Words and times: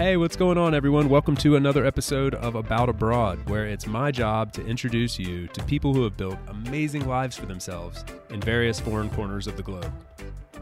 Hey, 0.00 0.16
what's 0.16 0.34
going 0.34 0.56
on, 0.56 0.74
everyone? 0.74 1.10
Welcome 1.10 1.36
to 1.36 1.56
another 1.56 1.84
episode 1.84 2.34
of 2.36 2.54
About 2.54 2.88
Abroad, 2.88 3.46
where 3.50 3.66
it's 3.66 3.86
my 3.86 4.10
job 4.10 4.50
to 4.54 4.64
introduce 4.64 5.18
you 5.18 5.46
to 5.48 5.62
people 5.64 5.92
who 5.92 6.04
have 6.04 6.16
built 6.16 6.38
amazing 6.48 7.06
lives 7.06 7.36
for 7.36 7.44
themselves 7.44 8.02
in 8.30 8.40
various 8.40 8.80
foreign 8.80 9.10
corners 9.10 9.46
of 9.46 9.58
the 9.58 9.62
globe. 9.62 9.92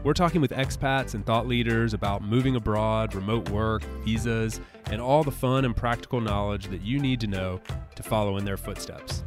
We're 0.03 0.11
talking 0.11 0.41
with 0.41 0.51
expats 0.51 1.13
and 1.13 1.25
thought 1.25 1.47
leaders 1.47 1.93
about 1.93 2.21
moving 2.21 2.57
abroad, 2.57 3.15
remote 3.15 3.47
work, 3.49 3.81
visas, 4.03 4.59
and 4.91 4.99
all 4.99 5.23
the 5.23 5.31
fun 5.31 5.63
and 5.63 5.73
practical 5.73 6.19
knowledge 6.19 6.67
that 6.67 6.81
you 6.81 6.99
need 6.99 7.21
to 7.21 7.27
know 7.27 7.61
to 7.95 8.03
follow 8.03 8.35
in 8.35 8.43
their 8.43 8.57
footsteps. 8.57 9.23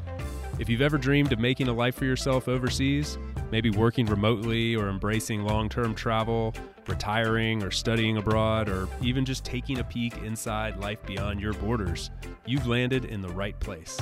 If 0.58 0.68
you've 0.68 0.82
ever 0.82 0.98
dreamed 0.98 1.32
of 1.32 1.38
making 1.38 1.68
a 1.68 1.72
life 1.72 1.94
for 1.94 2.04
yourself 2.04 2.48
overseas, 2.48 3.16
maybe 3.52 3.70
working 3.70 4.06
remotely 4.06 4.74
or 4.74 4.88
embracing 4.88 5.44
long 5.44 5.68
term 5.68 5.94
travel, 5.94 6.54
retiring 6.88 7.62
or 7.62 7.70
studying 7.70 8.16
abroad, 8.16 8.68
or 8.68 8.88
even 9.00 9.24
just 9.24 9.44
taking 9.44 9.78
a 9.78 9.84
peek 9.84 10.16
inside 10.24 10.76
life 10.78 11.04
beyond 11.06 11.40
your 11.40 11.52
borders, 11.52 12.10
you've 12.46 12.66
landed 12.66 13.04
in 13.04 13.20
the 13.20 13.28
right 13.28 13.60
place. 13.60 13.98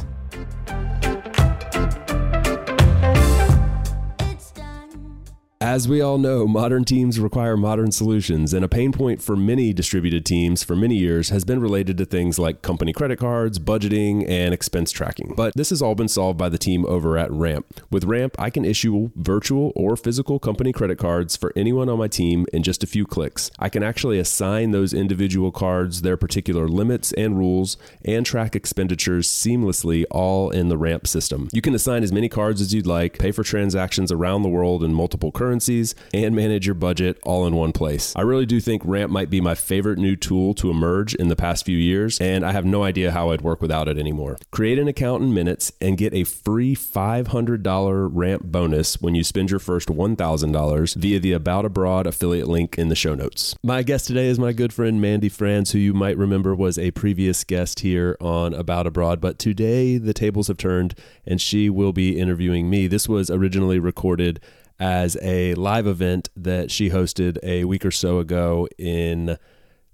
As 5.62 5.86
we 5.86 6.00
all 6.00 6.16
know, 6.16 6.46
modern 6.46 6.86
teams 6.86 7.20
require 7.20 7.54
modern 7.54 7.92
solutions, 7.92 8.54
and 8.54 8.64
a 8.64 8.68
pain 8.68 8.92
point 8.92 9.20
for 9.20 9.36
many 9.36 9.74
distributed 9.74 10.24
teams 10.24 10.64
for 10.64 10.74
many 10.74 10.96
years 10.96 11.28
has 11.28 11.44
been 11.44 11.60
related 11.60 11.98
to 11.98 12.06
things 12.06 12.38
like 12.38 12.62
company 12.62 12.94
credit 12.94 13.18
cards, 13.18 13.58
budgeting, 13.58 14.26
and 14.26 14.54
expense 14.54 14.90
tracking. 14.90 15.34
But 15.36 15.52
this 15.56 15.68
has 15.68 15.82
all 15.82 15.94
been 15.94 16.08
solved 16.08 16.38
by 16.38 16.48
the 16.48 16.56
team 16.56 16.86
over 16.86 17.18
at 17.18 17.30
Ramp. 17.30 17.78
With 17.90 18.04
Ramp, 18.04 18.36
I 18.38 18.48
can 18.48 18.64
issue 18.64 19.10
virtual 19.16 19.72
or 19.76 19.98
physical 19.98 20.38
company 20.38 20.72
credit 20.72 20.96
cards 20.96 21.36
for 21.36 21.52
anyone 21.54 21.90
on 21.90 21.98
my 21.98 22.08
team 22.08 22.46
in 22.54 22.62
just 22.62 22.82
a 22.82 22.86
few 22.86 23.04
clicks. 23.04 23.50
I 23.58 23.68
can 23.68 23.82
actually 23.82 24.18
assign 24.18 24.70
those 24.70 24.94
individual 24.94 25.52
cards 25.52 26.00
their 26.00 26.16
particular 26.16 26.68
limits 26.68 27.12
and 27.12 27.36
rules 27.36 27.76
and 28.02 28.24
track 28.24 28.56
expenditures 28.56 29.28
seamlessly 29.28 30.06
all 30.10 30.48
in 30.48 30.70
the 30.70 30.78
Ramp 30.78 31.06
system. 31.06 31.50
You 31.52 31.60
can 31.60 31.74
assign 31.74 32.02
as 32.02 32.14
many 32.14 32.30
cards 32.30 32.62
as 32.62 32.72
you'd 32.72 32.86
like, 32.86 33.18
pay 33.18 33.30
for 33.30 33.42
transactions 33.42 34.10
around 34.10 34.42
the 34.42 34.48
world 34.48 34.82
in 34.82 34.94
multiple 34.94 35.30
currencies 35.30 35.49
currencies, 35.50 35.96
and 36.14 36.36
manage 36.36 36.64
your 36.64 36.76
budget 36.76 37.18
all 37.24 37.44
in 37.44 37.56
one 37.56 37.72
place. 37.72 38.14
I 38.14 38.20
really 38.20 38.46
do 38.46 38.60
think 38.60 38.82
Ramp 38.84 39.10
might 39.10 39.30
be 39.30 39.40
my 39.40 39.56
favorite 39.56 39.98
new 39.98 40.14
tool 40.14 40.54
to 40.54 40.70
emerge 40.70 41.12
in 41.16 41.26
the 41.26 41.34
past 41.34 41.66
few 41.66 41.76
years, 41.76 42.20
and 42.20 42.46
I 42.46 42.52
have 42.52 42.64
no 42.64 42.84
idea 42.84 43.10
how 43.10 43.32
I'd 43.32 43.40
work 43.40 43.60
without 43.60 43.88
it 43.88 43.98
anymore. 43.98 44.36
Create 44.52 44.78
an 44.78 44.86
account 44.86 45.24
in 45.24 45.34
minutes 45.34 45.72
and 45.80 45.98
get 45.98 46.14
a 46.14 46.22
free 46.22 46.76
$500 46.76 48.10
Ramp 48.12 48.44
bonus 48.44 49.00
when 49.00 49.16
you 49.16 49.24
spend 49.24 49.50
your 49.50 49.58
first 49.58 49.88
$1,000 49.88 50.94
via 50.94 51.18
the 51.18 51.32
About 51.32 51.64
Abroad 51.64 52.06
affiliate 52.06 52.46
link 52.46 52.78
in 52.78 52.88
the 52.88 52.94
show 52.94 53.16
notes. 53.16 53.56
My 53.64 53.82
guest 53.82 54.06
today 54.06 54.28
is 54.28 54.38
my 54.38 54.52
good 54.52 54.72
friend 54.72 55.00
Mandy 55.00 55.28
Franz, 55.28 55.72
who 55.72 55.78
you 55.80 55.92
might 55.92 56.16
remember 56.16 56.54
was 56.54 56.78
a 56.78 56.92
previous 56.92 57.42
guest 57.42 57.80
here 57.80 58.16
on 58.20 58.54
About 58.54 58.86
Abroad, 58.86 59.20
but 59.20 59.40
today 59.40 59.98
the 59.98 60.14
tables 60.14 60.46
have 60.46 60.58
turned 60.58 60.94
and 61.26 61.40
she 61.40 61.68
will 61.68 61.92
be 61.92 62.20
interviewing 62.20 62.70
me. 62.70 62.86
This 62.86 63.08
was 63.08 63.30
originally 63.30 63.80
recorded 63.80 64.40
as 64.80 65.16
a 65.20 65.54
live 65.54 65.86
event 65.86 66.30
that 66.34 66.70
she 66.70 66.88
hosted 66.88 67.38
a 67.42 67.64
week 67.64 67.84
or 67.84 67.90
so 67.90 68.18
ago 68.18 68.66
in 68.78 69.36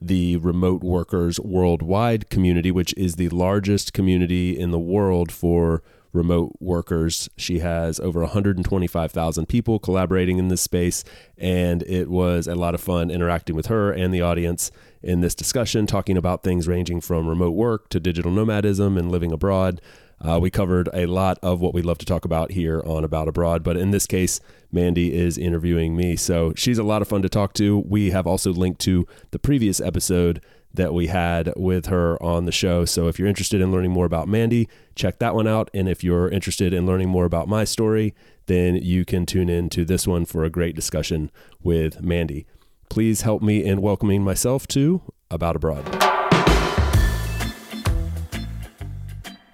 the 0.00 0.36
remote 0.36 0.82
workers 0.82 1.40
worldwide 1.40 2.30
community, 2.30 2.70
which 2.70 2.94
is 2.96 3.16
the 3.16 3.28
largest 3.30 3.92
community 3.92 4.56
in 4.56 4.70
the 4.70 4.78
world 4.78 5.32
for 5.32 5.82
remote 6.12 6.56
workers. 6.60 7.28
She 7.36 7.58
has 7.58 7.98
over 8.00 8.20
125,000 8.20 9.46
people 9.46 9.78
collaborating 9.78 10.38
in 10.38 10.48
this 10.48 10.62
space, 10.62 11.02
and 11.36 11.82
it 11.82 12.08
was 12.08 12.46
a 12.46 12.54
lot 12.54 12.74
of 12.74 12.80
fun 12.80 13.10
interacting 13.10 13.56
with 13.56 13.66
her 13.66 13.92
and 13.92 14.14
the 14.14 14.22
audience 14.22 14.70
in 15.02 15.20
this 15.20 15.34
discussion, 15.34 15.86
talking 15.86 16.16
about 16.16 16.42
things 16.42 16.68
ranging 16.68 17.00
from 17.00 17.28
remote 17.28 17.54
work 17.54 17.88
to 17.90 18.00
digital 18.00 18.30
nomadism 18.30 18.96
and 18.96 19.10
living 19.10 19.32
abroad. 19.32 19.80
Uh, 20.20 20.38
we 20.40 20.50
covered 20.50 20.88
a 20.94 21.06
lot 21.06 21.38
of 21.42 21.60
what 21.60 21.74
we 21.74 21.82
love 21.82 21.98
to 21.98 22.06
talk 22.06 22.24
about 22.24 22.52
here 22.52 22.82
on 22.86 23.04
About 23.04 23.28
Abroad, 23.28 23.62
but 23.62 23.76
in 23.76 23.90
this 23.90 24.06
case, 24.06 24.40
Mandy 24.72 25.14
is 25.14 25.36
interviewing 25.38 25.94
me. 25.96 26.16
So 26.16 26.52
she's 26.56 26.78
a 26.78 26.82
lot 26.82 27.02
of 27.02 27.08
fun 27.08 27.22
to 27.22 27.28
talk 27.28 27.52
to. 27.54 27.78
We 27.86 28.10
have 28.10 28.26
also 28.26 28.52
linked 28.52 28.80
to 28.82 29.06
the 29.30 29.38
previous 29.38 29.80
episode 29.80 30.42
that 30.72 30.94
we 30.94 31.06
had 31.06 31.52
with 31.56 31.86
her 31.86 32.22
on 32.22 32.44
the 32.44 32.52
show. 32.52 32.84
So 32.84 33.08
if 33.08 33.18
you're 33.18 33.28
interested 33.28 33.60
in 33.60 33.72
learning 33.72 33.92
more 33.92 34.04
about 34.06 34.28
Mandy, 34.28 34.68
check 34.94 35.18
that 35.18 35.34
one 35.34 35.46
out. 35.46 35.70
And 35.72 35.88
if 35.88 36.04
you're 36.04 36.28
interested 36.28 36.72
in 36.72 36.86
learning 36.86 37.08
more 37.08 37.24
about 37.24 37.48
my 37.48 37.64
story, 37.64 38.14
then 38.46 38.76
you 38.76 39.04
can 39.04 39.26
tune 39.26 39.48
in 39.48 39.68
to 39.70 39.84
this 39.84 40.06
one 40.06 40.24
for 40.24 40.44
a 40.44 40.50
great 40.50 40.76
discussion 40.76 41.30
with 41.62 42.02
Mandy. 42.02 42.46
Please 42.88 43.22
help 43.22 43.42
me 43.42 43.64
in 43.64 43.82
welcoming 43.82 44.22
myself 44.22 44.66
to 44.68 45.02
About 45.30 45.56
Abroad. 45.56 46.15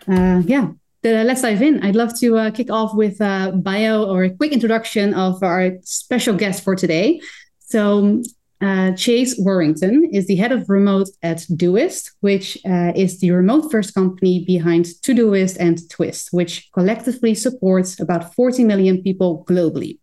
Uh, 0.09 0.43
yeah, 0.47 0.69
let's 1.03 1.43
dive 1.43 1.63
in. 1.63 1.83
I'd 1.85 1.97
love 1.97 2.19
to 2.21 2.37
uh, 2.37 2.51
kick 2.51 2.71
off 2.71 2.95
with 2.95 3.21
a 3.21 3.53
bio 3.55 4.05
or 4.05 4.25
a 4.25 4.31
quick 4.31 4.53
introduction 4.53 5.15
of 5.15 5.43
our 5.43 5.73
special 5.83 6.37
guest 6.37 6.63
for 6.63 6.77
today. 6.77 7.21
So, 7.61 8.23
uh, 8.61 8.93
Chase 8.93 9.35
Warrington 9.39 10.11
is 10.13 10.29
the 10.29 10.37
head 10.37 10.53
of 10.53 10.69
remote 10.69 11.09
at 11.21 11.39
Doist, 11.51 12.13
which 12.21 12.57
uh, 12.65 12.93
is 12.95 13.19
the 13.19 13.33
remote 13.33 13.73
first 13.73 13.93
company 13.93 14.45
behind 14.45 14.85
Todoist 15.03 15.57
and 15.59 15.79
Twist, 15.91 16.29
which 16.31 16.71
collectively 16.73 17.35
supports 17.35 17.99
about 17.99 18.35
40 18.35 18.63
million 18.63 19.03
people 19.03 19.45
globally. 19.49 19.99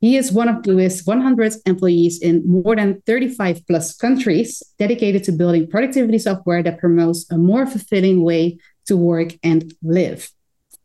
He 0.00 0.16
is 0.16 0.32
one 0.32 0.48
of 0.48 0.62
Doist's 0.62 1.06
100 1.06 1.52
employees 1.66 2.20
in 2.20 2.42
more 2.44 2.74
than 2.74 3.02
35 3.06 3.66
plus 3.66 3.94
countries, 3.94 4.62
dedicated 4.78 5.22
to 5.24 5.32
building 5.32 5.68
productivity 5.68 6.18
software 6.18 6.62
that 6.62 6.78
promotes 6.78 7.30
a 7.30 7.36
more 7.36 7.66
fulfilling 7.66 8.24
way 8.24 8.58
to 8.86 8.96
work 8.96 9.34
and 9.42 9.72
live. 9.82 10.30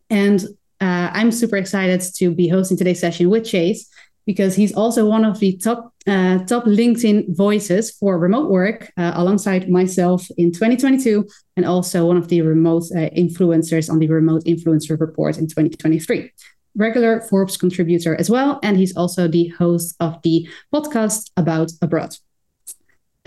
And 0.10 0.42
uh, 0.80 1.10
I'm 1.12 1.32
super 1.32 1.58
excited 1.58 2.02
to 2.18 2.32
be 2.34 2.48
hosting 2.48 2.78
today's 2.78 3.00
session 3.00 3.30
with 3.30 3.46
Chase 3.46 3.90
because 4.28 4.56
he's 4.56 4.76
also 4.76 5.06
one 5.06 5.26
of 5.26 5.40
the 5.40 5.58
top 5.58 5.94
uh, 6.06 6.40
top 6.46 6.66
LinkedIn 6.66 7.36
voices 7.36 7.92
for 7.92 8.20
remote 8.20 8.50
work, 8.50 8.92
uh, 8.98 9.12
alongside 9.16 9.70
myself 9.70 10.28
in 10.38 10.52
2022, 10.52 11.28
and 11.56 11.66
also 11.66 12.06
one 12.06 12.18
of 12.18 12.28
the 12.28 12.42
remote 12.42 12.84
uh, 12.96 13.10
influencers 13.18 13.90
on 13.90 14.00
the 14.00 14.08
Remote 14.08 14.44
Influencer 14.46 15.00
Report 15.00 15.38
in 15.38 15.48
2023. 15.48 16.32
Regular 16.76 17.22
Forbes 17.22 17.58
contributor 17.58 18.16
as 18.16 18.30
well, 18.30 18.60
and 18.62 18.78
he's 18.78 18.96
also 18.96 19.28
the 19.28 19.48
host 19.48 19.96
of 20.00 20.22
the 20.22 20.48
podcast 20.74 21.32
About 21.36 21.72
Abroad. 21.82 22.16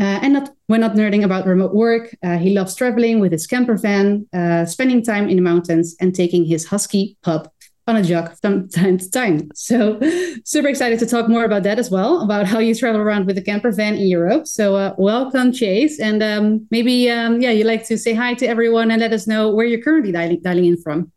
Uh, 0.01 0.19
and 0.23 0.33
not, 0.33 0.51
when 0.69 0.81
not 0.81 0.95
nerding 0.95 1.23
about 1.25 1.47
remote 1.47 1.75
work, 1.75 2.17
uh, 2.23 2.39
he 2.39 2.55
loves 2.55 2.75
traveling 2.75 3.21
with 3.21 3.33
his 3.33 3.47
camper 3.47 3.77
van, 3.77 4.27
uh, 4.33 4.65
spending 4.65 5.03
time 5.03 5.29
in 5.29 5.37
the 5.37 5.43
mountains, 5.43 5.95
and 6.01 6.15
taking 6.15 6.43
his 6.43 6.65
husky 6.65 7.19
pup 7.23 7.53
on 7.87 7.97
a 7.97 8.03
jog 8.03 8.35
from 8.41 8.67
time 8.81 8.97
to 8.97 9.11
time. 9.11 9.51
So, 9.55 10.01
super 10.45 10.69
excited 10.69 10.99
to 11.01 11.07
talk 11.07 11.29
more 11.29 11.45
about 11.45 11.65
that 11.65 11.79
as 11.79 11.91
well, 11.91 12.23
about 12.23 12.47
how 12.47 12.61
you 12.61 12.75
travel 12.75 13.01
around 13.01 13.27
with 13.27 13.37
a 13.37 13.43
camper 13.43 13.73
van 13.73 13.97
in 13.97 14.07
Europe. 14.07 14.47
So, 14.47 14.75
uh, 14.75 14.95
welcome, 14.97 15.53
Chase. 15.53 16.01
And 16.01 16.23
um, 16.23 16.67
maybe, 16.71 17.11
um, 17.11 17.43
yeah, 17.43 17.51
you'd 17.51 17.67
like 17.67 17.85
to 17.89 17.99
say 17.99 18.15
hi 18.15 18.33
to 18.35 18.47
everyone 18.47 18.91
and 18.91 19.01
let 19.03 19.13
us 19.13 19.27
know 19.27 19.55
where 19.55 19.67
you're 19.67 19.83
currently 19.83 20.13
dialing, 20.13 20.41
dialing 20.41 20.65
in 20.65 20.81
from. 20.81 21.13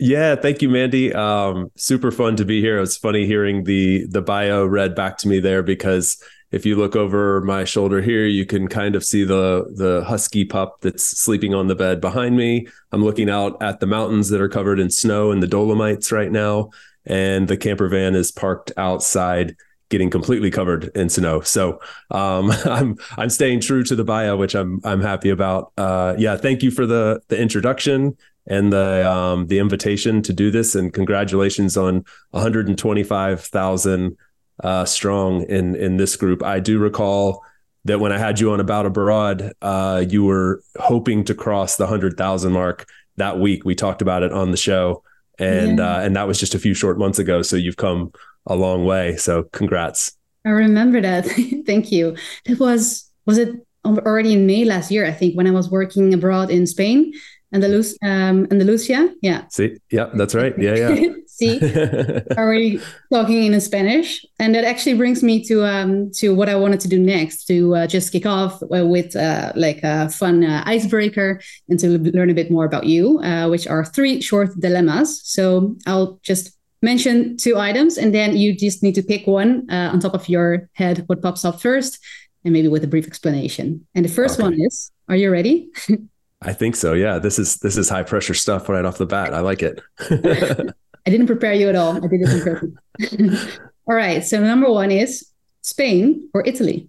Yeah, 0.00 0.34
thank 0.34 0.60
you, 0.60 0.68
Mandy. 0.68 1.14
Um, 1.14 1.70
super 1.76 2.10
fun 2.10 2.34
to 2.36 2.44
be 2.44 2.60
here. 2.60 2.78
It 2.78 2.80
was 2.80 2.96
funny 2.96 3.26
hearing 3.26 3.62
the 3.62 4.06
the 4.08 4.20
bio 4.20 4.66
read 4.66 4.96
back 4.96 5.18
to 5.18 5.28
me 5.28 5.38
there 5.38 5.62
because 5.62 6.20
if 6.54 6.64
you 6.64 6.76
look 6.76 6.94
over 6.94 7.40
my 7.40 7.64
shoulder 7.64 8.00
here, 8.00 8.26
you 8.26 8.46
can 8.46 8.68
kind 8.68 8.94
of 8.94 9.04
see 9.04 9.24
the 9.24 9.66
the 9.74 10.04
husky 10.04 10.44
pup 10.44 10.80
that's 10.82 11.02
sleeping 11.02 11.52
on 11.52 11.66
the 11.66 11.74
bed 11.74 12.00
behind 12.00 12.36
me. 12.36 12.68
I'm 12.92 13.02
looking 13.02 13.28
out 13.28 13.60
at 13.60 13.80
the 13.80 13.86
mountains 13.86 14.28
that 14.28 14.40
are 14.40 14.48
covered 14.48 14.78
in 14.78 14.88
snow 14.88 15.32
and 15.32 15.42
the 15.42 15.48
Dolomites 15.48 16.12
right 16.12 16.30
now, 16.30 16.70
and 17.04 17.48
the 17.48 17.56
camper 17.56 17.88
van 17.88 18.14
is 18.14 18.30
parked 18.30 18.70
outside 18.76 19.56
getting 19.90 20.10
completely 20.10 20.50
covered 20.50 20.90
in 20.96 21.08
snow. 21.08 21.40
So 21.40 21.80
um, 22.12 22.52
I'm 22.64 22.98
I'm 23.16 23.30
staying 23.30 23.60
true 23.60 23.82
to 23.82 23.96
the 23.96 24.04
bio, 24.04 24.36
which 24.36 24.54
I'm 24.54 24.80
I'm 24.84 25.00
happy 25.00 25.30
about. 25.30 25.72
Uh, 25.76 26.14
yeah, 26.18 26.36
thank 26.36 26.62
you 26.62 26.70
for 26.70 26.86
the 26.86 27.20
the 27.28 27.40
introduction 27.40 28.16
and 28.46 28.72
the 28.72 29.10
um, 29.10 29.48
the 29.48 29.58
invitation 29.58 30.22
to 30.22 30.32
do 30.32 30.52
this, 30.52 30.76
and 30.76 30.92
congratulations 30.92 31.76
on 31.76 32.04
125,000 32.30 34.16
uh, 34.62 34.84
strong 34.84 35.42
in 35.42 35.74
in 35.74 35.96
this 35.96 36.16
group. 36.16 36.42
I 36.42 36.60
do 36.60 36.78
recall 36.78 37.42
that 37.84 38.00
when 38.00 38.12
I 38.12 38.18
had 38.18 38.40
you 38.40 38.52
on 38.52 38.60
about 38.60 38.86
abroad, 38.86 39.52
uh, 39.60 40.04
you 40.08 40.24
were 40.24 40.62
hoping 40.78 41.24
to 41.24 41.34
cross 41.34 41.76
the 41.76 41.86
hundred 41.86 42.16
thousand 42.16 42.52
mark 42.52 42.86
that 43.16 43.38
week. 43.38 43.64
We 43.64 43.74
talked 43.74 44.02
about 44.02 44.22
it 44.22 44.32
on 44.32 44.50
the 44.50 44.56
show, 44.56 45.02
and 45.38 45.78
yeah. 45.78 45.96
uh, 45.96 46.00
and 46.00 46.16
that 46.16 46.26
was 46.26 46.38
just 46.38 46.54
a 46.54 46.58
few 46.58 46.74
short 46.74 46.98
months 46.98 47.18
ago. 47.18 47.42
So 47.42 47.56
you've 47.56 47.76
come 47.76 48.12
a 48.46 48.56
long 48.56 48.84
way. 48.84 49.16
So 49.16 49.44
congrats. 49.52 50.16
I 50.44 50.50
remember 50.50 51.00
that. 51.00 51.26
Thank 51.66 51.90
you. 51.90 52.16
It 52.44 52.60
was 52.60 53.10
was 53.26 53.38
it 53.38 53.54
already 53.84 54.32
in 54.32 54.46
May 54.46 54.64
last 54.64 54.90
year? 54.90 55.06
I 55.06 55.12
think 55.12 55.36
when 55.36 55.46
I 55.46 55.50
was 55.50 55.70
working 55.70 56.14
abroad 56.14 56.50
in 56.50 56.66
Spain. 56.66 57.12
Andalus, 57.54 57.94
um, 58.02 58.46
Andalusia. 58.50 59.14
Yeah. 59.22 59.46
See, 59.48 59.76
yeah, 59.90 60.10
that's 60.14 60.34
right. 60.34 60.54
Yeah, 60.58 60.74
yeah. 60.74 61.12
See, 61.26 61.60
already 62.38 62.80
talking 63.12 63.52
in 63.52 63.60
Spanish, 63.60 64.24
and 64.38 64.54
that 64.54 64.64
actually 64.64 64.94
brings 64.94 65.22
me 65.22 65.42
to 65.44 65.64
um 65.64 66.10
to 66.18 66.34
what 66.34 66.48
I 66.48 66.54
wanted 66.54 66.80
to 66.80 66.88
do 66.88 66.98
next 66.98 67.46
to 67.46 67.74
uh, 67.74 67.86
just 67.86 68.12
kick 68.12 68.26
off 68.26 68.62
uh, 68.62 68.86
with 68.86 69.16
uh, 69.16 69.52
like 69.56 69.80
a 69.82 70.08
fun 70.10 70.44
uh, 70.44 70.62
icebreaker 70.66 71.40
and 71.68 71.78
to 71.80 71.98
learn 71.98 72.30
a 72.30 72.34
bit 72.34 72.50
more 72.50 72.64
about 72.64 72.86
you, 72.86 73.18
uh, 73.20 73.48
which 73.48 73.66
are 73.66 73.84
three 73.84 74.20
short 74.20 74.50
dilemmas. 74.60 75.22
So 75.24 75.76
I'll 75.86 76.20
just 76.22 76.52
mention 76.82 77.36
two 77.36 77.58
items, 77.58 77.98
and 77.98 78.14
then 78.14 78.36
you 78.36 78.54
just 78.54 78.82
need 78.82 78.94
to 78.94 79.02
pick 79.02 79.26
one 79.26 79.68
uh, 79.70 79.90
on 79.92 80.00
top 80.00 80.14
of 80.14 80.28
your 80.28 80.68
head 80.74 81.04
what 81.06 81.22
pops 81.22 81.44
up 81.44 81.60
first, 81.60 81.98
and 82.44 82.52
maybe 82.52 82.68
with 82.68 82.84
a 82.84 82.88
brief 82.88 83.06
explanation. 83.06 83.86
And 83.94 84.04
the 84.04 84.08
first 84.08 84.38
okay. 84.38 84.44
one 84.44 84.54
is: 84.60 84.92
Are 85.08 85.16
you 85.16 85.30
ready? 85.32 85.68
I 86.44 86.52
think 86.52 86.76
so. 86.76 86.92
Yeah, 86.92 87.18
this 87.18 87.38
is 87.38 87.56
this 87.58 87.76
is 87.76 87.88
high 87.88 88.02
pressure 88.02 88.34
stuff 88.34 88.68
right 88.68 88.84
off 88.84 88.98
the 88.98 89.06
bat. 89.06 89.32
I 89.32 89.40
like 89.40 89.62
it. 89.62 89.80
I 91.06 91.10
didn't 91.10 91.26
prepare 91.26 91.54
you 91.54 91.68
at 91.68 91.76
all. 91.76 91.96
I 91.96 92.06
did 92.06 92.20
it 92.22 92.74
on 93.00 93.38
all 93.86 93.94
right. 93.94 94.24
So 94.24 94.40
number 94.40 94.70
one 94.70 94.90
is 94.90 95.30
Spain 95.62 96.28
or 96.32 96.46
Italy. 96.46 96.88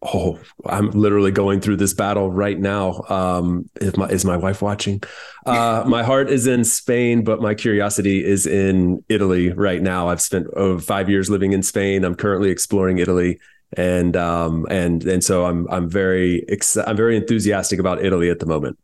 Oh, 0.00 0.38
I'm 0.64 0.90
literally 0.90 1.32
going 1.32 1.60
through 1.60 1.76
this 1.76 1.92
battle 1.92 2.30
right 2.30 2.58
now. 2.58 3.02
Um, 3.08 3.68
is 3.80 3.96
my 3.96 4.06
is 4.08 4.24
my 4.24 4.36
wife 4.36 4.62
watching? 4.62 5.02
Uh, 5.44 5.84
my 5.88 6.02
heart 6.04 6.30
is 6.30 6.46
in 6.46 6.62
Spain, 6.64 7.24
but 7.24 7.42
my 7.42 7.54
curiosity 7.54 8.24
is 8.24 8.46
in 8.46 9.04
Italy 9.08 9.50
right 9.50 9.82
now. 9.82 10.08
I've 10.08 10.22
spent 10.22 10.46
oh, 10.54 10.78
five 10.78 11.10
years 11.10 11.28
living 11.28 11.52
in 11.52 11.62
Spain. 11.62 12.04
I'm 12.04 12.14
currently 12.14 12.50
exploring 12.50 12.98
Italy 12.98 13.40
and 13.76 14.16
um 14.16 14.66
and 14.70 15.04
and 15.04 15.22
so 15.22 15.44
I'm 15.44 15.68
I'm 15.70 15.88
very 15.88 16.44
ex- 16.48 16.76
I'm 16.76 16.96
very 16.96 17.16
enthusiastic 17.16 17.78
about 17.78 18.04
Italy 18.04 18.30
at 18.30 18.38
the 18.38 18.46
moment. 18.46 18.78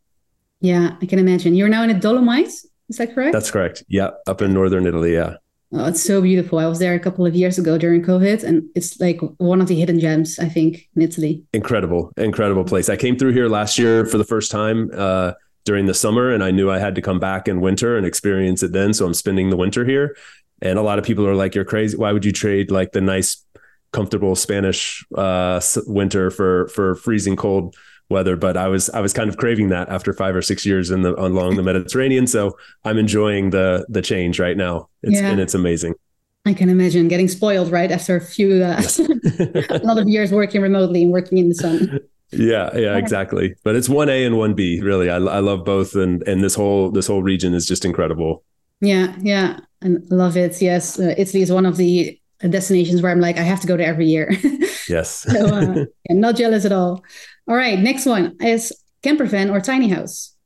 Yeah, 0.61 0.97
I 1.01 1.07
can 1.07 1.19
imagine. 1.19 1.55
You're 1.55 1.69
now 1.69 1.83
in 1.83 1.89
the 1.89 1.95
Dolomites, 1.95 2.67
is 2.89 2.97
that 2.97 3.15
correct? 3.15 3.33
That's 3.33 3.51
correct. 3.51 3.85
Yeah, 3.89 4.11
up 4.27 4.43
in 4.43 4.53
northern 4.53 4.87
Italy. 4.87 5.15
Yeah. 5.15 5.37
Oh, 5.73 5.87
it's 5.87 6.03
so 6.03 6.23
beautiful. 6.23 6.59
I 6.59 6.67
was 6.67 6.79
there 6.79 6.95
a 6.95 7.01
couple 7.01 7.27
of 7.27 7.35
years 7.35 7.59
ago 7.59 7.77
during 7.77 8.01
COVID, 8.03 8.45
and 8.45 8.63
it's 8.77 9.01
like 9.01 9.21
one 9.39 9.61
of 9.61 9.67
the 9.67 9.75
hidden 9.75 9.99
gems, 9.99 10.39
I 10.39 10.49
think, 10.49 10.89
in 10.95 11.03
Italy. 11.03 11.43
Incredible, 11.53 12.13
incredible 12.17 12.65
place. 12.65 12.89
I 12.89 12.97
came 12.97 13.19
through 13.19 13.33
here 13.33 13.49
last 13.49 13.77
year 13.77 14.07
for 14.07 14.17
the 14.17 14.25
first 14.25 14.53
time 14.53 14.91
uh, 14.95 15.33
during 15.65 15.87
the 15.87 15.95
summer, 15.95 16.31
and 16.31 16.45
I 16.45 16.53
knew 16.53 16.71
I 16.71 16.79
had 16.79 16.95
to 16.95 17.03
come 17.03 17.19
back 17.19 17.49
in 17.49 17.61
winter 17.61 17.97
and 17.97 18.07
experience 18.07 18.63
it 18.63 18.73
then. 18.73 18.95
So 18.95 19.05
I'm 19.05 19.15
spending 19.15 19.51
the 19.51 19.57
winter 19.57 19.85
here. 19.85 20.17
And 20.63 20.79
a 20.79 20.83
lot 20.83 21.01
of 21.01 21.05
people 21.05 21.27
are 21.27 21.35
like, 21.35 21.57
"You're 21.57 21.65
crazy. 21.65 21.97
Why 21.97 22.13
would 22.13 22.25
you 22.25 22.33
trade 22.33 22.71
like 22.71 22.93
the 22.93 23.01
nice 23.01 23.45
comfortable 23.95 24.35
Spanish 24.35 25.07
uh, 25.17 25.61
winter 25.87 26.31
for 26.31 26.69
for 26.69 26.97
freezing 26.97 27.37
cold 27.37 27.75
weather. 28.11 28.37
But 28.37 28.57
I 28.57 28.69
was 28.69 28.91
I 28.91 29.01
was 29.01 29.13
kind 29.13 29.31
of 29.31 29.37
craving 29.39 29.69
that 29.71 29.89
after 29.89 30.13
five 30.13 30.37
or 30.37 30.43
six 30.43 30.67
years 30.67 30.91
in 30.91 31.03
the 31.03 31.15
along 31.19 31.57
the 31.57 31.63
Mediterranean. 31.63 32.27
So 32.27 32.59
I'm 32.85 32.99
enjoying 32.99 33.51
the 33.51 33.87
the 33.89 34.03
change 34.03 34.39
right 34.39 34.57
now. 34.57 34.89
It's, 35.03 35.21
yeah. 35.21 35.31
and 35.31 35.41
it's 35.41 35.55
amazing. 35.55 35.95
I 36.47 36.53
can 36.53 36.69
imagine 36.69 37.09
getting 37.09 37.29
spoiled 37.29 37.73
right 37.73 37.91
after 37.91 38.17
a 38.17 38.21
few 38.21 38.63
uh, 38.63 38.77
yes. 38.81 38.99
a 38.99 39.81
lot 39.83 39.97
of 39.97 40.07
years 40.09 40.31
working 40.31 40.61
remotely 40.61 41.03
and 41.05 41.11
working 41.11 41.39
in 41.39 41.49
the 41.49 41.55
sun. 41.55 42.01
Yeah, 42.33 42.77
yeah, 42.77 42.97
exactly. 42.97 43.55
But 43.63 43.77
it's 43.77 43.89
one 43.89 44.09
A 44.09 44.25
and 44.25 44.37
one 44.37 44.55
B. 44.55 44.81
Really, 44.81 45.09
I, 45.09 45.17
I 45.17 45.39
love 45.39 45.65
both, 45.65 45.95
and 45.95 46.27
and 46.27 46.43
this 46.43 46.55
whole 46.55 46.91
this 46.91 47.07
whole 47.07 47.23
region 47.23 47.55
is 47.55 47.67
just 47.67 47.85
incredible. 47.85 48.45
Yeah, 48.81 49.15
yeah, 49.21 49.61
and 49.81 50.05
love 50.11 50.37
it. 50.37 50.61
Yes, 50.61 50.99
uh, 50.99 51.15
Italy 51.17 51.43
is 51.43 51.53
one 51.53 51.65
of 51.65 51.77
the 51.77 52.21
destinations 52.49 53.03
where 53.03 53.13
I'm 53.13 53.21
like, 53.21 53.39
I 53.39 53.43
have 53.43 53.61
to 53.61 53.67
go 53.67 53.77
to 53.77 53.85
every 53.85 54.07
year. 54.07 54.33
Yes. 54.87 55.21
so 55.21 55.47
uh, 55.47 55.87
I'm 56.11 56.21
not 56.21 56.37
jealous 56.37 56.67
at 56.67 56.73
all. 56.73 57.03
All 57.49 57.57
right, 57.57 57.79
next 57.79 58.05
one 58.05 58.37
is 58.43 58.71
camper 59.03 59.25
van 59.25 59.49
or 59.49 59.59
tiny 59.59 59.89
house. 59.89 60.37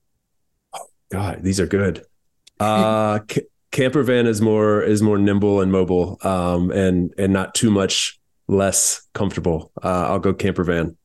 Oh 0.73 0.87
God, 1.11 1.43
these 1.43 1.59
are 1.61 1.67
good. 1.67 2.05
Uh, 2.61 3.21
c- 3.31 3.43
camper 3.71 4.03
van 4.03 4.27
is 4.27 4.41
more 4.41 4.83
is 4.83 5.01
more 5.01 5.17
nimble 5.17 5.61
and 5.61 5.71
mobile, 5.71 6.19
um, 6.23 6.73
and 6.73 7.15
and 7.17 7.33
not 7.33 7.55
too 7.55 7.71
much 7.71 8.19
less 8.49 9.07
comfortable. 9.15 9.71
Uh, 9.81 10.09
I'll 10.09 10.19
go 10.19 10.35
camper 10.35 10.65
van. 10.65 10.97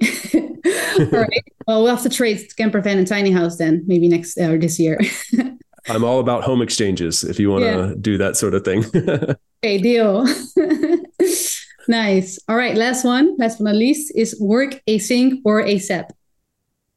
all 0.34 1.06
right. 1.10 1.44
Well, 1.66 1.82
we'll 1.82 1.94
have 1.94 2.04
to 2.04 2.10
trade 2.10 2.56
camper 2.56 2.80
van 2.80 2.98
and 2.98 3.08
tiny 3.08 3.32
house 3.32 3.56
then, 3.56 3.82
maybe 3.86 4.08
next 4.08 4.38
or 4.38 4.54
uh, 4.54 4.58
this 4.58 4.78
year. 4.78 5.00
I'm 5.88 6.04
all 6.04 6.20
about 6.20 6.44
home 6.44 6.62
exchanges 6.62 7.24
if 7.24 7.38
you 7.38 7.50
want 7.50 7.64
to 7.64 7.88
yeah. 7.88 7.94
do 8.00 8.18
that 8.18 8.36
sort 8.36 8.54
of 8.54 8.64
thing. 8.64 8.84
okay, 9.64 9.78
deal. 9.78 10.26
nice. 11.88 12.38
All 12.48 12.56
right, 12.56 12.76
last 12.76 13.04
one, 13.04 13.36
last 13.38 13.58
but 13.58 13.64
not 13.64 13.74
least, 13.74 14.12
is 14.14 14.38
work 14.40 14.80
async 14.86 15.40
or 15.44 15.62
ASAP. 15.62 16.10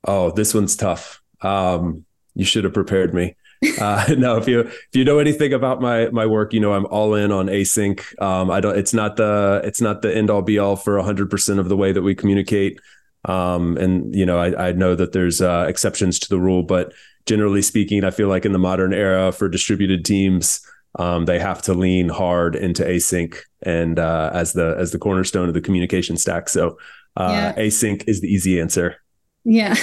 Oh, 0.05 0.31
this 0.31 0.53
one's 0.53 0.75
tough. 0.75 1.21
Um, 1.41 2.05
you 2.35 2.45
should 2.45 2.63
have 2.63 2.73
prepared 2.73 3.13
me. 3.13 3.35
Uh, 3.79 4.13
no, 4.17 4.37
if 4.37 4.47
you 4.47 4.61
if 4.61 4.89
you 4.93 5.05
know 5.05 5.19
anything 5.19 5.53
about 5.53 5.81
my 5.81 6.09
my 6.09 6.25
work, 6.25 6.53
you 6.53 6.59
know 6.59 6.73
I'm 6.73 6.85
all 6.87 7.15
in 7.15 7.31
on 7.31 7.47
async. 7.47 8.21
Um, 8.21 8.51
I 8.51 8.59
don't. 8.59 8.77
It's 8.77 8.93
not 8.93 9.15
the 9.15 9.61
it's 9.63 9.81
not 9.81 10.01
the 10.01 10.15
end 10.15 10.29
all 10.29 10.41
be 10.41 10.59
all 10.59 10.75
for 10.75 10.97
100 10.97 11.29
percent 11.29 11.59
of 11.59 11.69
the 11.69 11.77
way 11.77 11.91
that 11.91 12.01
we 12.01 12.15
communicate. 12.15 12.79
Um, 13.25 13.77
and 13.77 14.13
you 14.13 14.25
know 14.25 14.37
I, 14.37 14.69
I 14.69 14.71
know 14.73 14.95
that 14.95 15.13
there's 15.13 15.41
uh, 15.41 15.65
exceptions 15.67 16.19
to 16.19 16.29
the 16.29 16.39
rule, 16.39 16.63
but 16.63 16.93
generally 17.25 17.61
speaking, 17.61 18.03
I 18.03 18.11
feel 18.11 18.27
like 18.27 18.45
in 18.45 18.51
the 18.51 18.59
modern 18.59 18.93
era 18.93 19.31
for 19.31 19.49
distributed 19.49 20.05
teams, 20.05 20.65
um, 20.99 21.25
they 21.25 21.39
have 21.39 21.61
to 21.63 21.73
lean 21.73 22.09
hard 22.09 22.55
into 22.55 22.83
async 22.83 23.37
and 23.63 23.97
uh, 23.97 24.31
as 24.33 24.53
the 24.53 24.75
as 24.77 24.91
the 24.91 24.99
cornerstone 24.99 25.47
of 25.47 25.53
the 25.53 25.61
communication 25.61 26.17
stack. 26.17 26.49
So 26.49 26.77
uh, 27.17 27.29
yeah. 27.31 27.53
async 27.55 28.03
is 28.07 28.21
the 28.21 28.27
easy 28.27 28.59
answer. 28.59 28.97
Yeah, 29.45 29.75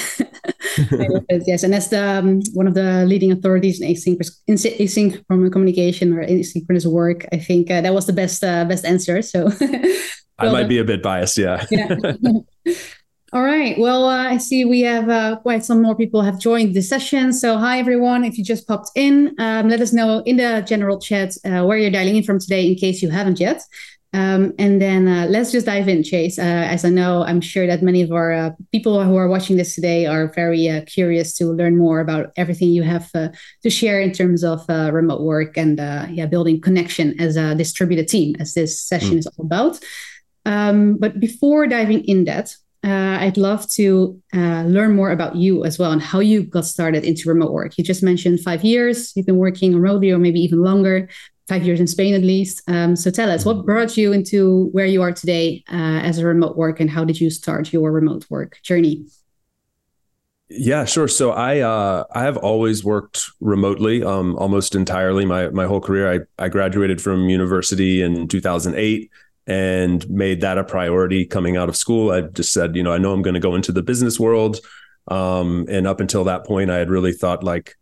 yes, 1.46 1.62
and 1.64 1.72
that's 1.72 1.88
the 1.88 2.02
um, 2.02 2.40
one 2.54 2.66
of 2.66 2.72
the 2.72 3.04
leading 3.06 3.30
authorities 3.30 3.80
in 3.80 3.90
async 3.90 4.18
async 4.48 5.22
from 5.26 5.50
communication 5.50 6.14
or 6.14 6.24
asynchronous 6.24 6.86
work. 6.86 7.26
I 7.30 7.38
think 7.38 7.70
uh, 7.70 7.82
that 7.82 7.92
was 7.92 8.06
the 8.06 8.14
best 8.14 8.42
uh, 8.42 8.64
best 8.64 8.86
answer. 8.86 9.20
So 9.20 9.50
I 10.38 10.50
might 10.50 10.68
be 10.68 10.78
a 10.78 10.84
bit 10.84 11.02
biased. 11.02 11.36
Yeah. 11.36 11.66
yeah. 11.70 12.12
All 13.32 13.44
right. 13.44 13.78
Well, 13.78 14.06
uh, 14.06 14.28
I 14.28 14.38
see 14.38 14.64
we 14.64 14.80
have 14.80 15.08
uh, 15.08 15.36
quite 15.36 15.64
some 15.64 15.82
more 15.82 15.94
people 15.94 16.20
have 16.22 16.40
joined 16.40 16.74
the 16.74 16.82
session. 16.82 17.32
So, 17.32 17.58
hi 17.58 17.78
everyone. 17.78 18.24
If 18.24 18.36
you 18.36 18.42
just 18.42 18.66
popped 18.66 18.90
in, 18.96 19.36
um, 19.38 19.68
let 19.68 19.80
us 19.80 19.92
know 19.92 20.18
in 20.26 20.38
the 20.38 20.64
general 20.66 20.98
chat 20.98 21.36
uh, 21.44 21.64
where 21.64 21.78
you're 21.78 21.92
dialing 21.92 22.16
in 22.16 22.24
from 22.24 22.40
today, 22.40 22.66
in 22.66 22.74
case 22.74 23.02
you 23.02 23.08
haven't 23.08 23.38
yet. 23.38 23.62
Um, 24.12 24.52
and 24.58 24.82
then 24.82 25.06
uh, 25.06 25.26
let's 25.30 25.52
just 25.52 25.66
dive 25.66 25.86
in, 25.86 26.02
Chase. 26.02 26.40
Uh, 26.40 26.42
as 26.42 26.84
I 26.84 26.88
know, 26.88 27.22
I'm 27.22 27.40
sure 27.40 27.68
that 27.68 27.84
many 27.84 28.02
of 28.02 28.10
our 28.10 28.32
uh, 28.32 28.50
people 28.72 29.00
who 29.04 29.14
are 29.14 29.28
watching 29.28 29.56
this 29.56 29.76
today 29.76 30.06
are 30.06 30.32
very 30.32 30.82
curious 30.88 31.32
to 31.34 31.52
learn 31.52 31.78
more 31.78 32.00
about 32.00 32.32
everything 32.36 32.70
you 32.70 32.82
have 32.82 33.12
to 33.12 33.70
share 33.70 34.00
in 34.00 34.10
terms 34.10 34.42
of 34.42 34.68
remote 34.68 35.20
work 35.20 35.56
and 35.56 35.78
yeah, 36.12 36.26
building 36.26 36.60
connection 36.60 37.14
as 37.20 37.36
a 37.36 37.54
distributed 37.54 38.08
team, 38.08 38.34
as 38.40 38.54
this 38.54 38.82
session 38.82 39.14
mm. 39.14 39.18
is 39.18 39.28
all 39.28 39.44
about. 39.44 39.78
Um, 40.44 40.96
but 40.96 41.20
before 41.20 41.68
diving 41.68 42.02
in 42.04 42.24
that, 42.24 42.56
uh, 42.82 43.18
I'd 43.20 43.36
love 43.36 43.68
to 43.72 44.20
uh, 44.32 44.62
learn 44.62 44.96
more 44.96 45.10
about 45.10 45.36
you 45.36 45.64
as 45.64 45.78
well 45.78 45.92
and 45.92 46.00
how 46.00 46.20
you 46.20 46.42
got 46.42 46.64
started 46.64 47.04
into 47.04 47.28
remote 47.28 47.52
work. 47.52 47.76
You 47.76 47.84
just 47.84 48.02
mentioned 48.02 48.40
five 48.40 48.64
years 48.64 49.12
you've 49.14 49.26
been 49.26 49.36
working 49.36 49.74
remotely, 49.74 50.10
or 50.10 50.18
maybe 50.18 50.40
even 50.40 50.62
longer, 50.62 51.08
five 51.46 51.64
years 51.64 51.80
in 51.80 51.86
Spain 51.86 52.14
at 52.14 52.22
least. 52.22 52.62
Um, 52.68 52.96
so 52.96 53.10
tell 53.10 53.30
us, 53.30 53.44
what 53.44 53.56
mm-hmm. 53.56 53.66
brought 53.66 53.96
you 53.96 54.12
into 54.12 54.68
where 54.72 54.86
you 54.86 55.02
are 55.02 55.12
today 55.12 55.62
uh, 55.70 56.00
as 56.02 56.18
a 56.18 56.26
remote 56.26 56.56
work, 56.56 56.80
and 56.80 56.88
how 56.88 57.04
did 57.04 57.20
you 57.20 57.28
start 57.28 57.72
your 57.72 57.92
remote 57.92 58.24
work 58.30 58.58
journey? 58.62 59.04
Yeah, 60.48 60.84
sure. 60.84 61.06
So 61.06 61.30
I 61.30 61.60
uh, 61.60 62.04
I 62.12 62.22
have 62.22 62.36
always 62.38 62.82
worked 62.82 63.26
remotely, 63.40 64.02
um, 64.02 64.36
almost 64.36 64.74
entirely 64.74 65.24
my 65.24 65.50
my 65.50 65.66
whole 65.66 65.80
career. 65.80 66.12
I 66.12 66.44
I 66.44 66.48
graduated 66.48 67.00
from 67.00 67.28
university 67.28 68.02
in 68.02 68.26
2008 68.26 69.10
and 69.50 70.08
made 70.08 70.42
that 70.42 70.58
a 70.58 70.62
priority 70.62 71.26
coming 71.26 71.56
out 71.56 71.68
of 71.68 71.76
school. 71.76 72.12
I 72.12 72.20
just 72.20 72.52
said, 72.52 72.76
you 72.76 72.84
know, 72.84 72.92
I 72.92 72.98
know 72.98 73.12
I'm 73.12 73.20
going 73.20 73.34
to 73.34 73.40
go 73.40 73.56
into 73.56 73.72
the 73.72 73.82
business 73.82 74.20
world. 74.20 74.60
Um, 75.08 75.66
and 75.68 75.88
up 75.88 75.98
until 75.98 76.22
that 76.24 76.46
point, 76.46 76.70
I 76.70 76.76
had 76.76 76.88
really 76.88 77.12
thought 77.12 77.42
like, 77.42 77.76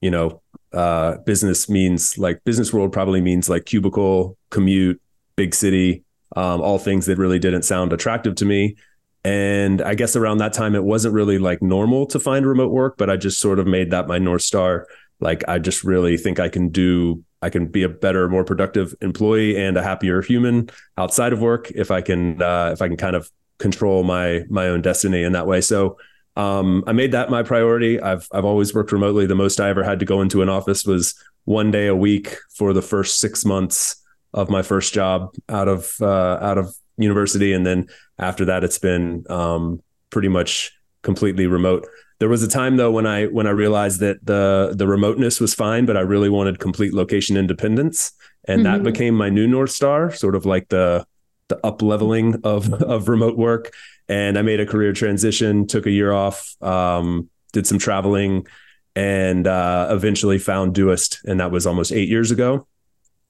you 0.00 0.10
know, 0.10 0.42
uh, 0.72 1.18
business 1.18 1.68
means 1.68 2.18
like 2.18 2.42
business 2.42 2.72
world 2.72 2.92
probably 2.92 3.20
means 3.20 3.48
like 3.48 3.66
cubicle, 3.66 4.36
commute, 4.50 5.00
big 5.36 5.54
city, 5.54 6.02
um, 6.34 6.60
all 6.60 6.80
things 6.80 7.06
that 7.06 7.18
really 7.18 7.38
didn't 7.38 7.62
sound 7.62 7.92
attractive 7.92 8.34
to 8.34 8.44
me. 8.44 8.74
And 9.22 9.80
I 9.80 9.94
guess 9.94 10.16
around 10.16 10.38
that 10.38 10.52
time, 10.52 10.74
it 10.74 10.82
wasn't 10.82 11.14
really 11.14 11.38
like 11.38 11.62
normal 11.62 12.04
to 12.06 12.18
find 12.18 12.44
remote 12.44 12.72
work, 12.72 12.96
but 12.98 13.08
I 13.08 13.16
just 13.16 13.38
sort 13.38 13.60
of 13.60 13.68
made 13.68 13.92
that 13.92 14.08
my 14.08 14.18
North 14.18 14.42
Star. 14.42 14.88
Like, 15.20 15.44
I 15.46 15.60
just 15.60 15.84
really 15.84 16.16
think 16.16 16.40
I 16.40 16.48
can 16.48 16.70
do 16.70 17.22
I 17.42 17.50
can 17.50 17.66
be 17.66 17.82
a 17.82 17.88
better, 17.88 18.28
more 18.28 18.44
productive 18.44 18.94
employee 19.00 19.56
and 19.60 19.76
a 19.76 19.82
happier 19.82 20.22
human 20.22 20.70
outside 20.96 21.32
of 21.32 21.40
work 21.40 21.70
if 21.72 21.90
I 21.90 22.00
can 22.00 22.40
uh, 22.40 22.70
if 22.72 22.80
I 22.80 22.88
can 22.88 22.96
kind 22.96 23.16
of 23.16 23.30
control 23.58 24.04
my 24.04 24.44
my 24.48 24.68
own 24.68 24.80
destiny 24.80 25.22
in 25.22 25.32
that 25.32 25.46
way. 25.46 25.60
So 25.60 25.98
um, 26.36 26.84
I 26.86 26.92
made 26.92 27.12
that 27.12 27.30
my 27.30 27.42
priority. 27.42 28.00
I've 28.00 28.26
I've 28.32 28.44
always 28.44 28.74
worked 28.74 28.92
remotely. 28.92 29.26
The 29.26 29.34
most 29.34 29.60
I 29.60 29.68
ever 29.68 29.82
had 29.82 29.98
to 30.00 30.06
go 30.06 30.22
into 30.22 30.42
an 30.42 30.48
office 30.48 30.86
was 30.86 31.14
one 31.44 31.70
day 31.70 31.88
a 31.88 31.96
week 31.96 32.36
for 32.54 32.72
the 32.72 32.82
first 32.82 33.18
six 33.18 33.44
months 33.44 33.96
of 34.32 34.48
my 34.48 34.62
first 34.62 34.94
job 34.94 35.34
out 35.48 35.68
of 35.68 35.92
uh, 36.00 36.38
out 36.40 36.58
of 36.58 36.74
university, 36.96 37.52
and 37.52 37.66
then 37.66 37.88
after 38.18 38.44
that, 38.46 38.64
it's 38.64 38.78
been 38.78 39.24
um, 39.28 39.82
pretty 40.10 40.28
much 40.28 40.72
completely 41.02 41.46
remote 41.46 41.86
there 42.22 42.28
was 42.28 42.44
a 42.44 42.48
time 42.48 42.76
though 42.76 42.92
when 42.92 43.04
I 43.04 43.26
when 43.26 43.48
I 43.48 43.50
realized 43.50 43.98
that 43.98 44.24
the 44.24 44.74
the 44.76 44.86
remoteness 44.86 45.40
was 45.40 45.54
fine, 45.54 45.86
but 45.86 45.96
I 45.96 46.02
really 46.02 46.28
wanted 46.28 46.60
complete 46.60 46.94
location 46.94 47.36
independence, 47.36 48.12
and 48.44 48.62
mm-hmm. 48.62 48.84
that 48.84 48.88
became 48.88 49.16
my 49.16 49.28
new 49.28 49.48
north 49.48 49.72
star, 49.72 50.12
sort 50.12 50.36
of 50.36 50.46
like 50.46 50.68
the 50.68 51.04
the 51.48 51.58
up 51.66 51.82
leveling 51.82 52.40
of 52.44 52.72
of 52.94 53.08
remote 53.08 53.36
work. 53.36 53.72
And 54.08 54.38
I 54.38 54.42
made 54.42 54.60
a 54.60 54.66
career 54.66 54.92
transition, 54.92 55.66
took 55.66 55.84
a 55.84 55.90
year 55.90 56.12
off, 56.12 56.54
um, 56.62 57.28
did 57.52 57.66
some 57.66 57.80
traveling, 57.80 58.46
and 58.94 59.48
uh, 59.48 59.88
eventually 59.90 60.38
found 60.38 60.76
Doist, 60.76 61.24
and 61.24 61.40
that 61.40 61.50
was 61.50 61.66
almost 61.66 61.90
eight 61.90 62.08
years 62.08 62.30
ago. 62.30 62.68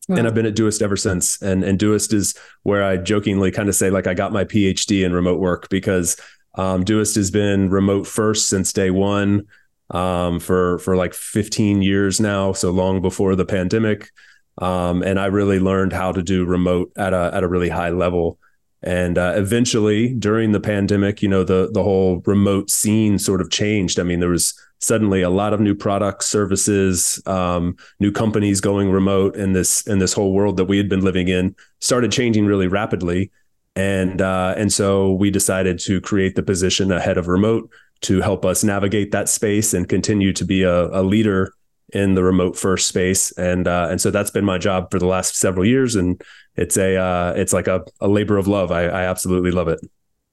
Wow. 0.06 0.16
And 0.16 0.26
I've 0.26 0.34
been 0.34 0.44
at 0.44 0.54
Doist 0.54 0.82
ever 0.82 0.99
since. 0.99 1.40
And 1.40 1.64
and 1.64 1.78
Doist 1.78 2.12
is 2.12 2.34
where 2.62 2.84
I 2.84 2.99
jokingly 2.99 3.52
kind 3.52 3.70
of 3.70 3.75
say 3.75 3.88
like 3.88 4.06
I 4.06 4.12
got 4.12 4.34
my 4.34 4.44
PhD 4.44 5.02
in 5.02 5.14
remote 5.14 5.40
work 5.40 5.70
because 5.70 6.18
um, 6.54 6.85
Doist 6.85 7.16
has 7.16 7.30
been 7.30 7.71
remote 7.71 8.06
first 8.06 8.49
since 8.49 8.73
day 8.73 8.90
one 8.90 9.47
um, 9.90 10.40
for 10.40 10.78
for 10.80 10.97
like 10.97 11.14
15 11.14 11.82
years 11.82 12.21
now, 12.21 12.52
so 12.52 12.71
long 12.71 13.00
before 13.00 13.37
the 13.37 13.44
pandemic. 13.44 14.11
Um, 14.59 15.02
and 15.02 15.18
I 15.18 15.26
really 15.26 15.59
learned 15.59 15.92
how 15.92 16.12
to 16.12 16.23
do 16.23 16.44
remote 16.44 16.92
at 16.97 17.14
a 17.14 17.30
at 17.32 17.42
a 17.42 17.49
really 17.49 17.68
high 17.68 17.90
level. 17.90 18.38
And 18.82 19.16
uh, 19.16 19.35
eventually, 19.37 20.12
during 20.14 20.52
the 20.52 20.61
pandemic, 20.61 21.23
you 21.23 21.28
know, 21.28 21.44
the 21.44 21.71
the 21.73 21.82
whole 21.82 22.23
remote 22.26 22.71
scene 22.71 23.18
sort 23.18 23.40
of 23.40 23.50
changed. 23.50 23.99
I 23.99 24.02
mean, 24.02 24.21
there 24.21 24.28
was 24.28 24.54
suddenly 24.80 25.23
a 25.23 25.30
lot 25.30 25.54
of 25.54 25.61
new 25.61 25.75
products, 25.75 26.26
services, 26.26 27.23
um, 27.26 27.76
new 28.00 28.11
companies 28.11 28.61
going 28.61 28.90
remote, 28.90 29.37
and 29.37 29.54
this 29.54 29.87
and 29.87 30.00
this 30.00 30.12
whole 30.12 30.32
world 30.32 30.56
that 30.56 30.64
we 30.64 30.76
had 30.76 30.88
been 30.88 31.02
living 31.02 31.28
in 31.28 31.54
started 31.80 32.12
changing 32.12 32.44
really 32.47 32.66
rapidly. 32.66 33.30
And 33.74 34.20
uh, 34.20 34.54
and 34.56 34.72
so 34.72 35.12
we 35.12 35.30
decided 35.30 35.78
to 35.80 36.00
create 36.00 36.34
the 36.34 36.42
position 36.42 36.92
ahead 36.92 37.16
of 37.16 37.28
remote 37.28 37.70
to 38.02 38.20
help 38.20 38.44
us 38.44 38.64
navigate 38.64 39.12
that 39.12 39.28
space 39.28 39.72
and 39.72 39.88
continue 39.88 40.32
to 40.34 40.44
be 40.44 40.62
a, 40.62 40.86
a 40.88 41.02
leader 41.02 41.54
in 41.92 42.14
the 42.14 42.22
remote 42.22 42.56
first 42.56 42.88
space. 42.88 43.32
And 43.32 43.66
uh, 43.66 43.88
and 43.90 44.00
so 44.00 44.10
that's 44.10 44.30
been 44.30 44.44
my 44.44 44.58
job 44.58 44.90
for 44.90 44.98
the 44.98 45.06
last 45.06 45.36
several 45.36 45.64
years, 45.64 45.94
and 45.94 46.20
it's 46.56 46.76
a 46.76 46.96
uh, 46.96 47.32
it's 47.36 47.52
like 47.52 47.66
a, 47.66 47.84
a 48.00 48.08
labor 48.08 48.36
of 48.36 48.46
love. 48.46 48.70
I, 48.70 48.84
I 48.84 49.04
absolutely 49.04 49.52
love 49.52 49.68
it. 49.68 49.80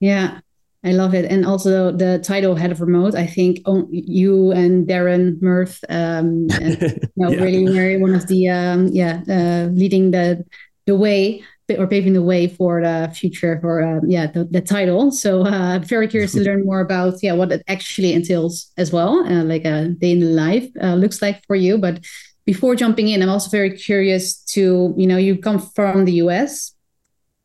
Yeah, 0.01 0.39
I 0.83 0.93
love 0.93 1.13
it. 1.13 1.25
And 1.29 1.45
also 1.45 1.91
the 1.91 2.19
title 2.19 2.55
head 2.55 2.71
of 2.71 2.79
remote, 2.79 3.13
I 3.13 3.25
think 3.25 3.59
oh, 3.65 3.87
you 3.91 4.51
and 4.51 4.87
Darren 4.87 5.41
Murph, 5.41 5.83
um, 5.89 6.47
and, 6.61 6.81
you 6.81 7.09
know, 7.17 7.31
yeah. 7.31 7.43
really 7.43 7.73
very 7.73 7.97
one 7.97 8.15
of 8.15 8.27
the, 8.27 8.49
um, 8.49 8.87
yeah, 8.87 9.21
uh, 9.29 9.69
leading 9.71 10.11
the, 10.11 10.45
the 10.85 10.95
way 10.95 11.43
or 11.77 11.87
paving 11.87 12.13
the 12.13 12.21
way 12.21 12.47
for 12.47 12.81
the 12.81 13.11
future 13.13 13.59
for, 13.61 13.81
uh, 13.81 13.99
yeah, 14.07 14.27
the, 14.27 14.45
the 14.45 14.61
title. 14.61 15.11
So 15.11 15.45
uh, 15.45 15.75
I'm 15.75 15.83
very 15.83 16.07
curious 16.07 16.31
to 16.33 16.43
learn 16.43 16.65
more 16.65 16.81
about, 16.81 17.15
yeah, 17.21 17.33
what 17.33 17.51
it 17.51 17.63
actually 17.67 18.13
entails 18.13 18.71
as 18.77 18.91
well, 18.91 19.25
uh, 19.25 19.43
like 19.43 19.65
a 19.65 19.89
day 19.89 20.11
in 20.11 20.19
the 20.19 20.27
life 20.27 20.69
uh, 20.81 20.95
looks 20.95 21.21
like 21.21 21.45
for 21.45 21.55
you. 21.55 21.77
But 21.77 22.03
before 22.45 22.75
jumping 22.75 23.09
in, 23.09 23.21
I'm 23.21 23.29
also 23.29 23.49
very 23.49 23.77
curious 23.77 24.37
to, 24.53 24.93
you 24.97 25.07
know, 25.07 25.17
you 25.17 25.37
come 25.37 25.59
from 25.59 26.05
the 26.05 26.13
US. 26.23 26.73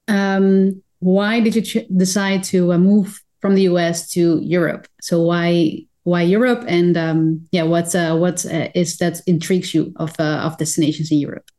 Um, 0.09 0.83
why 1.01 1.41
did 1.41 1.57
you 1.57 1.63
ch- 1.63 1.89
decide 1.95 2.45
to 2.45 2.73
uh, 2.73 2.79
move 2.79 3.21
from 3.45 3.57
the 3.57 3.69
US 3.75 4.09
to 4.13 4.41
Europe. 4.41 4.89
So 5.03 5.21
why 5.21 5.85
why 6.05 6.23
Europe 6.23 6.65
and 6.67 6.97
um, 6.97 7.47
yeah, 7.53 7.65
what's 7.65 7.95
uh, 7.95 8.17
what 8.17 8.47
uh, 8.47 8.69
is 8.75 8.97
that 8.97 9.21
intrigues 9.27 9.75
you 9.75 9.93
of 9.97 10.19
uh, 10.19 10.41
of 10.47 10.57
destinations 10.57 11.13
in 11.13 11.19
Europe? 11.19 11.51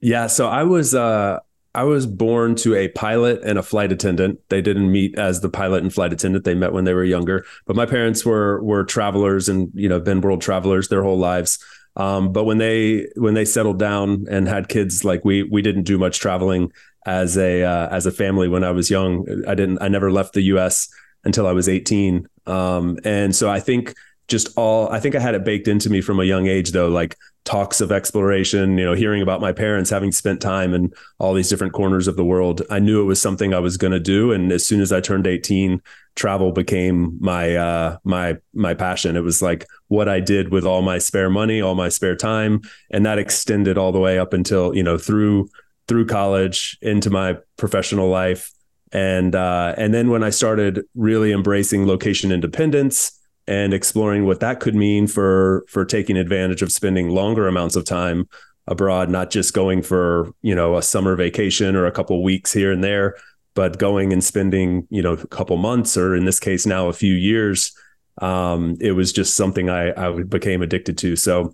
Yeah, 0.00 0.28
so 0.28 0.48
I 0.48 0.62
was 0.62 0.94
uh, 0.94 1.40
I 1.74 1.84
was 1.84 2.06
born 2.06 2.54
to 2.56 2.74
a 2.74 2.88
pilot 2.88 3.40
and 3.44 3.58
a 3.58 3.62
flight 3.62 3.92
attendant. 3.92 4.40
They 4.48 4.62
didn't 4.62 4.90
meet 4.90 5.18
as 5.18 5.40
the 5.40 5.48
pilot 5.48 5.82
and 5.82 5.92
flight 5.92 6.12
attendant. 6.12 6.44
They 6.44 6.54
met 6.54 6.72
when 6.72 6.84
they 6.84 6.94
were 6.94 7.04
younger. 7.04 7.44
But 7.66 7.76
my 7.76 7.86
parents 7.86 8.24
were 8.24 8.62
were 8.62 8.84
travelers 8.84 9.48
and 9.48 9.70
you 9.74 9.88
know 9.88 10.00
been 10.00 10.20
world 10.20 10.40
travelers 10.40 10.88
their 10.88 11.02
whole 11.02 11.18
lives. 11.18 11.58
Um, 11.96 12.32
but 12.32 12.44
when 12.44 12.58
they 12.58 13.08
when 13.16 13.34
they 13.34 13.44
settled 13.44 13.78
down 13.78 14.26
and 14.30 14.48
had 14.48 14.68
kids, 14.68 15.04
like 15.04 15.24
we 15.24 15.42
we 15.42 15.62
didn't 15.62 15.82
do 15.84 15.98
much 15.98 16.20
traveling 16.20 16.72
as 17.06 17.36
a 17.36 17.64
uh, 17.64 17.88
as 17.88 18.06
a 18.06 18.12
family 18.12 18.48
when 18.48 18.62
I 18.62 18.70
was 18.70 18.90
young. 18.90 19.26
I 19.48 19.54
didn't 19.54 19.78
I 19.80 19.88
never 19.88 20.12
left 20.12 20.34
the 20.34 20.42
U.S. 20.42 20.88
until 21.24 21.46
I 21.46 21.52
was 21.52 21.68
18, 21.68 22.28
um, 22.46 22.98
and 23.04 23.34
so 23.34 23.50
I 23.50 23.58
think 23.58 23.94
just 24.28 24.56
all 24.56 24.88
I 24.90 25.00
think 25.00 25.14
I 25.14 25.20
had 25.20 25.34
it 25.34 25.44
baked 25.44 25.68
into 25.68 25.90
me 25.90 26.00
from 26.00 26.20
a 26.20 26.24
young 26.24 26.46
age 26.46 26.72
though, 26.72 26.88
like 26.88 27.16
talks 27.44 27.80
of 27.80 27.90
exploration, 27.90 28.76
you 28.76 28.84
know, 28.84 28.92
hearing 28.92 29.22
about 29.22 29.40
my 29.40 29.52
parents 29.52 29.88
having 29.88 30.12
spent 30.12 30.42
time 30.42 30.74
in 30.74 30.92
all 31.18 31.32
these 31.32 31.48
different 31.48 31.72
corners 31.72 32.06
of 32.06 32.16
the 32.16 32.24
world. 32.24 32.60
I 32.70 32.78
knew 32.78 33.00
it 33.00 33.06
was 33.06 33.22
something 33.22 33.54
I 33.54 33.58
was 33.58 33.78
going 33.78 33.94
to 33.94 34.00
do, 34.00 34.32
and 34.32 34.52
as 34.52 34.66
soon 34.66 34.80
as 34.82 34.92
I 34.92 35.00
turned 35.00 35.26
18, 35.26 35.80
travel 36.14 36.52
became 36.52 37.16
my 37.20 37.56
uh, 37.56 37.96
my 38.04 38.36
my 38.52 38.74
passion. 38.74 39.16
It 39.16 39.22
was 39.22 39.40
like 39.40 39.66
what 39.88 40.08
I 40.08 40.20
did 40.20 40.52
with 40.52 40.64
all 40.64 40.82
my 40.82 40.98
spare 40.98 41.30
money, 41.30 41.62
all 41.62 41.74
my 41.74 41.88
spare 41.88 42.16
time, 42.16 42.60
and 42.90 43.06
that 43.06 43.18
extended 43.18 43.78
all 43.78 43.92
the 43.92 44.00
way 44.00 44.18
up 44.18 44.34
until 44.34 44.76
you 44.76 44.82
know 44.82 44.98
through 44.98 45.48
through 45.88 46.04
college 46.06 46.76
into 46.82 47.08
my 47.08 47.38
professional 47.56 48.10
life 48.10 48.52
and 48.92 49.34
uh, 49.34 49.74
and 49.78 49.92
then 49.92 50.10
when 50.10 50.22
I 50.22 50.30
started 50.30 50.84
really 50.94 51.32
embracing 51.32 51.86
location 51.86 52.30
independence 52.30 53.17
and 53.48 53.72
exploring 53.72 54.26
what 54.26 54.40
that 54.40 54.60
could 54.60 54.74
mean 54.74 55.06
for 55.06 55.64
for 55.68 55.84
taking 55.84 56.16
advantage 56.16 56.62
of 56.62 56.70
spending 56.70 57.08
longer 57.08 57.48
amounts 57.48 57.74
of 57.74 57.84
time 57.84 58.28
abroad, 58.66 59.08
not 59.08 59.30
just 59.30 59.54
going 59.54 59.82
for 59.82 60.30
you 60.42 60.54
know 60.54 60.76
a 60.76 60.82
summer 60.82 61.16
vacation 61.16 61.74
or 61.74 61.86
a 61.86 61.92
couple 61.92 62.22
weeks 62.22 62.52
here 62.52 62.70
and 62.70 62.84
there, 62.84 63.16
but 63.54 63.78
going 63.78 64.12
and 64.12 64.22
spending 64.22 64.86
you 64.90 65.02
know 65.02 65.14
a 65.14 65.26
couple 65.26 65.56
months 65.56 65.96
or 65.96 66.14
in 66.14 66.26
this 66.26 66.38
case 66.38 66.66
now 66.66 66.88
a 66.88 66.92
few 66.92 67.14
years. 67.14 67.72
Um, 68.20 68.76
it 68.80 68.92
was 68.92 69.12
just 69.12 69.34
something 69.34 69.70
I 69.70 69.92
I 69.92 70.22
became 70.22 70.60
addicted 70.62 70.98
to. 70.98 71.16
So 71.16 71.52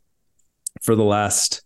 for 0.83 0.97
the 0.97 1.05
last 1.05 1.63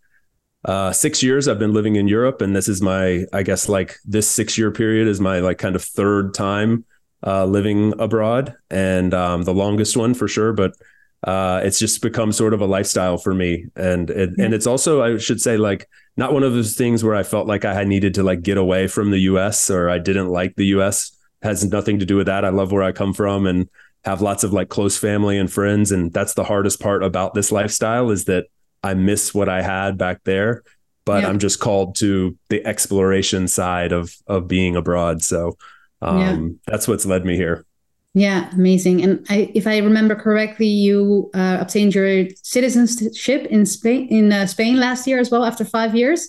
uh, 0.65 0.91
six 0.91 1.23
years 1.23 1.47
I've 1.47 1.59
been 1.59 1.73
living 1.73 1.95
in 1.95 2.07
Europe, 2.07 2.41
and 2.41 2.55
this 2.55 2.67
is 2.67 2.81
my, 2.81 3.25
I 3.33 3.43
guess, 3.43 3.67
like 3.67 3.95
this 4.05 4.29
six 4.29 4.57
year 4.57 4.71
period 4.71 5.07
is 5.07 5.19
my 5.19 5.39
like 5.39 5.57
kind 5.57 5.75
of 5.75 5.83
third 5.83 6.35
time 6.35 6.85
uh, 7.25 7.45
living 7.45 7.93
abroad, 7.99 8.55
and 8.69 9.13
um, 9.13 9.43
the 9.43 9.53
longest 9.53 9.97
one 9.97 10.13
for 10.13 10.27
sure. 10.27 10.53
But 10.53 10.73
uh, 11.23 11.61
it's 11.63 11.79
just 11.79 12.01
become 12.01 12.31
sort 12.31 12.53
of 12.53 12.61
a 12.61 12.65
lifestyle 12.65 13.17
for 13.17 13.33
me, 13.33 13.65
and 13.75 14.09
it, 14.09 14.31
yeah. 14.37 14.45
and 14.45 14.53
it's 14.53 14.67
also 14.67 15.01
I 15.01 15.17
should 15.17 15.41
say 15.41 15.57
like 15.57 15.87
not 16.15 16.33
one 16.33 16.43
of 16.43 16.53
those 16.53 16.75
things 16.75 17.03
where 17.03 17.15
I 17.15 17.23
felt 17.23 17.47
like 17.47 17.65
I 17.65 17.73
had 17.73 17.87
needed 17.87 18.13
to 18.15 18.23
like 18.23 18.41
get 18.41 18.57
away 18.57 18.87
from 18.87 19.11
the 19.11 19.19
U.S. 19.19 19.69
or 19.69 19.89
I 19.89 19.99
didn't 19.99 20.29
like 20.29 20.55
the 20.55 20.67
U.S. 20.67 21.11
It 21.41 21.47
has 21.47 21.65
nothing 21.65 21.99
to 21.99 22.05
do 22.05 22.15
with 22.15 22.27
that. 22.27 22.45
I 22.45 22.49
love 22.49 22.71
where 22.71 22.83
I 22.83 22.91
come 22.91 23.13
from 23.13 23.45
and 23.47 23.69
have 24.05 24.21
lots 24.21 24.43
of 24.43 24.53
like 24.53 24.69
close 24.69 24.97
family 24.97 25.37
and 25.37 25.51
friends, 25.51 25.91
and 25.91 26.13
that's 26.13 26.35
the 26.35 26.45
hardest 26.45 26.79
part 26.79 27.03
about 27.03 27.33
this 27.33 27.51
lifestyle 27.51 28.11
is 28.11 28.25
that 28.25 28.45
I 28.81 28.93
miss 28.93 29.33
what 29.33 29.49
I 29.49 29.61
had 29.61 29.97
back 29.97 30.23
there, 30.23 30.63
but 31.03 31.23
yeah. 31.23 31.29
I'm 31.29 31.39
just 31.39 31.59
called 31.59 31.95
to 31.97 32.37
the 32.47 32.65
exploration 32.65 33.49
side 33.49 33.91
of 33.91 34.15
of 34.25 34.47
being 34.47 34.77
abroad. 34.77 35.21
So 35.21 35.57
um, 36.01 36.19
yeah. 36.19 36.47
that's 36.67 36.87
what's 36.87 37.05
led 37.05 37.25
me 37.25 37.35
here. 37.35 37.65
Yeah, 38.13 38.49
amazing. 38.53 39.03
And 39.03 39.25
I, 39.29 39.51
if 39.53 39.67
I 39.67 39.77
remember 39.77 40.15
correctly, 40.15 40.67
you 40.67 41.29
uh, 41.33 41.57
obtained 41.61 41.93
your 41.93 42.27
citizenship 42.41 43.45
in 43.45 43.65
Spain 43.65 44.07
in 44.07 44.33
uh, 44.33 44.47
Spain 44.47 44.79
last 44.79 45.05
year 45.05 45.19
as 45.19 45.29
well 45.29 45.45
after 45.45 45.63
five 45.63 45.95
years. 45.95 46.27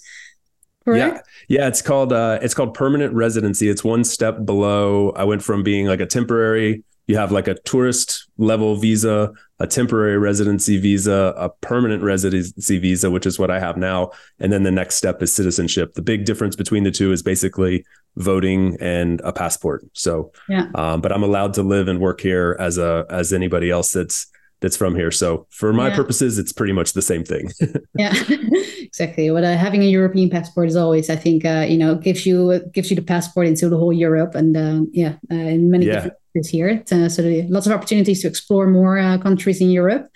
Correct? 0.84 1.26
Yeah, 1.48 1.60
yeah. 1.60 1.68
It's 1.68 1.82
called 1.82 2.12
uh, 2.12 2.38
it's 2.42 2.54
called 2.54 2.74
permanent 2.74 3.14
residency. 3.14 3.68
It's 3.68 3.82
one 3.82 4.04
step 4.04 4.44
below. 4.44 5.10
I 5.16 5.24
went 5.24 5.42
from 5.42 5.62
being 5.62 5.86
like 5.86 6.00
a 6.00 6.06
temporary 6.06 6.84
you 7.10 7.16
have 7.16 7.32
like 7.32 7.48
a 7.48 7.54
tourist 7.62 8.28
level 8.38 8.76
visa, 8.76 9.32
a 9.58 9.66
temporary 9.66 10.16
residency 10.16 10.78
visa, 10.78 11.34
a 11.36 11.48
permanent 11.60 12.04
residency 12.04 12.78
visa, 12.78 13.10
which 13.10 13.26
is 13.26 13.36
what 13.36 13.50
I 13.50 13.58
have 13.58 13.76
now. 13.76 14.12
And 14.38 14.52
then 14.52 14.62
the 14.62 14.70
next 14.70 14.94
step 14.94 15.20
is 15.20 15.34
citizenship. 15.34 15.94
The 15.94 16.02
big 16.02 16.24
difference 16.24 16.54
between 16.54 16.84
the 16.84 16.92
two 16.92 17.10
is 17.10 17.20
basically 17.20 17.84
voting 18.14 18.76
and 18.80 19.20
a 19.24 19.32
passport. 19.32 19.84
So, 19.92 20.30
yeah. 20.48 20.68
Um, 20.76 21.00
but 21.00 21.10
I'm 21.10 21.24
allowed 21.24 21.52
to 21.54 21.64
live 21.64 21.88
and 21.88 21.98
work 21.98 22.20
here 22.20 22.56
as 22.60 22.78
a 22.78 23.06
as 23.10 23.32
anybody 23.32 23.70
else 23.70 23.90
that's 23.90 24.28
that's 24.60 24.76
from 24.76 24.94
here. 24.94 25.10
So 25.10 25.48
for 25.50 25.72
my 25.72 25.88
yeah. 25.88 25.96
purposes, 25.96 26.38
it's 26.38 26.52
pretty 26.52 26.72
much 26.72 26.92
the 26.92 27.02
same 27.02 27.24
thing. 27.24 27.50
yeah, 27.98 28.14
exactly. 28.78 29.30
But 29.30 29.42
uh, 29.42 29.56
having 29.56 29.82
a 29.82 29.86
European 29.86 30.30
passport 30.30 30.68
is 30.68 30.76
always, 30.76 31.10
I 31.10 31.16
think, 31.16 31.44
uh, 31.44 31.66
you 31.68 31.78
know, 31.78 31.96
gives 31.96 32.24
you 32.24 32.60
gives 32.72 32.88
you 32.88 32.94
the 32.94 33.02
passport 33.02 33.48
into 33.48 33.68
the 33.68 33.78
whole 33.78 33.92
Europe, 33.92 34.36
and 34.36 34.56
uh, 34.56 34.82
yeah, 34.92 35.16
uh, 35.28 35.34
in 35.34 35.70
many 35.70 35.86
yeah. 35.86 35.94
different 35.94 36.19
countries 36.32 36.48
here. 36.48 36.82
Uh, 36.90 37.08
so 37.08 37.22
lots 37.48 37.66
of 37.66 37.72
opportunities 37.72 38.22
to 38.22 38.28
explore 38.28 38.66
more 38.66 38.98
uh, 38.98 39.18
countries 39.18 39.60
in 39.60 39.70
Europe. 39.70 40.10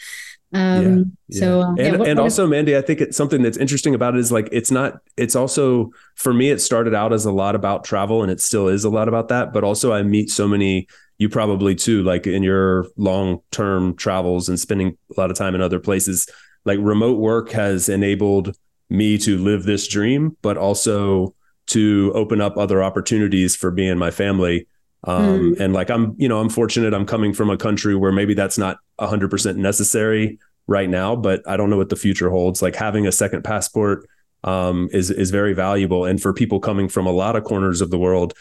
Um, 0.52 1.16
yeah, 1.28 1.40
so 1.40 1.60
and, 1.62 1.78
yeah, 1.78 1.96
what, 1.96 2.08
and 2.08 2.18
what 2.18 2.24
also, 2.24 2.46
Mandy, 2.46 2.76
I 2.76 2.80
think 2.80 3.00
it's 3.00 3.16
something 3.16 3.42
that's 3.42 3.56
interesting 3.56 3.94
about 3.94 4.14
it 4.14 4.20
is 4.20 4.30
like 4.30 4.48
it's 4.52 4.70
not. 4.70 5.00
It's 5.16 5.34
also 5.34 5.90
for 6.14 6.32
me, 6.32 6.50
it 6.50 6.60
started 6.60 6.94
out 6.94 7.12
as 7.12 7.24
a 7.24 7.32
lot 7.32 7.56
about 7.56 7.84
travel, 7.84 8.22
and 8.22 8.30
it 8.30 8.40
still 8.40 8.68
is 8.68 8.84
a 8.84 8.90
lot 8.90 9.08
about 9.08 9.28
that. 9.28 9.52
But 9.52 9.64
also, 9.64 9.92
I 9.92 10.04
meet 10.04 10.30
so 10.30 10.46
many 10.46 10.86
you 11.18 11.28
probably 11.28 11.74
too, 11.74 12.02
like 12.02 12.26
in 12.26 12.42
your 12.42 12.86
long 12.96 13.40
term 13.50 13.96
travels 13.96 14.48
and 14.48 14.58
spending 14.58 14.96
a 15.16 15.20
lot 15.20 15.30
of 15.30 15.36
time 15.36 15.54
in 15.54 15.60
other 15.60 15.78
places, 15.78 16.28
like 16.64 16.78
remote 16.80 17.18
work 17.18 17.50
has 17.50 17.88
enabled 17.88 18.56
me 18.90 19.18
to 19.18 19.38
live 19.38 19.64
this 19.64 19.86
dream, 19.88 20.36
but 20.42 20.56
also 20.56 21.34
to 21.66 22.12
open 22.14 22.40
up 22.40 22.56
other 22.56 22.82
opportunities 22.82 23.56
for 23.56 23.70
me 23.70 23.88
and 23.88 23.98
my 23.98 24.10
family. 24.10 24.66
Um, 25.06 25.54
mm. 25.54 25.60
And 25.60 25.72
like 25.72 25.90
I'm, 25.90 26.14
you 26.18 26.28
know, 26.28 26.40
I'm 26.40 26.48
fortunate. 26.48 26.94
I'm 26.94 27.06
coming 27.06 27.34
from 27.34 27.50
a 27.50 27.56
country 27.56 27.94
where 27.94 28.12
maybe 28.12 28.34
that's 28.34 28.58
not 28.58 28.78
100% 29.00 29.56
necessary 29.56 30.38
right 30.66 30.88
now, 30.88 31.14
but 31.14 31.46
I 31.46 31.56
don't 31.56 31.70
know 31.70 31.76
what 31.76 31.90
the 31.90 31.96
future 31.96 32.30
holds. 32.30 32.62
Like 32.62 32.74
having 32.74 33.06
a 33.06 33.12
second 33.12 33.44
passport 33.44 34.08
um, 34.44 34.88
is 34.92 35.10
is 35.10 35.30
very 35.30 35.54
valuable, 35.54 36.04
and 36.04 36.20
for 36.20 36.32
people 36.32 36.60
coming 36.60 36.88
from 36.88 37.06
a 37.06 37.12
lot 37.12 37.36
of 37.36 37.44
corners 37.44 37.80
of 37.80 37.90
the 37.90 37.98
world, 37.98 38.34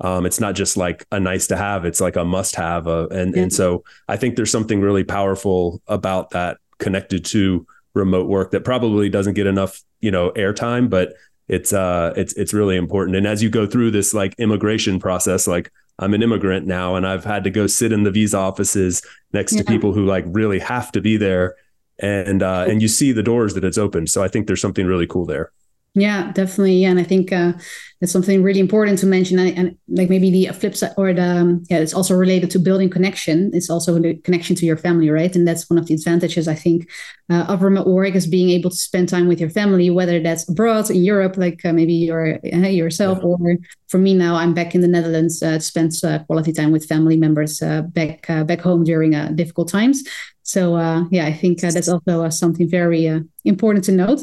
um, 0.00 0.26
it's 0.26 0.40
not 0.40 0.54
just 0.54 0.76
like 0.76 1.06
a 1.10 1.18
nice 1.18 1.46
to 1.48 1.56
have; 1.56 1.84
it's 1.84 2.00
like 2.00 2.16
a 2.16 2.24
must 2.24 2.56
have. 2.56 2.86
Uh, 2.86 3.08
and 3.08 3.34
yeah. 3.34 3.42
and 3.42 3.52
so 3.52 3.84
I 4.08 4.16
think 4.16 4.36
there's 4.36 4.50
something 4.50 4.80
really 4.80 5.04
powerful 5.04 5.82
about 5.86 6.30
that 6.30 6.58
connected 6.78 7.24
to 7.26 7.66
remote 7.94 8.28
work 8.28 8.50
that 8.50 8.64
probably 8.64 9.08
doesn't 9.08 9.34
get 9.34 9.46
enough, 9.46 9.82
you 10.00 10.10
know, 10.10 10.30
airtime, 10.32 10.90
but 10.90 11.14
it's 11.48 11.72
uh 11.72 12.12
it's 12.16 12.34
it's 12.34 12.52
really 12.52 12.76
important. 12.76 13.16
And 13.16 13.26
as 13.26 13.42
you 13.42 13.48
go 13.48 13.66
through 13.66 13.92
this 13.92 14.12
like 14.12 14.34
immigration 14.38 14.98
process, 14.98 15.46
like 15.46 15.72
I'm 15.98 16.14
an 16.14 16.22
immigrant 16.22 16.66
now 16.66 16.96
and 16.96 17.06
I've 17.06 17.24
had 17.24 17.44
to 17.44 17.50
go 17.50 17.66
sit 17.66 17.92
in 17.92 18.02
the 18.02 18.10
visa 18.10 18.36
offices 18.36 19.02
next 19.32 19.54
yeah. 19.54 19.62
to 19.62 19.64
people 19.64 19.92
who 19.92 20.04
like 20.04 20.24
really 20.28 20.58
have 20.58 20.92
to 20.92 21.00
be 21.00 21.16
there 21.16 21.56
and 21.98 22.42
uh, 22.42 22.66
and 22.68 22.82
you 22.82 22.88
see 22.88 23.12
the 23.12 23.22
doors 23.22 23.54
that 23.54 23.64
it's 23.64 23.78
opened. 23.78 24.10
So 24.10 24.22
I 24.22 24.28
think 24.28 24.46
there's 24.46 24.60
something 24.60 24.86
really 24.86 25.06
cool 25.06 25.24
there. 25.24 25.52
Yeah, 25.98 26.30
definitely. 26.32 26.74
Yeah, 26.74 26.90
and 26.90 27.00
I 27.00 27.04
think 27.04 27.32
uh, 27.32 27.54
that's 28.00 28.12
something 28.12 28.42
really 28.42 28.60
important 28.60 28.98
to 28.98 29.06
mention. 29.06 29.38
And, 29.38 29.58
and, 29.58 29.78
like 29.88 30.10
maybe 30.10 30.30
the 30.30 30.52
flip 30.52 30.76
side, 30.76 30.92
or 30.98 31.14
the 31.14 31.22
um, 31.22 31.64
yeah, 31.70 31.78
it's 31.78 31.94
also 31.94 32.14
related 32.14 32.50
to 32.50 32.58
building 32.58 32.90
connection. 32.90 33.50
It's 33.54 33.70
also 33.70 33.98
the 33.98 34.14
connection 34.16 34.54
to 34.56 34.66
your 34.66 34.76
family, 34.76 35.08
right? 35.08 35.34
And 35.34 35.48
that's 35.48 35.70
one 35.70 35.78
of 35.78 35.86
the 35.86 35.94
advantages 35.94 36.48
I 36.48 36.54
think 36.54 36.90
uh, 37.30 37.46
of 37.48 37.62
remote 37.62 37.86
work 37.86 38.14
is 38.14 38.26
being 38.26 38.50
able 38.50 38.68
to 38.68 38.76
spend 38.76 39.08
time 39.08 39.26
with 39.26 39.40
your 39.40 39.48
family, 39.48 39.88
whether 39.88 40.20
that's 40.20 40.46
abroad 40.46 40.90
in 40.90 41.02
Europe, 41.02 41.38
like 41.38 41.64
uh, 41.64 41.72
maybe 41.72 41.94
you're 41.94 42.40
uh, 42.44 42.68
yourself, 42.68 43.20
yeah. 43.22 43.24
or 43.24 43.56
for 43.88 43.96
me 43.96 44.12
now, 44.12 44.36
I'm 44.36 44.52
back 44.52 44.74
in 44.74 44.82
the 44.82 44.88
Netherlands 44.88 45.42
uh, 45.42 45.52
to 45.52 45.60
spend 45.60 45.92
uh, 46.04 46.18
quality 46.24 46.52
time 46.52 46.72
with 46.72 46.84
family 46.84 47.16
members 47.16 47.60
back 47.60 48.26
back 48.26 48.60
home 48.60 48.84
during 48.84 49.12
difficult 49.34 49.70
times. 49.70 50.04
So 50.42 50.76
yeah, 51.10 51.24
I 51.24 51.32
think 51.32 51.60
that's 51.60 51.88
also 51.88 52.28
something 52.28 52.68
very 52.68 53.22
important 53.46 53.86
to 53.86 53.92
note. 53.92 54.20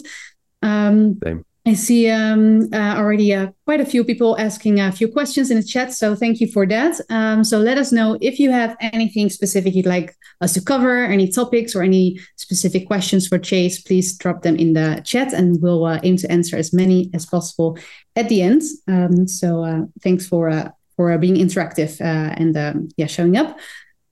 Um, 0.62 1.18
Same. 1.24 1.44
I 1.65 1.75
see 1.75 2.10
um, 2.10 2.67
uh, 2.74 2.96
already 2.98 3.34
uh, 3.34 3.48
quite 3.63 3.79
a 3.79 3.86
few 3.86 4.03
people 4.03 4.38
asking 4.38 4.82
a 4.82 4.91
few 4.91 5.08
questions 5.08 5.50
in 5.50 5.55
the 5.55 5.63
chat, 5.63 5.93
so 5.93 6.13
thank 6.13 6.41
you 6.41 6.48
for 6.51 6.65
that. 6.67 7.00
Um, 7.10 7.46
so 7.46 7.58
let 7.58 7.77
us 7.77 7.93
know 7.93 8.17
if 8.20 8.38
you 8.38 8.51
have 8.51 8.75
anything 8.82 9.29
specific 9.29 9.74
you'd 9.74 9.86
like 9.86 10.13
us 10.41 10.53
to 10.55 10.62
cover, 10.62 11.05
any 11.05 11.29
topics 11.32 11.74
or 11.74 11.82
any 11.82 12.20
specific 12.36 12.86
questions 12.86 13.29
for 13.29 13.39
Chase. 13.39 13.82
Please 13.82 14.17
drop 14.17 14.41
them 14.41 14.58
in 14.58 14.74
the 14.74 15.01
chat, 15.05 15.32
and 15.32 15.62
we'll 15.62 15.86
uh, 15.86 16.01
aim 16.03 16.17
to 16.17 16.29
answer 16.29 16.58
as 16.58 16.74
many 16.74 17.10
as 17.13 17.25
possible 17.25 17.77
at 18.17 18.27
the 18.27 18.41
end. 18.41 18.62
Um, 18.89 19.25
so 19.25 19.63
uh, 19.63 19.82
thanks 20.01 20.27
for 20.27 20.50
uh, 20.50 20.70
for 20.98 21.17
being 21.17 21.36
interactive 21.36 22.01
uh, 22.01 22.34
and 22.36 22.58
um, 22.58 22.89
yeah 22.98 23.08
showing 23.08 23.38
up. 23.38 23.58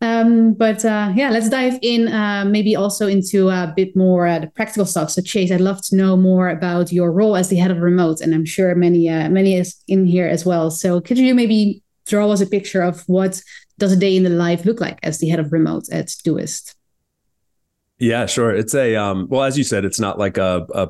Um, 0.02 0.54
but 0.54 0.84
uh, 0.84 1.14
yeah, 1.16 1.30
let's 1.30 1.48
dive 1.48 1.78
in 1.84 2.08
uh, 2.08 2.44
maybe 2.46 2.76
also 2.76 3.08
into 3.08 3.50
a 3.50 3.72
bit 3.76 3.96
more 3.96 4.26
uh, 4.26 4.40
the 4.40 4.48
practical 4.48 4.86
stuff. 4.86 5.12
So 5.12 5.22
Chase, 5.22 5.52
I'd 5.52 5.62
love 5.62 5.82
to 5.86 5.96
know 5.96 6.18
more 6.18 6.50
about 6.50 6.92
your 6.92 7.12
role 7.12 7.36
as 7.36 7.50
the 7.50 7.58
head 7.58 7.70
of 7.70 7.78
remote, 7.78 8.20
and 8.20 8.34
I'm 8.34 8.46
sure 8.46 8.74
many 8.74 9.08
uh, 9.08 9.30
many 9.30 9.56
is 9.56 9.80
in 9.88 10.08
here 10.08 10.28
as 10.28 10.44
well. 10.44 10.72
So 10.72 11.02
could 11.02 11.20
you 11.20 11.36
maybe 11.36 11.84
draw 12.08 12.32
us 12.32 12.42
a 12.42 12.48
picture 12.48 12.82
of 12.82 13.04
what 13.08 13.42
does 13.78 13.92
a 13.92 13.96
day 13.96 14.16
in 14.16 14.24
the 14.24 14.30
life 14.32 14.66
look 14.66 14.82
like 14.82 15.00
as 15.04 15.20
the 15.20 15.30
head 15.30 15.40
of 15.40 15.54
remote 15.54 15.86
at 15.92 16.08
Doist? 16.08 16.74
Yeah, 18.00 18.26
sure. 18.26 18.56
It's 18.56 18.74
a 18.74 18.96
um, 18.96 19.28
well, 19.30 19.44
as 19.44 19.56
you 19.56 19.64
said, 19.64 19.86
it's 19.86 20.00
not 20.00 20.18
like 20.18 20.40
a, 20.40 20.66
a 20.74 20.90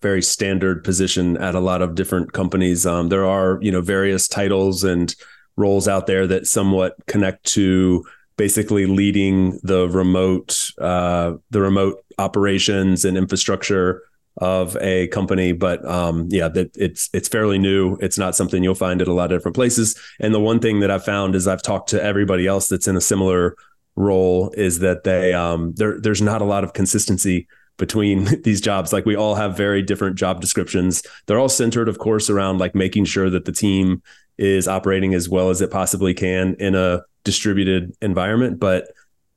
very 0.00 0.22
standard 0.22 0.84
position 0.84 1.36
at 1.36 1.54
a 1.54 1.60
lot 1.60 1.82
of 1.82 1.94
different 1.94 2.32
companies. 2.32 2.86
Um, 2.86 3.10
there 3.10 3.26
are 3.26 3.58
you 3.60 3.70
know 3.70 3.82
various 3.82 4.26
titles 4.26 4.84
and 4.84 5.14
roles 5.56 5.86
out 5.86 6.06
there 6.06 6.26
that 6.26 6.46
somewhat 6.46 6.94
connect 7.06 7.44
to 7.44 8.04
basically 8.38 8.86
leading 8.86 9.60
the 9.62 9.88
remote 9.90 10.70
uh, 10.80 11.34
the 11.50 11.60
remote 11.60 12.02
operations 12.18 13.04
and 13.04 13.18
infrastructure 13.18 14.02
of 14.38 14.76
a 14.80 15.08
company. 15.08 15.52
But 15.52 15.84
um, 15.84 16.28
yeah 16.30 16.48
that 16.48 16.74
it's 16.76 17.10
it's 17.12 17.28
fairly 17.28 17.58
new. 17.58 17.98
It's 18.00 18.16
not 18.16 18.34
something 18.34 18.64
you'll 18.64 18.74
find 18.74 19.02
at 19.02 19.08
a 19.08 19.12
lot 19.12 19.30
of 19.30 19.38
different 19.38 19.56
places. 19.56 20.00
And 20.20 20.32
the 20.32 20.40
one 20.40 20.60
thing 20.60 20.80
that 20.80 20.90
i've 20.90 21.04
found 21.04 21.34
is 21.34 21.46
i've 21.46 21.62
talked 21.62 21.90
to 21.90 22.02
everybody 22.02 22.46
else 22.46 22.68
that's 22.68 22.88
in 22.88 22.96
a 22.96 23.00
similar 23.00 23.56
role 23.98 24.50
is 24.56 24.78
that 24.78 25.04
they 25.04 25.34
um, 25.34 25.74
there 25.74 26.00
there's 26.00 26.22
not 26.22 26.40
a 26.40 26.46
lot 26.46 26.64
of 26.64 26.72
consistency 26.72 27.46
between 27.76 28.24
these 28.42 28.60
jobs. 28.60 28.92
Like 28.92 29.04
we 29.04 29.16
all 29.16 29.34
have 29.34 29.56
very 29.56 29.82
different 29.82 30.16
job 30.16 30.40
descriptions. 30.40 31.02
They're 31.26 31.38
all 31.38 31.48
centered 31.48 31.88
of 31.88 31.98
course 31.98 32.30
around 32.30 32.58
like 32.58 32.74
making 32.74 33.04
sure 33.06 33.28
that 33.28 33.44
the 33.44 33.52
team 33.52 34.02
is 34.38 34.68
operating 34.68 35.14
as 35.14 35.28
well 35.28 35.50
as 35.50 35.60
it 35.60 35.70
possibly 35.70 36.14
can 36.14 36.54
in 36.58 36.74
a 36.74 37.02
distributed 37.24 37.94
environment, 38.00 38.58
but 38.58 38.88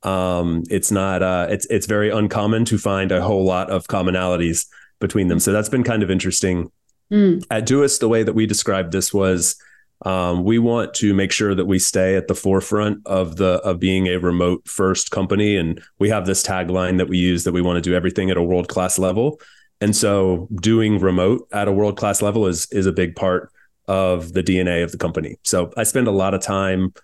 um, 0.02 0.62
it's 0.70 0.90
not 0.90 1.22
uh, 1.22 1.46
it's 1.50 1.66
it's 1.66 1.86
very 1.86 2.10
uncommon 2.10 2.64
to 2.66 2.78
find 2.78 3.12
a 3.12 3.22
whole 3.22 3.44
lot 3.44 3.70
of 3.70 3.86
commonalities 3.86 4.66
between 5.00 5.28
them. 5.28 5.38
So 5.38 5.52
that's 5.52 5.68
been 5.68 5.84
kind 5.84 6.02
of 6.02 6.10
interesting. 6.10 6.70
Mm. 7.10 7.44
At 7.50 7.66
Doist, 7.66 8.00
the 8.00 8.08
way 8.08 8.22
that 8.22 8.32
we 8.32 8.46
described 8.46 8.92
this 8.92 9.12
was 9.12 9.56
um, 10.04 10.44
we 10.44 10.58
want 10.58 10.94
to 10.94 11.14
make 11.14 11.30
sure 11.30 11.54
that 11.54 11.66
we 11.66 11.78
stay 11.78 12.16
at 12.16 12.26
the 12.26 12.34
forefront 12.34 13.06
of 13.06 13.36
the 13.36 13.60
of 13.62 13.78
being 13.78 14.08
a 14.08 14.16
remote 14.16 14.66
first 14.66 15.10
company, 15.10 15.56
and 15.56 15.82
we 15.98 16.08
have 16.08 16.26
this 16.26 16.44
tagline 16.44 16.98
that 16.98 17.08
we 17.08 17.18
use 17.18 17.44
that 17.44 17.52
we 17.52 17.62
want 17.62 17.76
to 17.76 17.88
do 17.88 17.94
everything 17.94 18.30
at 18.30 18.36
a 18.36 18.42
world 18.42 18.68
class 18.68 18.98
level. 18.98 19.40
And 19.80 19.94
so, 19.94 20.48
doing 20.54 20.98
remote 20.98 21.46
at 21.52 21.68
a 21.68 21.72
world 21.72 21.96
class 21.96 22.22
level 22.22 22.46
is 22.46 22.66
is 22.72 22.86
a 22.86 22.92
big 22.92 23.14
part 23.14 23.52
of 23.88 24.32
the 24.32 24.42
DNA 24.42 24.84
of 24.84 24.92
the 24.92 24.98
company. 24.98 25.36
So 25.42 25.72
I 25.76 25.82
spend 25.82 26.06
a 26.06 26.12
lot 26.12 26.34
of 26.34 26.40
time 26.40 26.94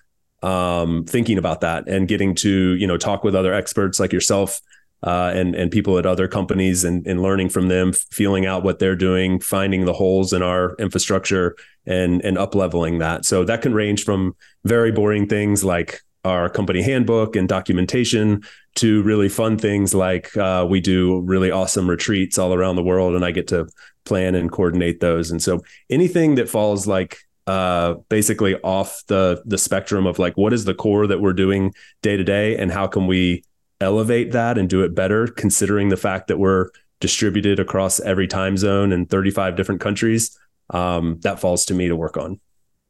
um, 0.43 1.05
thinking 1.05 1.39
about 1.39 1.63
that 1.63 1.89
and 1.89 2.07
getting 2.07 2.35
to 2.37 2.75
you 2.75 2.87
know 2.87 2.97
talk 2.97 3.25
with 3.25 3.35
other 3.35 3.53
experts 3.53 3.99
like 3.99 4.13
yourself 4.13 4.61
uh, 5.03 5.33
and 5.35 5.55
and 5.55 5.71
people 5.71 5.99
at 5.99 6.07
other 6.07 6.29
companies 6.29 6.85
and, 6.85 7.07
and 7.07 7.23
learning 7.23 7.49
from 7.49 7.69
them, 7.69 7.93
feeling 7.93 8.47
out 8.47 8.63
what 8.63 8.79
they're 8.79 8.97
doing, 8.97 9.41
finding 9.41 9.85
the 9.85 9.93
holes 9.93 10.33
in 10.33 10.43
our 10.43 10.75
infrastructure 10.77 11.57
and 11.87 12.25
and 12.25 12.39
up 12.39 12.55
leveling 12.55 12.99
that. 12.99 13.25
So 13.25 13.45
that 13.45 13.63
can 13.63 13.75
range 13.75 14.05
from 14.05 14.37
very 14.65 14.93
boring 14.93 15.27
things 15.29 15.65
like 15.65 16.03
our 16.25 16.49
company 16.49 16.83
handbook 16.83 17.37
and 17.37 17.49
documentation 17.49 18.43
to 18.75 19.03
really 19.03 19.29
fun 19.29 19.57
things 19.57 19.95
like 19.95 20.37
uh, 20.37 20.67
we 20.69 20.81
do 20.81 21.21
really 21.21 21.51
awesome 21.51 21.89
retreats 21.89 22.39
all 22.39 22.53
around 22.53 22.77
the 22.77 22.83
world 22.83 23.15
and 23.15 23.25
i 23.25 23.31
get 23.31 23.47
to 23.49 23.67
plan 24.09 24.35
and 24.35 24.51
coordinate 24.51 24.99
those. 25.01 25.31
And 25.31 25.41
so 25.41 25.61
anything 25.91 26.35
that 26.37 26.49
falls 26.49 26.87
like 26.87 27.19
uh, 27.47 27.95
basically 28.09 28.57
off 28.63 29.03
the 29.07 29.43
the 29.47 29.59
spectrum 29.59 30.07
of 30.07 30.19
like 30.19 30.37
what 30.37 30.53
is 30.53 30.65
the 30.65 30.75
core 30.75 31.07
that 31.07 31.21
we're 31.21 31.33
doing 31.33 31.73
day 32.03 32.17
to 32.17 32.25
day 32.25 32.57
and 32.57 32.73
how 32.73 32.87
can 32.87 33.07
we 33.07 33.45
elevate 33.81 34.33
that 34.33 34.59
and 34.59 34.69
do 34.69 34.83
it 34.83 34.95
better 34.95 35.27
considering 35.29 35.89
the 35.89 35.97
fact 35.97 36.27
that 36.29 36.39
we're 36.39 36.69
distributed 37.01 37.61
across 37.61 38.01
every 38.01 38.27
time 38.27 38.57
zone 38.57 38.93
in 38.93 39.07
35 39.07 39.57
different 39.57 39.81
countries 39.81 40.37
um, 40.71 41.19
that 41.21 41.41
falls 41.41 41.65
to 41.65 41.75
me 41.75 41.89
to 41.89 41.97
work 41.97 42.17
on 42.17 42.41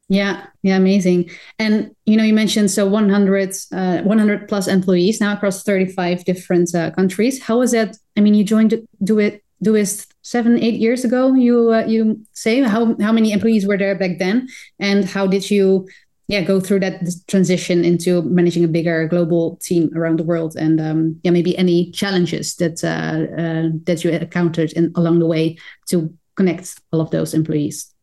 yeah, 0.09 0.47
yeah, 0.63 0.75
amazing. 0.75 1.29
And 1.59 1.95
you 2.05 2.17
know, 2.17 2.23
you 2.23 2.33
mentioned 2.33 2.71
so 2.71 2.87
100, 2.87 3.53
uh, 3.71 4.01
100 4.01 4.47
plus 4.47 4.67
employees 4.67 5.21
now 5.21 5.33
across 5.33 5.63
35 5.63 6.25
different 6.25 6.73
uh, 6.73 6.89
countries. 6.91 7.41
How 7.41 7.59
was 7.59 7.71
that? 7.71 7.95
I 8.17 8.21
mean, 8.21 8.33
you 8.33 8.43
joined 8.43 8.73
Do 9.03 9.19
It 9.19 9.43
Doist 9.63 10.07
seven, 10.23 10.57
eight 10.57 10.79
years 10.79 11.05
ago. 11.05 11.35
You 11.35 11.73
uh, 11.73 11.85
you 11.85 12.25
say 12.33 12.61
how 12.61 12.95
how 12.99 13.11
many 13.11 13.31
employees 13.31 13.67
were 13.67 13.77
there 13.77 13.95
back 13.95 14.17
then, 14.17 14.47
and 14.79 15.05
how 15.05 15.27
did 15.27 15.51
you 15.51 15.87
yeah 16.27 16.41
go 16.41 16.59
through 16.59 16.79
that 16.79 17.01
transition 17.27 17.85
into 17.85 18.23
managing 18.23 18.63
a 18.63 18.67
bigger 18.67 19.07
global 19.07 19.57
team 19.57 19.91
around 19.95 20.17
the 20.17 20.23
world 20.23 20.55
and 20.55 20.79
um, 20.79 21.19
yeah 21.23 21.31
maybe 21.31 21.57
any 21.57 21.91
challenges 21.91 22.55
that 22.55 22.83
uh, 22.83 23.41
uh, 23.41 23.69
that 23.83 24.03
you 24.03 24.11
encountered 24.11 24.71
in, 24.73 24.91
along 24.95 25.19
the 25.19 25.25
way 25.25 25.57
to 25.87 26.13
connect 26.35 26.79
all 26.91 27.01
of 27.01 27.11
those 27.11 27.33
employees 27.33 27.93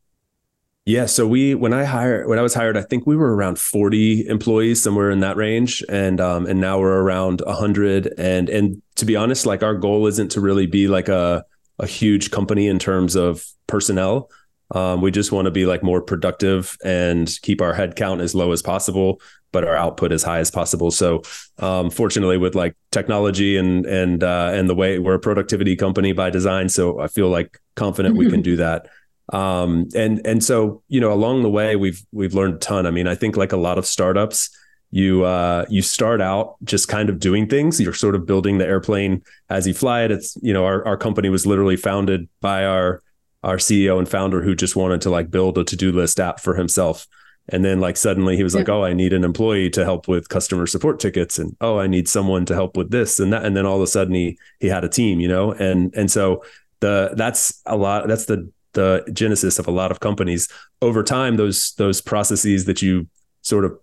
yeah. 0.86 1.06
So 1.06 1.26
we, 1.26 1.56
when 1.56 1.72
I 1.72 1.82
hired, 1.82 2.28
when 2.28 2.38
I 2.38 2.42
was 2.42 2.54
hired, 2.54 2.76
I 2.76 2.82
think 2.82 3.08
we 3.08 3.16
were 3.16 3.34
around 3.34 3.58
40 3.58 4.28
employees, 4.28 4.80
somewhere 4.80 5.10
in 5.10 5.18
that 5.20 5.36
range. 5.36 5.82
And, 5.88 6.20
um, 6.20 6.46
and 6.46 6.60
now 6.60 6.78
we're 6.78 7.02
around 7.02 7.42
hundred. 7.44 8.14
And, 8.16 8.48
and 8.48 8.80
to 8.94 9.04
be 9.04 9.16
honest, 9.16 9.46
like 9.46 9.64
our 9.64 9.74
goal 9.74 10.06
isn't 10.06 10.30
to 10.30 10.40
really 10.40 10.66
be 10.66 10.86
like 10.86 11.08
a, 11.08 11.44
a 11.80 11.88
huge 11.88 12.30
company 12.30 12.68
in 12.68 12.78
terms 12.78 13.16
of 13.16 13.44
personnel. 13.66 14.30
Um, 14.70 15.00
we 15.00 15.10
just 15.10 15.32
want 15.32 15.46
to 15.46 15.50
be 15.50 15.66
like 15.66 15.82
more 15.82 16.00
productive 16.00 16.76
and 16.84 17.36
keep 17.42 17.60
our 17.60 17.74
headcount 17.74 18.20
as 18.20 18.36
low 18.36 18.52
as 18.52 18.62
possible, 18.62 19.20
but 19.50 19.64
our 19.64 19.76
output 19.76 20.12
as 20.12 20.22
high 20.22 20.38
as 20.38 20.52
possible. 20.52 20.92
So, 20.92 21.22
um, 21.58 21.90
fortunately, 21.90 22.36
with 22.36 22.56
like 22.56 22.76
technology 22.90 23.56
and 23.56 23.86
and 23.86 24.24
uh, 24.24 24.50
and 24.52 24.68
the 24.68 24.74
way 24.74 24.98
we're 24.98 25.14
a 25.14 25.20
productivity 25.20 25.76
company 25.76 26.12
by 26.12 26.30
design, 26.30 26.68
so 26.68 26.98
I 26.98 27.06
feel 27.06 27.28
like 27.28 27.60
confident 27.76 28.16
we 28.16 28.28
can 28.28 28.42
do 28.42 28.56
that 28.56 28.88
um, 29.32 29.88
and 29.94 30.24
and 30.26 30.42
so 30.42 30.82
you 30.88 31.00
know 31.00 31.12
along 31.12 31.42
the 31.42 31.50
way 31.50 31.76
we've 31.76 32.04
we've 32.12 32.34
learned 32.34 32.54
a 32.54 32.58
ton 32.58 32.86
i 32.86 32.90
mean 32.90 33.08
i 33.08 33.14
think 33.14 33.36
like 33.36 33.52
a 33.52 33.56
lot 33.56 33.78
of 33.78 33.86
startups 33.86 34.50
you 34.92 35.24
uh, 35.24 35.64
you 35.68 35.82
start 35.82 36.20
out 36.20 36.54
just 36.64 36.88
kind 36.88 37.10
of 37.10 37.18
doing 37.18 37.48
things 37.48 37.80
you're 37.80 37.92
sort 37.92 38.14
of 38.14 38.24
building 38.24 38.58
the 38.58 38.66
airplane 38.66 39.22
as 39.50 39.66
you 39.66 39.74
fly 39.74 40.02
it 40.02 40.10
it's 40.12 40.36
you 40.42 40.52
know 40.52 40.64
our, 40.64 40.86
our 40.86 40.96
company 40.96 41.28
was 41.28 41.46
literally 41.46 41.76
founded 41.76 42.28
by 42.40 42.64
our 42.64 43.02
our 43.42 43.56
ceo 43.56 43.98
and 43.98 44.08
founder 44.08 44.42
who 44.42 44.54
just 44.54 44.76
wanted 44.76 45.00
to 45.00 45.10
like 45.10 45.30
build 45.30 45.58
a 45.58 45.64
to-do 45.64 45.92
list 45.92 46.20
app 46.20 46.40
for 46.40 46.54
himself 46.54 47.06
And 47.48 47.64
then 47.64 47.80
like 47.80 47.96
suddenly 47.96 48.36
he 48.36 48.42
was 48.42 48.54
yeah. 48.54 48.60
like, 48.60 48.68
"Oh, 48.68 48.82
I 48.84 48.92
need 48.92 49.12
an 49.12 49.22
employee 49.22 49.70
to 49.70 49.84
help 49.84 50.08
with 50.08 50.28
customer 50.28 50.66
support 50.66 50.98
tickets," 50.98 51.38
and 51.38 51.56
"Oh, 51.60 51.78
I 51.78 51.86
need 51.86 52.08
someone 52.08 52.44
to 52.46 52.54
help 52.54 52.76
with 52.76 52.90
this 52.90 53.20
and 53.20 53.32
that." 53.32 53.44
And 53.44 53.56
then 53.56 53.64
all 53.66 53.76
of 53.76 53.82
a 53.82 53.86
sudden 53.86 54.14
he 54.14 54.36
he 54.58 54.66
had 54.66 54.84
a 54.84 54.88
team, 54.88 55.20
you 55.20 55.28
know. 55.28 55.52
And 55.52 55.94
and 55.94 56.10
so 56.10 56.42
the 56.80 57.12
that's 57.16 57.62
a 57.64 57.76
lot. 57.76 58.08
That's 58.08 58.24
the 58.26 58.50
the 58.76 59.04
genesis 59.12 59.58
of 59.58 59.66
a 59.66 59.72
lot 59.72 59.90
of 59.90 59.98
companies. 59.98 60.48
Over 60.80 61.02
time, 61.02 61.36
those 61.36 61.74
those 61.74 62.00
processes 62.00 62.66
that 62.66 62.80
you 62.80 63.08
sort 63.42 63.64
of 63.64 63.76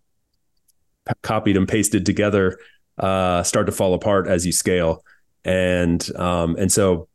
copied 1.21 1.57
and 1.57 1.67
pasted 1.67 2.05
together 2.05 2.57
uh, 2.97 3.43
start 3.43 3.65
to 3.65 3.73
fall 3.73 3.93
apart 3.93 4.27
as 4.27 4.45
you 4.45 4.53
scale. 4.53 5.03
And 5.43 6.01
um, 6.15 6.55
and 6.55 6.71
so 6.71 7.09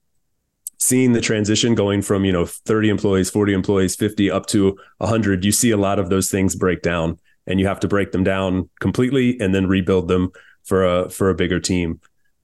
seeing 0.78 1.12
the 1.12 1.20
transition 1.20 1.74
going 1.74 2.02
from 2.02 2.24
you 2.24 2.32
know 2.32 2.46
30 2.46 2.88
employees 2.88 3.30
40 3.30 3.52
employees 3.52 3.96
50 3.96 4.30
up 4.30 4.46
to 4.46 4.78
100 4.98 5.44
you 5.44 5.50
see 5.50 5.72
a 5.72 5.76
lot 5.76 5.98
of 5.98 6.08
those 6.08 6.30
things 6.30 6.54
break 6.54 6.82
down 6.82 7.18
and 7.48 7.58
you 7.58 7.66
have 7.66 7.80
to 7.80 7.88
break 7.88 8.12
them 8.12 8.22
down 8.22 8.70
completely 8.78 9.40
and 9.40 9.52
then 9.52 9.66
rebuild 9.66 10.06
them 10.06 10.30
for 10.62 10.84
a 10.84 11.10
for 11.10 11.30
a 11.30 11.34
bigger 11.34 11.58
team 11.58 12.00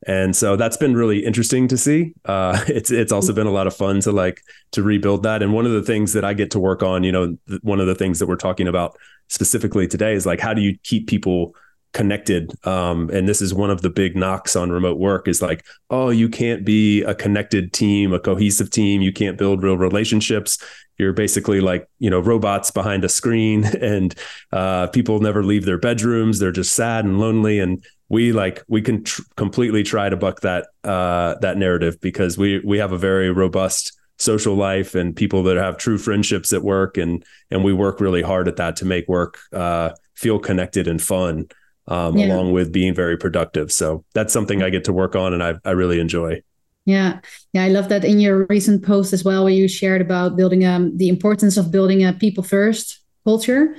and 0.06 0.34
so 0.34 0.56
that's 0.56 0.76
been 0.76 0.94
really 0.94 1.24
interesting 1.24 1.68
to 1.68 1.76
see. 1.76 2.14
Uh, 2.24 2.62
it's 2.68 2.90
it's 2.90 3.12
also 3.12 3.32
been 3.32 3.46
a 3.46 3.52
lot 3.52 3.66
of 3.66 3.74
fun 3.74 4.00
to 4.00 4.12
like 4.12 4.42
to 4.72 4.82
rebuild 4.82 5.22
that. 5.22 5.42
And 5.42 5.52
one 5.52 5.66
of 5.66 5.72
the 5.72 5.82
things 5.82 6.12
that 6.12 6.24
i 6.24 6.34
get 6.34 6.50
to 6.52 6.60
work 6.60 6.82
on 6.82 7.04
you 7.04 7.12
know 7.12 7.36
th- 7.48 7.60
one 7.62 7.80
of 7.80 7.86
the 7.86 7.94
things 7.94 8.18
that 8.18 8.26
we're 8.26 8.36
talking 8.36 8.68
about 8.68 8.96
specifically 9.28 9.88
today 9.88 10.14
is 10.14 10.26
like 10.26 10.40
how 10.40 10.54
do 10.54 10.60
you 10.60 10.76
keep 10.82 11.06
people 11.06 11.54
connected? 11.92 12.52
Um, 12.66 13.08
and 13.10 13.28
this 13.28 13.40
is 13.40 13.54
one 13.54 13.70
of 13.70 13.82
the 13.82 13.88
big 13.88 14.16
knocks 14.16 14.56
on 14.56 14.70
remote 14.70 14.98
work 14.98 15.28
is 15.28 15.40
like 15.40 15.64
oh 15.90 16.10
you 16.10 16.28
can't 16.28 16.64
be 16.64 17.02
a 17.02 17.14
connected 17.14 17.72
team 17.72 18.12
a 18.12 18.20
cohesive 18.20 18.70
team. 18.70 19.00
You 19.00 19.12
can't 19.12 19.38
build 19.38 19.62
real 19.62 19.78
relationships. 19.78 20.58
You're 20.98 21.12
basically 21.12 21.60
like 21.60 21.88
you 21.98 22.10
know 22.10 22.20
robots 22.20 22.70
behind 22.70 23.04
a 23.04 23.08
screen 23.08 23.64
and 23.80 24.14
uh, 24.52 24.88
people 24.88 25.20
never 25.20 25.42
leave 25.42 25.64
their 25.64 25.78
bedrooms. 25.78 26.38
They're 26.38 26.52
just 26.52 26.74
sad 26.74 27.04
and 27.04 27.18
lonely. 27.18 27.58
And 27.58 27.84
we 28.14 28.32
like 28.32 28.62
we 28.68 28.80
can 28.80 29.02
tr- 29.02 29.22
completely 29.36 29.82
try 29.82 30.08
to 30.08 30.16
buck 30.16 30.40
that 30.40 30.68
uh, 30.84 31.34
that 31.40 31.58
narrative 31.58 32.00
because 32.00 32.38
we 32.38 32.60
we 32.60 32.78
have 32.78 32.92
a 32.92 32.98
very 32.98 33.30
robust 33.30 33.92
social 34.18 34.54
life 34.54 34.94
and 34.94 35.16
people 35.16 35.42
that 35.42 35.56
have 35.56 35.76
true 35.76 35.98
friendships 35.98 36.52
at 36.52 36.62
work 36.62 36.96
and 36.96 37.24
and 37.50 37.64
we 37.64 37.72
work 37.72 38.00
really 38.00 38.22
hard 38.22 38.46
at 38.46 38.56
that 38.56 38.76
to 38.76 38.84
make 38.84 39.08
work 39.08 39.40
uh, 39.52 39.90
feel 40.14 40.38
connected 40.38 40.86
and 40.86 41.02
fun 41.02 41.46
um, 41.88 42.16
yeah. 42.16 42.26
along 42.26 42.52
with 42.52 42.72
being 42.72 42.94
very 42.94 43.16
productive. 43.16 43.72
So 43.72 44.04
that's 44.14 44.32
something 44.32 44.62
I 44.62 44.70
get 44.70 44.84
to 44.84 44.92
work 44.92 45.16
on 45.16 45.34
and 45.34 45.42
I, 45.42 45.54
I 45.64 45.72
really 45.72 45.98
enjoy. 45.98 46.40
Yeah, 46.86 47.20
yeah, 47.52 47.64
I 47.64 47.68
love 47.68 47.88
that 47.88 48.04
in 48.04 48.20
your 48.20 48.46
recent 48.46 48.84
post 48.84 49.12
as 49.12 49.24
well, 49.24 49.42
where 49.44 49.52
you 49.52 49.68
shared 49.68 50.02
about 50.02 50.36
building 50.36 50.64
um, 50.66 50.96
the 50.96 51.08
importance 51.08 51.56
of 51.56 51.72
building 51.72 52.04
a 52.04 52.12
people 52.12 52.44
first 52.44 53.00
culture. 53.24 53.74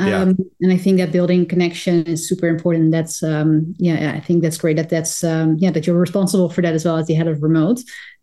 Um, 0.00 0.38
and 0.60 0.72
I 0.72 0.76
think 0.76 0.98
that 0.98 1.12
building 1.12 1.46
connection 1.46 2.04
is 2.04 2.28
super 2.28 2.48
important. 2.48 2.90
That's 2.90 3.22
um, 3.22 3.74
yeah, 3.78 4.12
I 4.14 4.20
think 4.20 4.42
that's 4.42 4.58
great. 4.58 4.76
That 4.76 4.88
that's 4.88 5.22
um, 5.22 5.56
yeah, 5.58 5.70
that 5.70 5.86
you're 5.86 5.98
responsible 5.98 6.48
for 6.48 6.62
that 6.62 6.74
as 6.74 6.84
well 6.84 6.96
as 6.96 7.06
the 7.06 7.14
head 7.14 7.28
of 7.28 7.42
remote. 7.42 7.80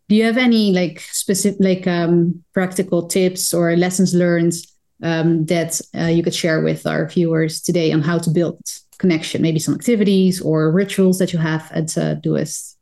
Do 0.08 0.16
you 0.16 0.24
have 0.24 0.38
any 0.38 0.72
like 0.72 1.00
specific 1.00 1.60
like 1.60 1.86
um, 1.86 2.42
practical 2.54 3.06
tips 3.06 3.52
or 3.52 3.76
lessons 3.76 4.14
learned 4.14 4.54
um, 5.02 5.46
that 5.46 5.80
uh, 5.96 6.06
you 6.06 6.22
could 6.22 6.34
share 6.34 6.62
with 6.62 6.86
our 6.86 7.06
viewers 7.08 7.60
today 7.60 7.92
on 7.92 8.02
how 8.02 8.18
to 8.18 8.30
build 8.30 8.60
connection, 8.98 9.42
maybe 9.42 9.58
some 9.58 9.74
activities 9.74 10.40
or 10.40 10.72
rituals 10.72 11.18
that 11.18 11.32
you 11.32 11.38
have 11.38 11.70
at 11.72 11.96
uh? 11.96 12.77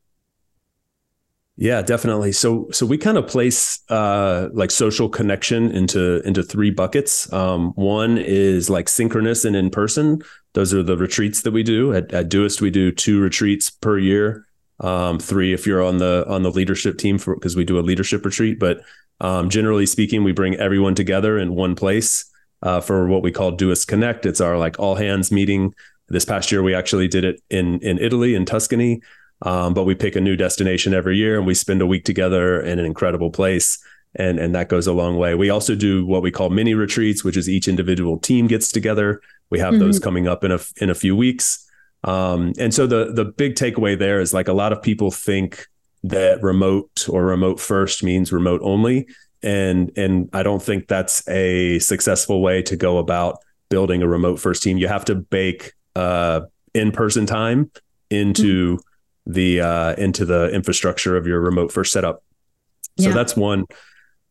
Yeah, 1.59 1.81
definitely. 1.81 2.33
So 2.33 2.69
so 2.71 2.85
we 2.85 2.99
kind 2.99 3.17
of 3.17 3.27
place 3.27 3.81
uh, 3.89 4.51
like 4.53 4.71
social 4.71 5.09
connection 5.09 5.71
into 5.73 6.21
into 6.27 6.43
three 6.43 6.71
buckets. 6.71 7.33
Um, 7.33 7.73
one 7.77 8.19
is 8.19 8.69
like 8.69 8.91
synchronous 8.91 9.47
and 9.47 9.57
in 9.57 9.71
person. 9.71 10.21
Those 10.53 10.75
are 10.75 10.83
the 10.83 10.99
retreats 10.99 11.43
that 11.43 11.53
we 11.53 11.63
do 11.63 11.95
at, 11.95 12.13
at 12.13 12.29
Doist. 12.29 12.61
We 12.61 12.71
do 12.71 12.93
two 12.93 13.21
retreats 13.21 13.71
per 13.71 13.99
year. 13.99 14.47
Um, 14.81 15.19
three 15.19 15.55
if 15.55 15.67
you're 15.67 15.83
on 15.83 15.97
the 15.97 16.27
on 16.29 16.43
the 16.43 16.51
leadership 16.51 16.99
team 16.99 17.17
for 17.17 17.35
because 17.35 17.57
we 17.57 17.65
do 17.65 17.79
a 17.79 17.81
leadership 17.81 18.27
retreat. 18.27 18.59
But 18.59 18.83
um, 19.23 19.49
generally 19.49 19.87
speaking, 19.87 20.25
we 20.25 20.33
bring 20.33 20.57
everyone 20.57 20.95
together 20.95 21.39
in 21.39 21.55
one 21.55 21.75
place 21.75 22.31
uh, 22.61 22.83
for 22.83 23.07
what 23.09 23.23
we 23.23 23.33
call 23.33 23.57
Doist 23.57 23.87
Connect. 23.87 24.27
It's 24.27 24.43
our 24.43 24.59
like 24.59 24.79
all 24.79 24.97
hands 24.97 25.33
meeting 25.33 25.75
this 26.09 26.25
past 26.25 26.53
year, 26.53 26.63
we 26.63 26.75
actually 26.75 27.09
did 27.09 27.25
it 27.25 27.43
in 27.51 27.81
in 27.81 27.99
Italy, 27.99 28.35
in 28.35 28.45
Tuscany. 28.45 29.03
Um, 29.43 29.75
but 29.75 29.85
we 29.85 29.95
pick 29.95 30.17
a 30.17 30.21
new 30.21 30.37
destination 30.37 30.95
every 30.95 31.17
year, 31.17 31.37
and 31.37 31.47
we 31.47 31.55
spend 31.55 31.83
a 31.83 31.87
week 31.87 32.05
together 32.05 32.61
in 32.61 32.79
an 32.79 32.87
incredible 32.87 33.31
place, 33.31 33.79
and 34.15 34.39
and 34.39 34.55
that 34.55 34.69
goes 34.69 34.87
a 34.87 34.93
long 34.93 35.19
way. 35.19 35.35
We 35.35 35.51
also 35.51 35.75
do 35.75 36.07
what 36.07 36.23
we 36.23 36.31
call 36.31 36.49
mini 36.51 36.75
retreats, 36.75 37.23
which 37.23 37.37
is 37.37 37.49
each 37.49 37.69
individual 37.69 38.19
team 38.19 38.47
gets 38.47 38.73
together. 38.73 39.21
We 39.51 39.59
have 39.59 39.75
mm-hmm. 39.75 39.85
those 39.85 39.99
coming 39.99 40.27
up 40.27 40.43
in 40.43 40.53
a 40.53 40.59
in 40.81 40.91
a 40.91 40.95
few 40.95 41.15
weeks. 41.15 41.63
Um, 42.05 42.53
and 42.59 42.73
so 42.73 42.87
the 42.87 43.13
the 43.13 43.25
big 43.25 43.57
takeaway 43.57 43.99
there 43.99 44.21
is 44.21 44.33
like 44.33 44.49
a 44.49 44.53
lot 44.53 44.73
of 44.73 44.81
people 44.81 45.11
think 45.11 45.67
that 46.05 46.43
remote 46.43 47.07
or 47.09 47.25
remote 47.25 47.61
first 47.61 48.03
means 48.03 48.33
remote 48.33 48.61
only, 48.63 49.07
and 49.43 49.91
and 49.97 50.31
I 50.33 50.43
don't 50.43 50.63
think 50.63 50.89
that's 50.89 51.27
a 51.29 51.79
successful 51.81 52.41
way 52.41 52.63
to 52.63 52.77
go 52.77 52.99
about 52.99 53.39
building 53.69 54.03
a 54.03 54.09
remote 54.09 54.39
first 54.39 54.63
team. 54.63 54.79
You 54.79 54.89
have 54.89 55.05
to 55.07 55.15
bake 55.15 55.73
uh, 55.95 56.43
in-person 56.75 57.27
time 57.27 57.71
into 58.11 58.77
mm-hmm. 58.77 58.83
The 59.27 59.61
uh, 59.61 59.95
into 59.95 60.25
the 60.25 60.51
infrastructure 60.51 61.17
of 61.17 61.27
your 61.27 61.41
remote 61.41 61.73
first 61.73 61.93
setup. 61.93 62.23
So 62.99 63.09
yeah. 63.09 63.15
that's 63.15 63.37
one. 63.37 63.67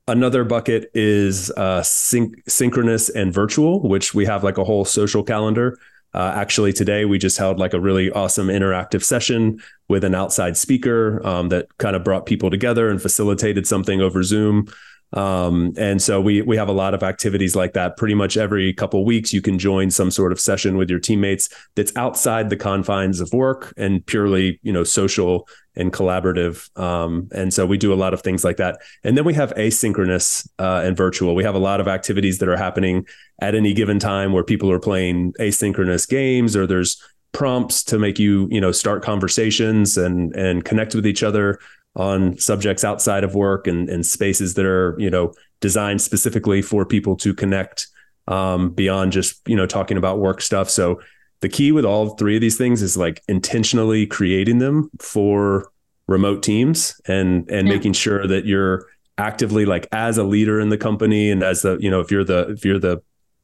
Another 0.08 0.44
bucket 0.44 0.92
is 0.94 1.52
uh, 1.52 1.82
syn- 1.82 2.36
synchronous 2.48 3.10
and 3.10 3.34
virtual, 3.34 3.82
which 3.88 4.14
we 4.14 4.26
have 4.26 4.44
like 4.44 4.58
a 4.58 4.64
whole 4.64 4.86
social 4.86 5.24
calendar. 5.24 5.78
Uh, 6.14 6.32
actually, 6.36 6.72
today 6.72 7.06
we 7.06 7.18
just 7.18 7.38
held 7.38 7.60
like 7.60 7.74
a 7.74 7.80
really 7.80 8.10
awesome 8.12 8.48
interactive 8.48 9.04
session 9.04 9.62
with 9.90 10.04
an 10.04 10.16
outside 10.16 10.56
speaker 10.56 11.20
um, 11.28 11.50
that 11.50 11.68
kind 11.78 11.96
of 11.96 12.04
brought 12.04 12.26
people 12.26 12.50
together 12.50 12.90
and 12.90 13.02
facilitated 13.02 13.68
something 13.68 14.00
over 14.00 14.24
Zoom. 14.24 14.68
Um, 15.16 15.74
and 15.78 16.02
so 16.02 16.20
we 16.20 16.42
we 16.42 16.58
have 16.58 16.68
a 16.68 16.74
lot 16.74 16.94
of 16.94 17.02
activities 17.02 17.56
like 17.56 17.74
that. 17.74 17.98
Pretty 17.98 18.16
much 18.16 18.38
every 18.38 18.74
couple 18.74 19.04
weeks, 19.06 19.34
you 19.34 19.42
can 19.42 19.58
join 19.58 19.90
some 19.90 20.12
sort 20.12 20.32
of 20.32 20.40
session 20.40 20.78
with 20.78 20.90
your 20.90 21.00
teammates 21.00 21.50
that's 21.76 21.96
outside 21.96 22.50
the 22.50 22.58
confines 22.58 23.22
of 23.22 23.32
work 23.34 23.74
and 23.78 24.06
purely 24.06 24.60
you 24.62 24.74
know 24.74 24.84
social 24.84 25.48
and 25.78 25.92
collaborative. 25.92 26.70
Um, 26.80 27.28
and 27.34 27.54
so 27.54 27.66
we 27.66 27.78
do 27.78 27.94
a 27.94 27.96
lot 27.96 28.14
of 28.14 28.22
things 28.22 28.44
like 28.44 28.58
that. 28.58 28.80
And 29.04 29.18
then 29.18 29.26
we 29.26 29.34
have 29.34 29.54
asynchronous 29.56 30.48
uh, 30.58 30.82
and 30.86 30.96
virtual. 30.96 31.36
We 31.36 31.44
have 31.44 31.56
a 31.56 31.60
lot 31.60 31.82
of 31.82 31.88
activities 31.88 32.40
that 32.40 32.48
are 32.48 32.56
happening 32.56 33.06
at 33.42 33.56
any 33.56 33.74
given 33.74 34.00
time 34.00 34.32
where 34.32 34.44
people 34.44 34.72
are 34.72 34.80
playing 34.80 35.34
asynchronous 35.34 36.08
games 36.08 36.56
or 36.56 36.66
there's 36.66 37.02
prompts 37.34 37.84
to 37.84 38.00
make 38.00 38.18
you 38.18 38.48
you 38.50 38.62
know 38.62 38.72
start 38.72 39.04
conversations 39.04 39.98
and 39.98 40.34
and 40.36 40.64
connect 40.64 40.96
with 40.96 41.06
each 41.06 41.22
other 41.22 41.60
on 41.96 42.38
subjects 42.38 42.84
outside 42.84 43.24
of 43.24 43.36
work 43.36 43.68
and, 43.68 43.90
and 43.90 44.06
spaces 44.06 44.56
that 44.56 44.66
are 44.66 44.96
you 45.00 45.10
know 45.10 45.34
designed 45.62 46.02
specifically 46.02 46.62
for 46.62 46.86
people 46.86 47.16
to 47.16 47.34
connect 47.34 47.88
um, 48.28 48.72
beyond 48.72 49.12
just 49.12 49.42
you 49.48 49.56
know 49.56 49.66
talking 49.66 49.98
about 49.98 50.20
work 50.20 50.42
stuff 50.42 50.70
so 50.70 51.00
the 51.42 51.50
key 51.50 51.72
with 51.72 51.86
all 51.86 52.10
three 52.16 52.36
of 52.36 52.42
these 52.42 52.58
things 52.58 52.82
is 52.82 52.98
like 52.98 53.22
intentionally 53.28 54.06
creating 54.06 54.60
them 54.60 54.90
for 55.00 55.70
remote 56.08 56.44
teams 56.44 57.00
and 57.08 57.50
and 57.50 57.68
yeah. 57.68 57.74
making 57.74 57.94
sure 57.94 58.28
that 58.28 58.46
you're 58.46 58.86
actively 59.18 59.66
like 59.66 59.88
as 59.92 60.18
a 60.18 60.24
leader 60.24 60.60
in 60.60 60.70
the 60.70 60.78
company 60.78 61.32
and 61.32 61.42
as 61.42 61.62
the 61.62 61.78
you 61.80 61.90
know 61.90 62.00
if 62.00 62.12
you're 62.12 62.24
the 62.24 62.50
if 62.50 62.66
you're 62.66 62.80
the 62.80 63.02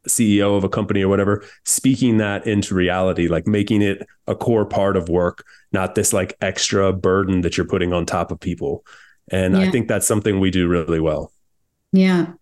CEO 0.07 0.57
of 0.57 0.63
a 0.63 0.69
company 0.69 1.01
or 1.03 1.07
whatever, 1.07 1.43
speaking 1.65 2.17
that 2.17 2.47
into 2.47 2.73
reality, 2.73 3.27
like 3.27 3.47
making 3.47 3.81
it 3.81 4.07
a 4.27 4.35
core 4.35 4.65
part 4.65 4.97
of 4.97 5.09
work, 5.09 5.45
not 5.71 5.95
this 5.95 6.13
like 6.13 6.35
extra 6.41 6.91
burden 6.91 7.41
that 7.41 7.57
you're 7.57 7.67
putting 7.67 7.93
on 7.93 8.05
top 8.05 8.31
of 8.31 8.39
people. 8.39 8.85
And 9.31 9.55
yeah. 9.55 9.61
I 9.61 9.69
think 9.69 9.87
that's 9.87 10.07
something 10.07 10.39
we 10.39 10.51
do 10.51 10.67
really 10.67 10.99
well. 10.99 11.31
Yeah. 11.91 12.33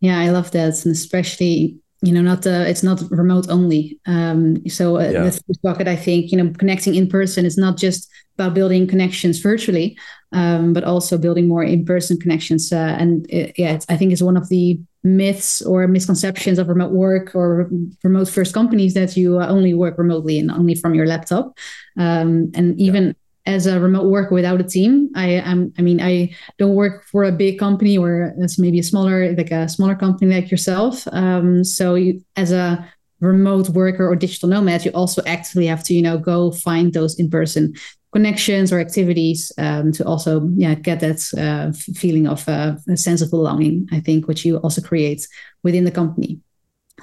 Yeah, 0.00 0.18
I 0.18 0.30
love 0.30 0.50
that. 0.52 0.84
And 0.84 0.92
especially, 0.92 1.78
you 2.02 2.12
know, 2.12 2.22
not 2.22 2.42
the, 2.42 2.68
it's 2.68 2.82
not 2.82 3.02
remote 3.10 3.48
only. 3.48 4.00
Um, 4.06 4.66
so 4.68 4.96
uh, 4.96 5.10
yeah. 5.10 5.22
with 5.22 5.42
this 5.46 5.56
bucket, 5.58 5.88
I 5.88 5.96
think, 5.96 6.32
you 6.32 6.38
know, 6.38 6.52
connecting 6.58 6.94
in 6.94 7.08
person 7.08 7.44
is 7.44 7.56
not 7.56 7.76
just 7.76 8.10
about 8.34 8.54
building 8.54 8.86
connections 8.86 9.38
virtually, 9.38 9.96
um, 10.32 10.72
but 10.72 10.84
also 10.84 11.18
building 11.18 11.48
more 11.48 11.62
in-person 11.62 12.18
connections. 12.18 12.72
Uh, 12.72 12.96
and 12.98 13.26
it, 13.30 13.54
yeah, 13.58 13.78
I 13.88 13.96
think 13.96 14.12
it's 14.12 14.22
one 14.22 14.36
of 14.36 14.48
the 14.48 14.80
myths 15.04 15.62
or 15.62 15.86
misconceptions 15.88 16.58
of 16.58 16.68
remote 16.68 16.92
work 16.92 17.34
or 17.34 17.68
remote 18.04 18.28
first 18.28 18.54
companies 18.54 18.94
that 18.94 19.16
you 19.16 19.40
only 19.40 19.74
work 19.74 19.98
remotely 19.98 20.38
and 20.38 20.50
only 20.50 20.74
from 20.74 20.94
your 20.94 21.06
laptop. 21.06 21.58
Um, 21.98 22.52
and 22.54 22.78
even 22.80 23.06
yeah. 23.46 23.54
as 23.54 23.66
a 23.66 23.80
remote 23.80 24.08
worker 24.10 24.34
without 24.34 24.60
a 24.60 24.64
team, 24.64 25.10
I 25.16 25.26
am. 25.26 25.72
I 25.78 25.82
mean, 25.82 26.00
I 26.00 26.34
don't 26.58 26.74
work 26.74 27.04
for 27.04 27.24
a 27.24 27.32
big 27.32 27.58
company 27.58 27.98
or 27.98 28.34
as 28.42 28.58
maybe 28.58 28.78
a 28.78 28.84
smaller, 28.84 29.34
like 29.34 29.50
a 29.50 29.68
smaller 29.68 29.96
company 29.96 30.34
like 30.34 30.50
yourself. 30.50 31.06
Um, 31.12 31.64
so 31.64 31.94
you, 31.96 32.24
as 32.36 32.52
a 32.52 32.88
remote 33.20 33.68
worker 33.70 34.08
or 34.08 34.16
digital 34.16 34.48
nomad, 34.48 34.84
you 34.84 34.90
also 34.92 35.22
actively 35.26 35.66
have 35.66 35.84
to, 35.84 35.94
you 35.94 36.02
know, 36.02 36.18
go 36.18 36.52
find 36.52 36.92
those 36.92 37.18
in 37.18 37.30
person 37.30 37.74
connections 38.12 38.72
or 38.72 38.78
activities 38.78 39.50
um, 39.58 39.90
to 39.92 40.04
also 40.04 40.48
yeah 40.54 40.74
get 40.74 41.00
that 41.00 41.20
uh, 41.38 41.72
feeling 41.94 42.26
of 42.26 42.48
uh, 42.48 42.74
a 42.88 42.96
sense 42.96 43.22
of 43.22 43.30
belonging 43.30 43.88
i 43.92 44.00
think 44.00 44.28
which 44.28 44.44
you 44.44 44.58
also 44.58 44.80
create 44.80 45.26
within 45.62 45.84
the 45.84 45.90
company 45.90 46.40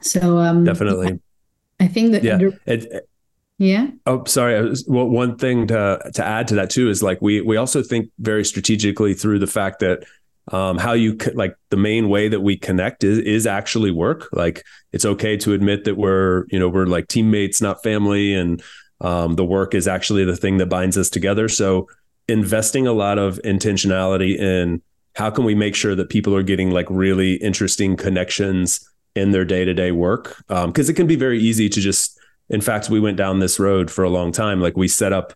So 0.01 0.37
um, 0.37 0.63
definitely, 0.63 1.19
I 1.79 1.87
think 1.87 2.11
that 2.11 2.23
yeah. 2.23 2.37
the, 2.37 2.59
it, 2.65 3.09
yeah. 3.57 3.87
Oh, 4.05 4.23
sorry. 4.25 4.73
Well, 4.87 5.07
one 5.09 5.37
thing 5.37 5.67
to 5.67 5.99
to 6.13 6.25
add 6.25 6.47
to 6.49 6.55
that 6.55 6.69
too 6.69 6.89
is 6.89 7.03
like 7.03 7.21
we 7.21 7.41
we 7.41 7.57
also 7.57 7.83
think 7.83 8.09
very 8.19 8.45
strategically 8.45 9.13
through 9.13 9.39
the 9.39 9.47
fact 9.47 9.79
that 9.79 10.05
um, 10.51 10.77
how 10.77 10.93
you 10.93 11.17
like 11.33 11.55
the 11.69 11.77
main 11.77 12.09
way 12.09 12.29
that 12.29 12.41
we 12.41 12.57
connect 12.57 13.03
is 13.03 13.19
is 13.19 13.45
actually 13.45 13.91
work. 13.91 14.29
Like 14.31 14.63
it's 14.93 15.05
okay 15.05 15.35
to 15.37 15.53
admit 15.53 15.83
that 15.83 15.95
we're 15.95 16.45
you 16.49 16.59
know 16.59 16.69
we're 16.69 16.85
like 16.85 17.07
teammates, 17.07 17.61
not 17.61 17.83
family, 17.83 18.33
and 18.33 18.63
um, 19.01 19.35
the 19.35 19.45
work 19.45 19.73
is 19.73 19.87
actually 19.87 20.25
the 20.25 20.35
thing 20.35 20.57
that 20.57 20.67
binds 20.67 20.97
us 20.97 21.09
together. 21.09 21.47
So 21.47 21.87
investing 22.27 22.87
a 22.87 22.93
lot 22.93 23.17
of 23.17 23.39
intentionality 23.43 24.37
in 24.37 24.81
how 25.15 25.29
can 25.29 25.43
we 25.43 25.55
make 25.55 25.75
sure 25.75 25.95
that 25.95 26.09
people 26.09 26.35
are 26.35 26.43
getting 26.43 26.71
like 26.71 26.87
really 26.89 27.35
interesting 27.35 27.97
connections 27.97 28.87
in 29.15 29.31
their 29.31 29.45
day 29.45 29.65
to 29.65 29.73
day 29.73 29.91
work. 29.91 30.37
Because 30.47 30.89
um, 30.89 30.93
it 30.93 30.95
can 30.95 31.07
be 31.07 31.15
very 31.15 31.39
easy 31.39 31.69
to 31.69 31.81
just 31.81 32.17
in 32.49 32.61
fact 32.61 32.89
we 32.89 32.99
went 32.99 33.17
down 33.17 33.39
this 33.39 33.59
road 33.59 33.89
for 33.89 34.03
a 34.03 34.09
long 34.09 34.31
time. 34.31 34.61
Like 34.61 34.77
we 34.77 34.87
set 34.87 35.13
up 35.13 35.33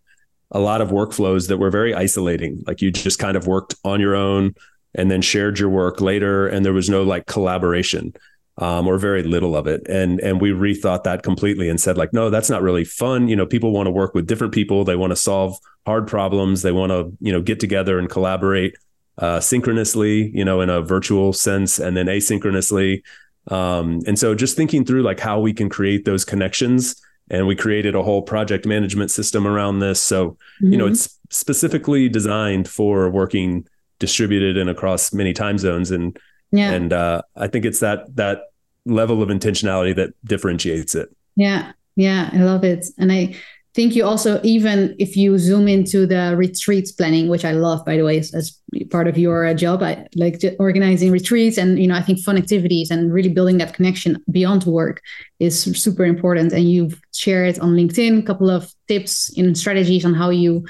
a 0.51 0.59
lot 0.59 0.81
of 0.81 0.89
workflows 0.89 1.47
that 1.47 1.57
were 1.57 1.71
very 1.71 1.95
isolating. 1.95 2.63
Like 2.67 2.81
you 2.81 2.91
just 2.91 3.19
kind 3.19 3.35
of 3.35 3.47
worked 3.47 3.75
on 3.83 3.99
your 3.99 4.15
own 4.15 4.53
and 4.93 5.09
then 5.09 5.21
shared 5.21 5.57
your 5.57 5.69
work 5.69 6.01
later 6.01 6.47
and 6.47 6.63
there 6.63 6.73
was 6.73 6.89
no 6.89 7.01
like 7.01 7.25
collaboration 7.25 8.13
um, 8.57 8.87
or 8.87 8.97
very 8.97 9.23
little 9.23 9.55
of 9.55 9.67
it. 9.67 9.87
And 9.87 10.19
and 10.19 10.39
we 10.39 10.51
rethought 10.51 11.03
that 11.03 11.23
completely 11.23 11.69
and 11.69 11.79
said 11.79 11.97
like 11.97 12.13
no 12.13 12.29
that's 12.29 12.49
not 12.49 12.61
really 12.61 12.83
fun. 12.83 13.27
You 13.27 13.35
know 13.35 13.45
people 13.45 13.71
want 13.71 13.87
to 13.87 13.91
work 13.91 14.13
with 14.13 14.27
different 14.27 14.53
people. 14.53 14.83
They 14.83 14.95
want 14.95 15.11
to 15.11 15.15
solve 15.15 15.57
hard 15.85 16.07
problems. 16.07 16.61
They 16.61 16.71
want 16.71 16.91
to 16.91 17.11
you 17.19 17.31
know 17.31 17.41
get 17.41 17.59
together 17.59 17.99
and 17.99 18.09
collaborate 18.09 18.75
uh, 19.17 19.39
synchronously 19.39 20.31
you 20.35 20.45
know 20.45 20.61
in 20.61 20.69
a 20.69 20.81
virtual 20.81 21.33
sense 21.33 21.79
and 21.79 21.97
then 21.97 22.07
asynchronously. 22.07 23.03
Um, 23.49 24.01
and 24.07 24.17
so 24.17 24.35
just 24.35 24.55
thinking 24.55 24.85
through 24.85 25.03
like 25.03 25.19
how 25.19 25.39
we 25.39 25.53
can 25.53 25.67
create 25.69 26.05
those 26.05 26.23
connections 26.23 26.95
and 27.29 27.45
we 27.47 27.55
created 27.55 27.95
a 27.95 28.03
whole 28.03 28.21
project 28.21 28.65
management 28.65 29.11
system 29.11 29.47
around 29.47 29.79
this. 29.79 30.01
So 30.01 30.31
mm-hmm. 30.31 30.71
you 30.71 30.77
know 30.77 30.85
mm-hmm. 30.85 30.93
it's 30.93 31.19
specifically 31.31 32.07
designed 32.07 32.69
for 32.69 33.09
working 33.09 33.65
distributed 33.99 34.57
and 34.57 34.69
across 34.69 35.13
many 35.13 35.33
time 35.33 35.57
zones. 35.57 35.89
And 35.89 36.17
yeah. 36.53 36.71
and 36.71 36.93
uh, 36.93 37.21
i 37.35 37.47
think 37.47 37.65
it's 37.65 37.79
that 37.79 38.15
that 38.15 38.43
level 38.85 39.21
of 39.21 39.29
intentionality 39.29 39.95
that 39.95 40.13
differentiates 40.25 40.93
it. 40.93 41.09
Yeah. 41.35 41.71
Yeah. 41.95 42.29
I 42.33 42.37
love 42.37 42.63
it. 42.63 42.85
And 42.97 43.11
i 43.11 43.35
think 43.73 43.95
you 43.95 44.05
also 44.05 44.39
even 44.43 44.95
if 44.99 45.17
you 45.17 45.35
zoom 45.39 45.67
into 45.67 46.05
the 46.05 46.35
retreats 46.37 46.91
planning 46.91 47.27
which 47.27 47.43
i 47.43 47.53
love 47.53 47.83
by 47.85 47.97
the 47.97 48.03
way 48.03 48.19
as, 48.19 48.31
as 48.35 48.59
part 48.91 49.07
of 49.07 49.17
your 49.17 49.47
uh, 49.47 49.53
job 49.55 49.81
i 49.81 50.07
like 50.15 50.39
organizing 50.59 51.09
retreats 51.11 51.57
and 51.57 51.79
you 51.79 51.87
know 51.87 51.95
i 51.95 52.01
think 52.01 52.19
fun 52.19 52.37
activities 52.37 52.91
and 52.91 53.11
really 53.11 53.29
building 53.29 53.57
that 53.57 53.73
connection 53.73 54.23
beyond 54.29 54.63
work 54.65 55.01
is 55.39 55.59
super 55.59 56.05
important. 56.05 56.53
And 56.53 56.69
you've 56.69 57.01
shared 57.13 57.57
on 57.59 57.75
linkedin 57.75 58.19
a 58.19 58.21
couple 58.21 58.51
of 58.51 58.71
tips 58.87 59.35
and 59.37 59.57
strategies 59.57 60.05
on 60.05 60.13
how 60.13 60.29
you 60.29 60.65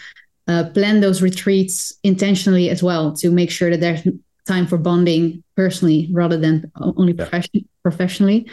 uh, 0.48 0.69
plan 0.74 1.02
those 1.02 1.22
retreats 1.22 1.93
intentionally 2.04 2.69
as 2.69 2.82
well 2.82 3.13
to 3.17 3.30
make 3.32 3.52
sure 3.52 3.69
that 3.69 3.82
there's 3.82 4.08
time 4.47 4.67
for 4.67 4.77
bonding 4.77 5.43
personally 5.56 6.10
rather 6.12 6.38
than 6.38 6.71
only 6.75 7.13
yeah. 7.13 7.25
profession- 7.25 7.69
professionally. 7.82 8.49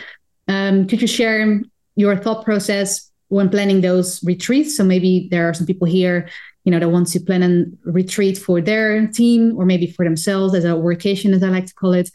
Um, 0.48 0.86
could 0.86 1.00
you 1.00 1.08
share 1.08 1.60
your 1.96 2.16
thought 2.16 2.44
process 2.44 3.10
when 3.28 3.48
planning 3.48 3.80
those 3.80 4.22
retreats? 4.24 4.76
So 4.76 4.84
maybe 4.84 5.28
there 5.30 5.48
are 5.48 5.54
some 5.54 5.66
people 5.66 5.86
here, 5.86 6.28
you 6.64 6.72
know, 6.72 6.78
that 6.78 6.88
want 6.88 7.08
to 7.08 7.20
plan 7.20 7.42
a 7.42 7.90
retreat 7.90 8.38
for 8.38 8.60
their 8.60 9.06
team 9.06 9.56
or 9.56 9.64
maybe 9.64 9.86
for 9.86 10.04
themselves 10.04 10.54
as 10.54 10.64
a 10.64 10.68
workation, 10.68 11.34
as 11.34 11.42
I 11.42 11.48
like 11.48 11.66
to 11.66 11.74
call 11.74 11.92
it. 11.92 12.10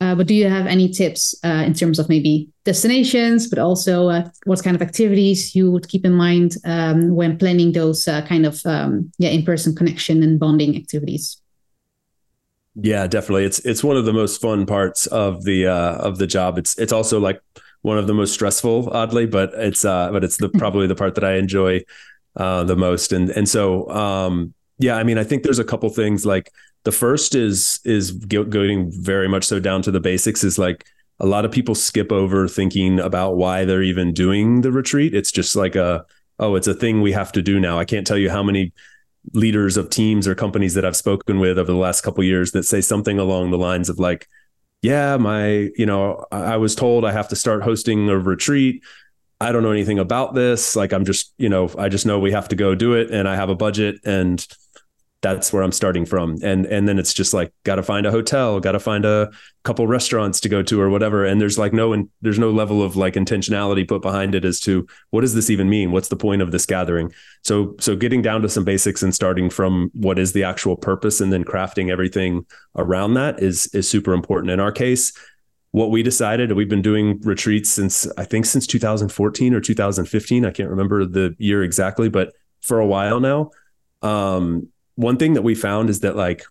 Uh, 0.00 0.14
but 0.14 0.26
do 0.26 0.34
you 0.34 0.48
have 0.48 0.66
any 0.66 0.88
tips 0.88 1.34
uh, 1.44 1.62
in 1.66 1.72
terms 1.72 1.98
of 1.98 2.08
maybe 2.08 2.48
destinations, 2.64 3.46
but 3.46 3.58
also 3.58 4.08
uh, 4.08 4.28
what 4.44 4.62
kind 4.62 4.76
of 4.76 4.82
activities 4.82 5.54
you 5.54 5.70
would 5.70 5.88
keep 5.88 6.04
in 6.04 6.12
mind 6.12 6.56
um, 6.64 7.14
when 7.14 7.38
planning 7.38 7.72
those 7.72 8.06
uh, 8.08 8.20
kind 8.22 8.44
of 8.44 8.60
um, 8.66 9.10
yeah 9.18 9.30
in-person 9.30 9.74
connection 9.74 10.22
and 10.22 10.40
bonding 10.40 10.76
activities? 10.76 11.40
Yeah, 12.76 13.06
definitely. 13.06 13.44
It's 13.44 13.60
it's 13.60 13.84
one 13.84 13.96
of 13.96 14.04
the 14.04 14.12
most 14.12 14.40
fun 14.40 14.66
parts 14.66 15.06
of 15.06 15.44
the 15.44 15.66
uh, 15.68 15.96
of 15.98 16.18
the 16.18 16.26
job. 16.26 16.58
It's 16.58 16.76
it's 16.78 16.92
also 16.92 17.20
like 17.20 17.40
one 17.82 17.98
of 17.98 18.06
the 18.06 18.14
most 18.14 18.32
stressful, 18.32 18.90
oddly, 18.90 19.26
but 19.26 19.52
it's 19.54 19.84
uh, 19.84 20.10
but 20.10 20.24
it's 20.24 20.38
the 20.38 20.48
probably 20.58 20.86
the 20.86 20.96
part 20.96 21.14
that 21.14 21.24
I 21.24 21.34
enjoy 21.36 21.82
the 22.36 22.74
most. 22.76 23.12
And 23.12 23.30
and 23.30 23.48
so 23.48 23.88
um, 23.90 24.54
yeah, 24.78 24.96
I 24.96 25.04
mean, 25.04 25.18
I 25.18 25.24
think 25.24 25.42
there's 25.44 25.60
a 25.60 25.64
couple 25.64 25.88
things 25.90 26.26
like 26.26 26.50
the 26.84 26.92
first 26.92 27.34
is 27.36 27.80
is 27.84 28.10
going 28.10 28.90
very 29.02 29.28
much 29.28 29.44
so 29.44 29.60
down 29.60 29.82
to 29.82 29.90
the 29.92 30.00
basics 30.00 30.42
is 30.42 30.58
like 30.58 30.84
a 31.20 31.26
lot 31.26 31.44
of 31.44 31.52
people 31.52 31.76
skip 31.76 32.10
over 32.10 32.48
thinking 32.48 32.98
about 32.98 33.36
why 33.36 33.64
they're 33.64 33.82
even 33.84 34.12
doing 34.12 34.62
the 34.62 34.72
retreat. 34.72 35.14
It's 35.14 35.30
just 35.30 35.54
like 35.54 35.76
a 35.76 36.04
oh, 36.40 36.56
it's 36.56 36.66
a 36.66 36.74
thing 36.74 37.02
we 37.02 37.12
have 37.12 37.30
to 37.32 37.42
do 37.42 37.60
now. 37.60 37.78
I 37.78 37.84
can't 37.84 38.04
tell 38.06 38.18
you 38.18 38.30
how 38.30 38.42
many 38.42 38.72
leaders 39.32 39.76
of 39.76 39.90
teams 39.90 40.28
or 40.28 40.34
companies 40.34 40.74
that 40.74 40.84
I've 40.84 40.96
spoken 40.96 41.38
with 41.38 41.58
over 41.58 41.72
the 41.72 41.78
last 41.78 42.02
couple 42.02 42.22
years 42.24 42.52
that 42.52 42.64
say 42.64 42.80
something 42.80 43.18
along 43.18 43.50
the 43.50 43.58
lines 43.58 43.88
of 43.88 43.98
like, 43.98 44.28
yeah, 44.82 45.16
my, 45.16 45.70
you 45.76 45.86
know, 45.86 46.26
I 46.30 46.58
was 46.58 46.74
told 46.74 47.04
I 47.04 47.12
have 47.12 47.28
to 47.28 47.36
start 47.36 47.62
hosting 47.62 48.08
a 48.10 48.18
retreat. 48.18 48.82
I 49.40 49.50
don't 49.50 49.62
know 49.62 49.72
anything 49.72 49.98
about 49.98 50.34
this. 50.34 50.76
Like 50.76 50.92
I'm 50.92 51.04
just, 51.04 51.32
you 51.38 51.48
know, 51.48 51.70
I 51.78 51.88
just 51.88 52.04
know 52.04 52.18
we 52.18 52.32
have 52.32 52.48
to 52.48 52.56
go 52.56 52.74
do 52.74 52.92
it 52.92 53.10
and 53.10 53.26
I 53.26 53.34
have 53.34 53.48
a 53.48 53.54
budget 53.54 53.96
and 54.04 54.46
that's 55.24 55.54
where 55.54 55.62
I'm 55.62 55.72
starting 55.72 56.04
from. 56.04 56.36
And 56.42 56.66
and 56.66 56.86
then 56.86 56.98
it's 56.98 57.14
just 57.14 57.32
like 57.32 57.50
got 57.64 57.76
to 57.76 57.82
find 57.82 58.04
a 58.04 58.10
hotel, 58.10 58.60
got 58.60 58.72
to 58.72 58.78
find 58.78 59.06
a 59.06 59.30
couple 59.64 59.86
restaurants 59.86 60.38
to 60.40 60.50
go 60.50 60.62
to 60.62 60.78
or 60.78 60.90
whatever. 60.90 61.24
And 61.24 61.40
there's 61.40 61.58
like 61.58 61.72
no 61.72 62.06
there's 62.20 62.38
no 62.38 62.50
level 62.50 62.82
of 62.82 62.94
like 62.94 63.14
intentionality 63.14 63.88
put 63.88 64.02
behind 64.02 64.34
it 64.34 64.44
as 64.44 64.60
to 64.60 64.86
what 65.10 65.22
does 65.22 65.32
this 65.32 65.48
even 65.48 65.70
mean? 65.70 65.92
What's 65.92 66.08
the 66.08 66.16
point 66.16 66.42
of 66.42 66.52
this 66.52 66.66
gathering? 66.66 67.10
So 67.42 67.74
so 67.80 67.96
getting 67.96 68.20
down 68.20 68.42
to 68.42 68.50
some 68.50 68.64
basics 68.64 69.02
and 69.02 69.14
starting 69.14 69.48
from 69.48 69.90
what 69.94 70.18
is 70.18 70.34
the 70.34 70.44
actual 70.44 70.76
purpose 70.76 71.22
and 71.22 71.32
then 71.32 71.42
crafting 71.42 71.90
everything 71.90 72.44
around 72.76 73.14
that 73.14 73.42
is 73.42 73.66
is 73.68 73.88
super 73.88 74.12
important. 74.12 74.50
In 74.50 74.60
our 74.60 74.72
case, 74.72 75.14
what 75.70 75.90
we 75.90 76.02
decided 76.02 76.52
we've 76.52 76.68
been 76.68 76.82
doing 76.82 77.18
retreats 77.22 77.70
since 77.70 78.06
I 78.18 78.24
think 78.24 78.44
since 78.44 78.66
2014 78.66 79.54
or 79.54 79.60
2015. 79.62 80.44
I 80.44 80.50
can't 80.50 80.68
remember 80.68 81.06
the 81.06 81.34
year 81.38 81.62
exactly, 81.64 82.10
but 82.10 82.34
for 82.60 82.78
a 82.78 82.86
while 82.86 83.20
now. 83.20 83.52
Um, 84.02 84.68
one 84.96 85.16
thing 85.16 85.34
that 85.34 85.42
we 85.42 85.54
found 85.54 85.90
is 85.90 86.00
that 86.00 86.16
like 86.16 86.44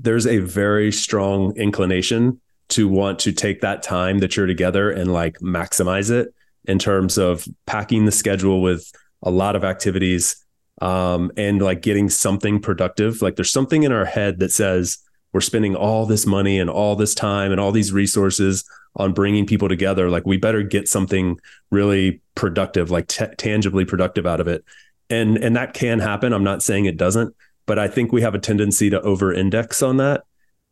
there's 0.00 0.26
a 0.26 0.38
very 0.38 0.92
strong 0.92 1.56
inclination 1.56 2.40
to 2.68 2.88
want 2.88 3.18
to 3.20 3.32
take 3.32 3.60
that 3.62 3.82
time 3.82 4.18
that 4.18 4.36
you're 4.36 4.46
together 4.46 4.90
and 4.90 5.12
like 5.12 5.38
maximize 5.40 6.10
it 6.10 6.34
in 6.64 6.78
terms 6.78 7.16
of 7.16 7.46
packing 7.66 8.04
the 8.04 8.12
schedule 8.12 8.60
with 8.60 8.92
a 9.22 9.30
lot 9.30 9.56
of 9.56 9.64
activities 9.64 10.44
um, 10.80 11.32
and 11.36 11.60
like 11.62 11.82
getting 11.82 12.10
something 12.10 12.60
productive. 12.60 13.22
Like 13.22 13.36
there's 13.36 13.50
something 13.50 13.82
in 13.82 13.92
our 13.92 14.04
head 14.04 14.38
that 14.40 14.52
says 14.52 14.98
we're 15.32 15.40
spending 15.40 15.74
all 15.74 16.06
this 16.06 16.26
money 16.26 16.58
and 16.58 16.70
all 16.70 16.94
this 16.94 17.14
time 17.14 17.50
and 17.50 17.60
all 17.60 17.72
these 17.72 17.92
resources 17.92 18.64
on 18.96 19.12
bringing 19.12 19.46
people 19.46 19.68
together. 19.68 20.10
Like 20.10 20.26
we 20.26 20.36
better 20.36 20.62
get 20.62 20.88
something 20.88 21.40
really 21.70 22.20
productive, 22.34 22.90
like 22.90 23.08
t- 23.08 23.26
tangibly 23.38 23.84
productive 23.84 24.26
out 24.26 24.40
of 24.40 24.48
it 24.48 24.64
and 25.10 25.36
and 25.38 25.56
that 25.56 25.74
can 25.74 25.98
happen 25.98 26.32
i'm 26.32 26.44
not 26.44 26.62
saying 26.62 26.84
it 26.84 26.96
doesn't 26.96 27.34
but 27.66 27.78
i 27.78 27.88
think 27.88 28.12
we 28.12 28.22
have 28.22 28.34
a 28.34 28.38
tendency 28.38 28.90
to 28.90 29.00
over 29.02 29.32
index 29.32 29.82
on 29.82 29.96
that 29.96 30.20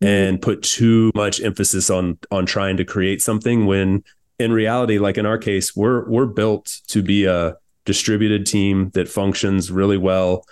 mm-hmm. 0.03 0.07
and 0.07 0.43
put 0.43 0.63
too 0.63 1.11
much 1.15 1.41
emphasis 1.41 1.91
on 1.91 2.19
on 2.31 2.47
trying 2.47 2.77
to 2.77 2.85
create 2.85 3.23
something 3.23 3.67
when 3.67 4.03
in 4.39 4.53
reality 4.53 4.99
like 4.99 5.19
in 5.19 5.27
our 5.27 5.39
case 5.39 5.75
we're 5.75 6.09
we're 6.09 6.27
built 6.27 6.81
to 6.89 7.03
be 7.03 7.25
a 7.25 7.57
distributed 7.85 8.45
team 8.47 8.91
that 8.91 9.09
functions 9.09 9.71
really 9.71 9.97
well 9.97 10.45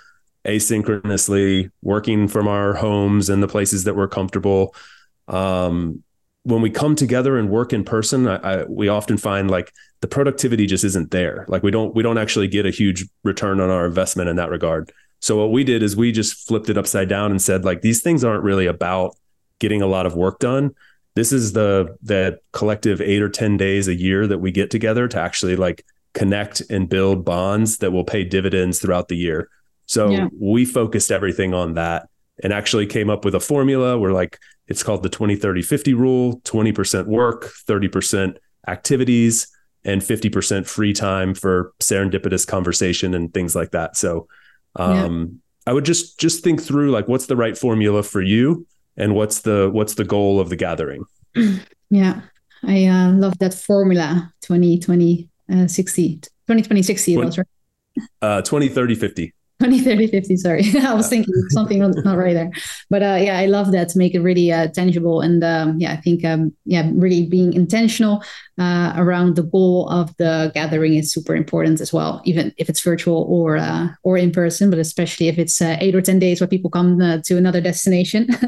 asynchronously 0.47 1.71
working 1.83 2.29
from 2.29 2.47
our 2.47 2.75
homes 2.75 3.29
and 3.29 3.43
the 3.43 3.49
places 3.49 3.85
that 3.85 3.97
we're 3.97 4.09
comfortable 4.09 4.75
um, 5.29 6.04
when 6.45 6.63
we 6.63 6.71
come 6.71 6.95
together 6.95 7.37
and 7.37 7.51
work 7.51 7.73
in 7.73 7.85
person 7.85 8.29
I, 8.29 8.37
I, 8.37 8.65
we 8.65 8.89
often 8.89 9.17
find 9.17 9.51
like 9.51 9.73
the 10.01 10.09
productivity 10.09 10.67
just 10.67 10.85
isn't 10.85 11.11
there. 11.11 11.47
Like 11.49 11.63
we 11.63 11.71
don't 11.71 11.95
we 11.95 12.03
don't 12.03 12.19
actually 12.19 12.47
get 12.47 12.67
a 12.67 12.71
huge 12.71 13.07
return 13.23 13.59
on 13.61 13.71
our 13.71 13.87
investment 13.87 14.29
in 14.29 14.37
that 14.37 14.51
regard. 14.51 14.93
So 15.21 15.39
what 15.39 15.51
we 15.51 15.65
did 15.65 15.83
is 15.83 15.97
we 15.97 16.13
just 16.13 16.47
flipped 16.47 16.69
it 16.69 16.77
upside 16.77 17.09
down 17.09 17.31
and 17.31 17.41
said 17.41 17.65
like 17.65 17.81
these 17.81 18.03
things 18.03 18.23
aren't 18.23 18.45
really 18.45 18.67
about 18.67 19.17
getting 19.59 19.81
a 19.81 19.87
lot 19.87 20.05
of 20.05 20.15
work 20.15 20.39
done. 20.41 20.75
This 21.15 21.33
is 21.33 21.55
the 21.55 21.97
the 22.03 22.39
collective 22.53 23.01
8 23.01 23.23
or 23.23 23.31
10 23.31 23.57
days 23.57 23.89
a 23.89 23.95
year 23.95 24.27
that 24.27 24.39
we 24.39 24.51
get 24.51 24.71
together 24.71 25.09
to 25.09 25.19
actually 25.19 25.57
like 25.57 25.87
connect 26.13 26.61
and 26.69 26.87
build 26.87 27.25
bonds 27.25 27.79
that 27.79 27.91
will 27.91 28.05
pay 28.05 28.25
dividends 28.25 28.81
throughout 28.81 29.09
the 29.09 29.17
year. 29.17 29.49
So 29.87 30.11
yeah. 30.11 30.29
we 30.39 30.67
focused 30.67 31.11
everything 31.11 31.55
on 31.55 31.75
that 31.75 32.09
and 32.43 32.53
actually 32.53 32.87
came 32.87 33.09
up 33.09 33.25
with 33.25 33.35
a 33.35 33.41
formula 33.41 33.99
where 33.99 34.13
like 34.13 34.39
it's 34.67 34.83
called 34.83 35.03
the 35.03 35.09
20 35.09 35.37
30 35.37 35.63
50 35.63 35.95
rule, 35.95 36.41
20% 36.41 37.07
work, 37.07 37.51
30% 37.69 38.37
activities 38.67 39.49
and 39.85 40.01
50% 40.01 40.67
free 40.67 40.93
time 40.93 41.35
for 41.35 41.73
serendipitous 41.81 42.47
conversation 42.47 43.15
and 43.15 43.33
things 43.35 43.55
like 43.55 43.73
that. 43.73 43.97
So 43.97 44.27
um, 44.77 45.41
yeah. 45.67 45.71
I 45.71 45.73
would 45.75 45.85
just 45.85 46.19
just 46.19 46.43
think 46.43 46.63
through 46.63 46.91
like 46.91 47.09
what's 47.09 47.27
the 47.27 47.37
right 47.37 47.57
formula 47.57 48.03
for 48.03 48.23
you 48.23 48.67
and 48.97 49.15
what's 49.15 49.41
the 49.41 49.71
what's 49.71 49.95
the 49.95 50.05
goal 50.05 50.41
of 50.41 50.49
the 50.49 50.57
gathering. 50.57 51.05
Yeah. 51.91 52.23
I 52.65 52.87
uh, 52.87 53.13
love 53.13 53.39
that 53.39 53.55
formula 53.55 54.33
2020 54.41 55.29
uh, 55.53 55.67
60 55.67 56.17
2020 56.17 56.83
60 56.83 57.17
was 57.19 57.39
right 57.39 57.47
uh 58.23 58.43
20 58.43 58.69
30 58.69 58.95
50 58.95 59.35
20 59.61 59.79
30 59.81 60.07
50 60.09 60.37
sorry 60.37 60.65
i 60.83 60.95
was 60.95 61.09
thinking 61.09 61.33
something 61.51 61.79
not 61.79 62.17
right 62.17 62.33
there 62.35 62.51
but 62.95 63.03
uh, 63.03 63.19
yeah 63.27 63.39
i 63.39 63.47
love 63.47 63.73
that 63.73 63.89
to 63.89 63.99
make 63.99 64.15
it 64.15 64.21
really 64.21 64.53
uh, 64.53 64.69
tangible 64.69 65.21
and 65.21 65.43
um, 65.43 65.69
yeah 65.83 65.93
i 65.93 65.97
think 65.97 66.25
um, 66.25 66.43
yeah 66.65 66.85
really 66.95 67.27
being 67.27 67.53
intentional 67.53 68.23
uh, 68.59 68.93
around 68.97 69.35
the 69.35 69.43
goal 69.43 69.89
of 69.89 70.17
the 70.19 70.53
gathering 70.55 70.95
is 70.95 71.13
super 71.13 71.35
important 71.35 71.81
as 71.81 71.93
well 71.93 72.23
even 72.25 72.53
if 72.57 72.69
it's 72.69 72.83
virtual 72.83 73.27
or 73.29 73.57
uh, 73.57 73.89
or 74.05 74.17
in 74.17 74.31
person 74.31 74.71
but 74.71 74.79
especially 74.79 75.27
if 75.27 75.39
it's 75.39 75.61
uh, 75.61 75.77
eight 75.81 75.97
or 75.97 76.03
ten 76.03 76.21
days 76.21 76.41
where 76.41 76.55
people 76.55 76.71
come 76.71 77.01
uh, 77.01 77.19
to 77.25 77.37
another 77.37 77.61
destination 77.61 78.29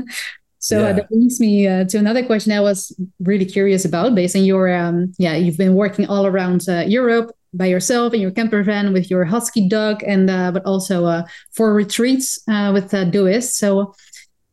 So 0.58 0.80
yeah. 0.80 0.94
that 0.94 1.08
brings 1.08 1.38
me 1.38 1.68
uh, 1.68 1.84
to 1.84 1.98
another 1.98 2.24
question 2.24 2.50
I 2.50 2.60
was 2.60 2.78
really 3.20 3.44
curious 3.44 3.84
about, 3.84 4.16
based 4.16 4.34
on 4.34 4.44
your 4.44 4.74
um, 4.74 5.12
yeah, 5.16 5.36
you've 5.36 5.58
been 5.58 5.74
working 5.74 6.08
all 6.08 6.26
around 6.26 6.62
uh, 6.68 6.82
Europe 6.88 7.30
by 7.56 7.66
yourself 7.66 8.12
in 8.12 8.20
your 8.20 8.30
camper 8.30 8.62
van 8.62 8.92
with 8.92 9.10
your 9.10 9.24
husky 9.24 9.68
dog, 9.68 10.02
and 10.06 10.28
uh, 10.28 10.50
but 10.52 10.64
also 10.64 11.04
uh, 11.04 11.24
for 11.52 11.72
retreats 11.72 12.38
uh, 12.48 12.70
with 12.72 12.92
uh, 12.92 13.04
Doist. 13.04 13.52
So, 13.52 13.94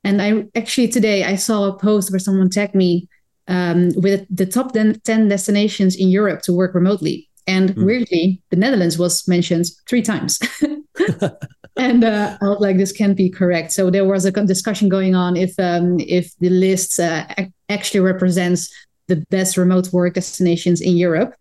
and 0.03 0.21
I 0.21 0.45
actually 0.55 0.87
today 0.87 1.23
I 1.23 1.35
saw 1.35 1.65
a 1.65 1.77
post 1.77 2.11
where 2.11 2.19
someone 2.19 2.49
tagged 2.49 2.75
me 2.75 3.07
um, 3.47 3.91
with 3.95 4.25
the 4.29 4.45
top 4.45 4.73
10 4.73 5.01
destinations 5.27 5.95
in 5.95 6.09
Europe 6.09 6.41
to 6.43 6.53
work 6.53 6.73
remotely, 6.73 7.29
and 7.47 7.71
mm. 7.71 7.85
weirdly, 7.85 8.41
the 8.49 8.55
Netherlands 8.55 8.97
was 8.97 9.27
mentioned 9.27 9.65
three 9.87 10.01
times. 10.01 10.39
and 11.77 12.03
uh, 12.03 12.37
I 12.41 12.45
was 12.45 12.59
like, 12.59 12.77
this 12.77 12.91
can't 12.91 13.17
be 13.17 13.29
correct. 13.29 13.71
So 13.71 13.89
there 13.89 14.05
was 14.05 14.25
a 14.25 14.31
discussion 14.31 14.89
going 14.89 15.15
on 15.15 15.35
if 15.35 15.57
um, 15.59 15.99
if 15.99 16.31
the 16.39 16.49
list 16.49 16.99
uh, 16.99 17.25
actually 17.69 18.01
represents 18.01 18.73
the 19.07 19.17
best 19.29 19.57
remote 19.57 19.91
work 19.91 20.13
destinations 20.13 20.81
in 20.81 20.97
Europe, 20.97 21.35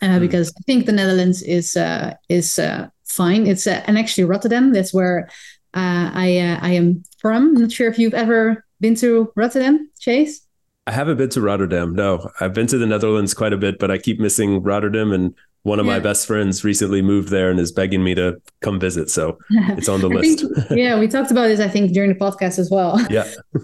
uh, 0.00 0.06
mm. 0.06 0.20
because 0.20 0.52
I 0.58 0.62
think 0.66 0.86
the 0.86 0.92
Netherlands 0.92 1.42
is 1.42 1.76
uh, 1.76 2.14
is 2.28 2.58
uh, 2.58 2.88
fine. 3.04 3.46
It's 3.46 3.66
uh, 3.66 3.82
and 3.86 3.98
actually 3.98 4.24
Rotterdam. 4.24 4.72
That's 4.72 4.94
where 4.94 5.28
Uh, 5.74 6.10
I 6.12 6.38
uh, 6.38 6.58
I 6.60 6.72
am 6.72 7.02
from. 7.18 7.48
I'm 7.48 7.54
not 7.54 7.72
sure 7.72 7.88
if 7.88 7.98
you've 7.98 8.14
ever 8.14 8.64
been 8.80 8.94
to 8.96 9.32
Rotterdam, 9.36 9.90
Chase. 9.98 10.46
I 10.86 10.92
haven't 10.92 11.16
been 11.16 11.30
to 11.30 11.40
Rotterdam. 11.40 11.94
No, 11.94 12.28
I've 12.40 12.54
been 12.54 12.66
to 12.66 12.78
the 12.78 12.86
Netherlands 12.86 13.34
quite 13.34 13.52
a 13.52 13.56
bit, 13.56 13.78
but 13.78 13.90
I 13.90 13.98
keep 13.98 14.18
missing 14.18 14.62
Rotterdam 14.62 15.12
and 15.12 15.34
one 15.62 15.78
of 15.78 15.86
yeah. 15.86 15.92
my 15.92 16.00
best 16.00 16.26
friends 16.26 16.64
recently 16.64 17.02
moved 17.02 17.28
there 17.28 17.50
and 17.50 17.60
is 17.60 17.70
begging 17.70 18.02
me 18.02 18.14
to 18.16 18.40
come 18.62 18.80
visit. 18.80 19.08
So 19.08 19.38
it's 19.50 19.88
on 19.88 20.00
the 20.00 20.08
list. 20.08 20.40
Think, 20.40 20.70
yeah, 20.70 20.98
we 20.98 21.06
talked 21.06 21.30
about 21.30 21.48
this, 21.48 21.60
I 21.60 21.68
think, 21.68 21.92
during 21.92 22.12
the 22.12 22.18
podcast 22.18 22.58
as 22.58 22.70
well. 22.70 23.00
Yeah. 23.08 23.30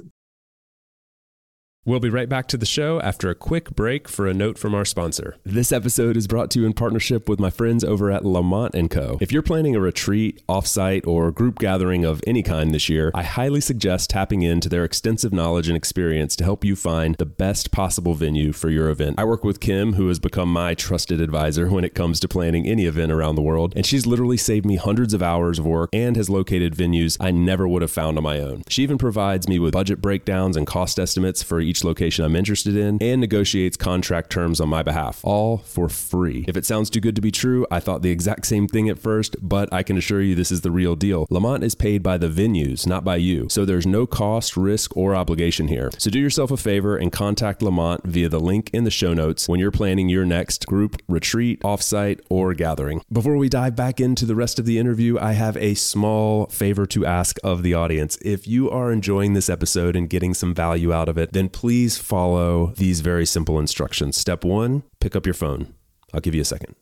We'll 1.88 2.00
be 2.00 2.10
right 2.10 2.28
back 2.28 2.48
to 2.48 2.58
the 2.58 2.66
show 2.66 3.00
after 3.00 3.30
a 3.30 3.34
quick 3.34 3.70
break 3.70 4.08
for 4.08 4.26
a 4.26 4.34
note 4.34 4.58
from 4.58 4.74
our 4.74 4.84
sponsor. 4.84 5.36
This 5.42 5.72
episode 5.72 6.18
is 6.18 6.26
brought 6.26 6.50
to 6.50 6.60
you 6.60 6.66
in 6.66 6.74
partnership 6.74 7.30
with 7.30 7.40
my 7.40 7.48
friends 7.48 7.82
over 7.82 8.10
at 8.10 8.26
Lamont 8.26 8.74
& 8.88 8.90
Co. 8.90 9.16
If 9.22 9.32
you're 9.32 9.40
planning 9.40 9.74
a 9.74 9.80
retreat, 9.80 10.42
offsite, 10.50 11.06
or 11.06 11.32
group 11.32 11.58
gathering 11.58 12.04
of 12.04 12.22
any 12.26 12.42
kind 12.42 12.74
this 12.74 12.90
year, 12.90 13.10
I 13.14 13.22
highly 13.22 13.62
suggest 13.62 14.10
tapping 14.10 14.42
into 14.42 14.68
their 14.68 14.84
extensive 14.84 15.32
knowledge 15.32 15.66
and 15.66 15.78
experience 15.78 16.36
to 16.36 16.44
help 16.44 16.62
you 16.62 16.76
find 16.76 17.14
the 17.14 17.24
best 17.24 17.70
possible 17.70 18.12
venue 18.12 18.52
for 18.52 18.68
your 18.68 18.90
event. 18.90 19.18
I 19.18 19.24
work 19.24 19.42
with 19.42 19.58
Kim, 19.58 19.94
who 19.94 20.08
has 20.08 20.18
become 20.18 20.52
my 20.52 20.74
trusted 20.74 21.22
advisor 21.22 21.70
when 21.70 21.84
it 21.84 21.94
comes 21.94 22.20
to 22.20 22.28
planning 22.28 22.66
any 22.66 22.84
event 22.84 23.12
around 23.12 23.36
the 23.36 23.40
world, 23.40 23.72
and 23.74 23.86
she's 23.86 24.04
literally 24.04 24.36
saved 24.36 24.66
me 24.66 24.76
hundreds 24.76 25.14
of 25.14 25.22
hours 25.22 25.58
of 25.58 25.64
work 25.64 25.88
and 25.94 26.16
has 26.16 26.28
located 26.28 26.76
venues 26.76 27.16
I 27.18 27.30
never 27.30 27.66
would 27.66 27.80
have 27.80 27.90
found 27.90 28.18
on 28.18 28.24
my 28.24 28.40
own. 28.40 28.62
She 28.68 28.82
even 28.82 28.98
provides 28.98 29.48
me 29.48 29.58
with 29.58 29.72
budget 29.72 30.02
breakdowns 30.02 30.54
and 30.54 30.66
cost 30.66 30.98
estimates 30.98 31.42
for 31.42 31.60
each 31.60 31.77
location 31.84 32.24
I'm 32.24 32.36
interested 32.36 32.76
in 32.76 32.98
and 33.00 33.20
negotiates 33.20 33.76
contract 33.76 34.30
terms 34.30 34.60
on 34.60 34.68
my 34.68 34.82
behalf, 34.82 35.20
all 35.24 35.58
for 35.58 35.88
free. 35.88 36.44
If 36.48 36.56
it 36.56 36.64
sounds 36.64 36.90
too 36.90 37.00
good 37.00 37.14
to 37.16 37.20
be 37.20 37.30
true, 37.30 37.66
I 37.70 37.80
thought 37.80 38.02
the 38.02 38.10
exact 38.10 38.46
same 38.46 38.68
thing 38.68 38.88
at 38.88 38.98
first, 38.98 39.36
but 39.40 39.72
I 39.72 39.82
can 39.82 39.96
assure 39.96 40.20
you 40.20 40.34
this 40.34 40.52
is 40.52 40.62
the 40.62 40.70
real 40.70 40.96
deal. 40.96 41.26
Lamont 41.30 41.64
is 41.64 41.74
paid 41.74 42.02
by 42.02 42.18
the 42.18 42.28
venues, 42.28 42.86
not 42.86 43.04
by 43.04 43.16
you, 43.16 43.48
so 43.48 43.64
there's 43.64 43.86
no 43.86 44.06
cost, 44.06 44.56
risk, 44.56 44.96
or 44.96 45.14
obligation 45.14 45.68
here. 45.68 45.90
So 45.98 46.10
do 46.10 46.18
yourself 46.18 46.50
a 46.50 46.56
favor 46.56 46.96
and 46.96 47.12
contact 47.12 47.62
Lamont 47.62 48.04
via 48.04 48.28
the 48.28 48.40
link 48.40 48.70
in 48.72 48.84
the 48.84 48.90
show 48.90 49.14
notes 49.14 49.48
when 49.48 49.60
you're 49.60 49.70
planning 49.70 50.08
your 50.08 50.24
next 50.24 50.66
group 50.66 51.00
retreat, 51.08 51.60
offsite, 51.60 52.20
or 52.28 52.54
gathering. 52.54 53.02
Before 53.12 53.36
we 53.36 53.48
dive 53.48 53.76
back 53.76 54.00
into 54.00 54.26
the 54.26 54.34
rest 54.34 54.58
of 54.58 54.66
the 54.66 54.78
interview, 54.78 55.18
I 55.18 55.32
have 55.32 55.56
a 55.56 55.74
small 55.74 56.46
favor 56.46 56.86
to 56.86 57.06
ask 57.06 57.38
of 57.42 57.62
the 57.62 57.74
audience. 57.74 58.18
If 58.22 58.46
you 58.46 58.70
are 58.70 58.92
enjoying 58.92 59.34
this 59.34 59.48
episode 59.48 59.96
and 59.96 60.08
getting 60.08 60.34
some 60.34 60.54
value 60.54 60.92
out 60.92 61.08
of 61.08 61.18
it, 61.18 61.32
then 61.32 61.48
please 61.58 61.98
follow 61.98 62.72
these 62.76 63.00
very 63.00 63.26
simple 63.26 63.58
instructions. 63.58 64.16
Step 64.16 64.44
one, 64.44 64.84
pick 65.00 65.16
up 65.16 65.26
your 65.26 65.34
phone. 65.34 65.74
I'll 66.14 66.20
give 66.20 66.32
you 66.32 66.40
a 66.40 66.44
second. 66.44 66.76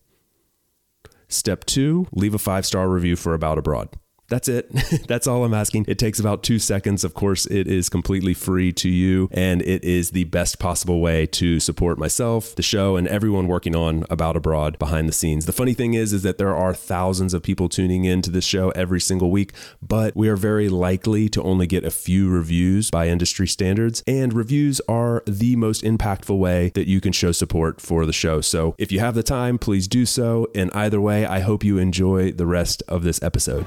Step 1.28 1.64
two, 1.64 2.06
leave 2.12 2.34
a 2.34 2.38
five 2.38 2.66
star 2.66 2.86
review 2.86 3.16
for 3.16 3.32
About 3.32 3.56
Abroad. 3.56 3.88
That's 4.28 4.48
it. 4.48 4.70
That's 5.08 5.26
all 5.26 5.44
I'm 5.44 5.54
asking. 5.54 5.84
It 5.88 5.98
takes 5.98 6.18
about 6.18 6.42
two 6.42 6.58
seconds. 6.58 7.04
Of 7.04 7.14
course, 7.14 7.46
it 7.46 7.68
is 7.68 7.88
completely 7.88 8.34
free 8.34 8.72
to 8.74 8.88
you, 8.88 9.28
and 9.32 9.62
it 9.62 9.84
is 9.84 10.10
the 10.10 10.24
best 10.24 10.58
possible 10.58 11.00
way 11.00 11.26
to 11.26 11.60
support 11.60 11.98
myself, 11.98 12.54
the 12.54 12.62
show, 12.62 12.96
and 12.96 13.06
everyone 13.06 13.46
working 13.46 13.76
on 13.76 14.04
About 14.10 14.36
Abroad 14.36 14.78
behind 14.78 15.08
the 15.08 15.12
scenes. 15.12 15.46
The 15.46 15.52
funny 15.52 15.74
thing 15.74 15.94
is, 15.94 16.12
is 16.12 16.22
that 16.24 16.38
there 16.38 16.54
are 16.54 16.74
thousands 16.74 17.34
of 17.34 17.42
people 17.42 17.68
tuning 17.68 18.04
in 18.04 18.22
to 18.22 18.30
this 18.30 18.44
show 18.44 18.70
every 18.70 19.00
single 19.00 19.30
week, 19.30 19.52
but 19.80 20.16
we 20.16 20.28
are 20.28 20.36
very 20.36 20.68
likely 20.68 21.28
to 21.28 21.42
only 21.42 21.66
get 21.66 21.84
a 21.84 21.90
few 21.90 22.28
reviews 22.28 22.90
by 22.90 23.08
industry 23.08 23.46
standards, 23.46 24.02
and 24.06 24.32
reviews 24.32 24.80
are 24.88 25.22
the 25.26 25.56
most 25.56 25.82
impactful 25.84 26.36
way 26.36 26.70
that 26.74 26.88
you 26.88 27.00
can 27.00 27.12
show 27.12 27.32
support 27.32 27.80
for 27.80 28.04
the 28.04 28.12
show. 28.12 28.40
So 28.40 28.74
if 28.78 28.90
you 28.90 29.00
have 29.00 29.14
the 29.14 29.22
time, 29.22 29.58
please 29.58 29.86
do 29.86 30.04
so. 30.04 30.48
And 30.54 30.70
either 30.72 31.00
way, 31.00 31.24
I 31.26 31.40
hope 31.40 31.64
you 31.64 31.78
enjoy 31.78 32.32
the 32.32 32.46
rest 32.46 32.82
of 32.88 33.02
this 33.02 33.22
episode. 33.22 33.66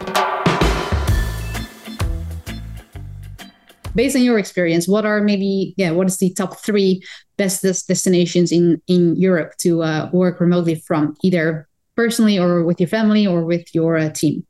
Based 3.96 4.16
on 4.16 4.22
your 4.22 4.40
experience, 4.40 4.88
what 4.88 5.06
are 5.06 5.22
maybe 5.22 5.74
yeah, 5.78 5.92
what 5.92 6.08
is 6.08 6.18
the 6.18 6.34
top 6.34 6.60
three 6.60 7.04
best 7.38 7.62
destinations 7.62 8.52
in 8.52 8.82
in 8.88 9.16
Europe 9.16 9.56
to 9.60 9.84
uh, 9.84 10.10
work 10.12 10.40
remotely 10.40 10.76
from, 10.76 11.16
either 11.24 11.68
personally 11.96 12.40
or 12.40 12.64
with 12.64 12.80
your 12.80 12.90
family 12.90 13.28
or 13.28 13.44
with 13.44 13.74
your 13.74 13.98
uh, 13.98 14.10
team? 14.10 14.46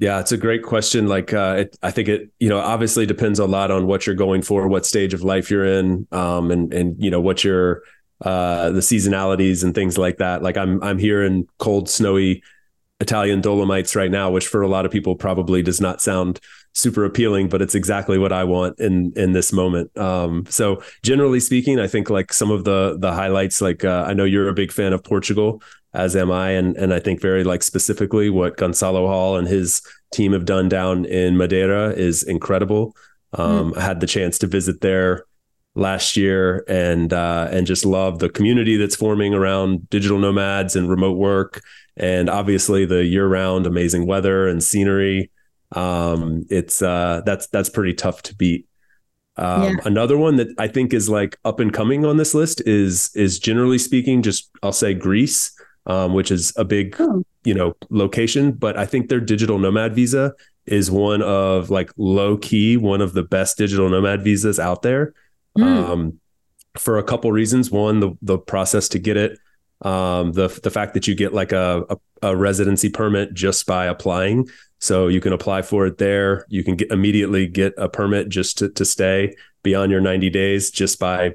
Yeah, 0.00 0.20
it's 0.20 0.30
a 0.30 0.36
great 0.36 0.62
question. 0.62 1.08
Like, 1.08 1.32
uh, 1.32 1.56
it, 1.58 1.76
I 1.82 1.90
think 1.90 2.08
it, 2.08 2.30
you 2.38 2.48
know, 2.48 2.58
obviously 2.58 3.04
depends 3.04 3.40
a 3.40 3.46
lot 3.46 3.72
on 3.72 3.88
what 3.88 4.06
you're 4.06 4.14
going 4.14 4.42
for, 4.42 4.68
what 4.68 4.86
stage 4.86 5.12
of 5.12 5.22
life 5.22 5.50
you're 5.50 5.64
in, 5.64 6.06
um, 6.12 6.50
and 6.50 6.72
and 6.72 7.02
you 7.02 7.10
know 7.10 7.20
what 7.20 7.42
your 7.42 7.82
uh, 8.24 8.70
the 8.70 8.80
seasonalities 8.80 9.64
and 9.64 9.74
things 9.74 9.98
like 9.98 10.18
that. 10.18 10.42
Like, 10.42 10.56
I'm 10.56 10.82
I'm 10.82 10.98
here 10.98 11.24
in 11.24 11.48
cold, 11.58 11.88
snowy 11.88 12.42
Italian 13.00 13.40
Dolomites 13.40 13.96
right 13.96 14.10
now, 14.10 14.30
which 14.30 14.46
for 14.46 14.62
a 14.62 14.68
lot 14.68 14.86
of 14.86 14.92
people 14.92 15.16
probably 15.16 15.62
does 15.62 15.80
not 15.80 16.00
sound 16.00 16.40
super 16.78 17.04
appealing, 17.04 17.48
but 17.48 17.60
it's 17.60 17.74
exactly 17.74 18.18
what 18.18 18.32
I 18.32 18.44
want 18.44 18.78
in 18.80 19.12
in 19.16 19.32
this 19.32 19.52
moment. 19.52 19.96
Um, 19.98 20.46
so 20.48 20.82
generally 21.02 21.40
speaking, 21.40 21.80
I 21.80 21.86
think 21.86 22.10
like 22.10 22.32
some 22.32 22.50
of 22.50 22.64
the 22.64 22.96
the 22.98 23.12
highlights, 23.12 23.60
like 23.60 23.84
uh, 23.84 24.04
I 24.06 24.14
know 24.14 24.24
you're 24.24 24.48
a 24.48 24.54
big 24.54 24.72
fan 24.72 24.92
of 24.92 25.02
Portugal, 25.04 25.62
as 25.92 26.16
am 26.16 26.30
I, 26.30 26.50
and 26.50 26.76
and 26.76 26.94
I 26.94 27.00
think 27.00 27.20
very 27.20 27.44
like 27.44 27.62
specifically 27.62 28.30
what 28.30 28.56
Gonzalo 28.56 29.06
Hall 29.06 29.36
and 29.36 29.48
his 29.48 29.82
team 30.12 30.32
have 30.32 30.44
done 30.44 30.68
down 30.68 31.04
in 31.04 31.36
Madeira 31.36 31.90
is 31.90 32.22
incredible. 32.22 32.96
Um, 33.34 33.72
mm. 33.72 33.76
I 33.76 33.82
had 33.82 34.00
the 34.00 34.06
chance 34.06 34.38
to 34.38 34.46
visit 34.46 34.80
there 34.80 35.24
last 35.74 36.16
year 36.16 36.64
and 36.68 37.12
uh, 37.12 37.48
and 37.50 37.66
just 37.66 37.84
love 37.84 38.18
the 38.18 38.28
community 38.28 38.76
that's 38.76 38.96
forming 38.96 39.34
around 39.34 39.88
digital 39.90 40.18
nomads 40.18 40.74
and 40.74 40.88
remote 40.88 41.16
work 41.16 41.62
and 41.96 42.30
obviously 42.30 42.84
the 42.84 43.04
year-round 43.04 43.66
amazing 43.66 44.06
weather 44.06 44.48
and 44.48 44.62
scenery 44.62 45.30
um, 45.72 46.46
it's 46.50 46.82
uh, 46.82 47.22
that's 47.24 47.46
that's 47.48 47.68
pretty 47.68 47.94
tough 47.94 48.22
to 48.22 48.34
beat. 48.34 48.66
Um, 49.36 49.62
yeah. 49.62 49.76
Another 49.84 50.18
one 50.18 50.36
that 50.36 50.48
I 50.58 50.66
think 50.68 50.92
is 50.92 51.08
like 51.08 51.36
up 51.44 51.60
and 51.60 51.72
coming 51.72 52.04
on 52.04 52.16
this 52.16 52.34
list 52.34 52.60
is 52.66 53.10
is 53.14 53.38
generally 53.38 53.78
speaking, 53.78 54.22
just 54.22 54.50
I'll 54.62 54.72
say 54.72 54.94
Greece, 54.94 55.52
um, 55.86 56.14
which 56.14 56.30
is 56.30 56.52
a 56.56 56.64
big 56.64 56.96
oh. 56.98 57.24
you 57.44 57.54
know 57.54 57.74
location, 57.90 58.52
but 58.52 58.76
I 58.76 58.86
think 58.86 59.08
their 59.08 59.20
digital 59.20 59.58
nomad 59.58 59.94
visa 59.94 60.34
is 60.66 60.90
one 60.90 61.22
of 61.22 61.70
like 61.70 61.90
low 61.96 62.36
key 62.36 62.76
one 62.76 63.00
of 63.00 63.14
the 63.14 63.22
best 63.22 63.56
digital 63.56 63.88
nomad 63.88 64.22
visas 64.22 64.58
out 64.58 64.82
there. 64.82 65.14
Mm. 65.56 65.64
Um, 65.64 66.20
for 66.76 66.98
a 66.98 67.02
couple 67.02 67.30
reasons. 67.32 67.70
One, 67.70 68.00
the 68.00 68.12
the 68.22 68.38
process 68.38 68.88
to 68.90 68.98
get 68.98 69.16
it, 69.16 69.38
um, 69.82 70.32
the 70.32 70.48
the 70.62 70.70
fact 70.70 70.94
that 70.94 71.06
you 71.06 71.14
get 71.14 71.34
like 71.34 71.52
a, 71.52 71.84
a, 71.90 72.28
a 72.30 72.36
residency 72.36 72.88
permit 72.88 73.34
just 73.34 73.66
by 73.66 73.86
applying. 73.86 74.48
So 74.78 75.08
you 75.08 75.20
can 75.20 75.32
apply 75.32 75.62
for 75.62 75.86
it 75.86 75.98
there. 75.98 76.46
You 76.48 76.62
can 76.62 76.76
get 76.76 76.90
immediately 76.90 77.46
get 77.46 77.74
a 77.76 77.88
permit 77.88 78.28
just 78.28 78.58
to, 78.58 78.68
to 78.70 78.84
stay 78.84 79.34
beyond 79.62 79.90
your 79.90 80.00
90 80.00 80.30
days 80.30 80.70
just 80.70 80.98
by 80.98 81.34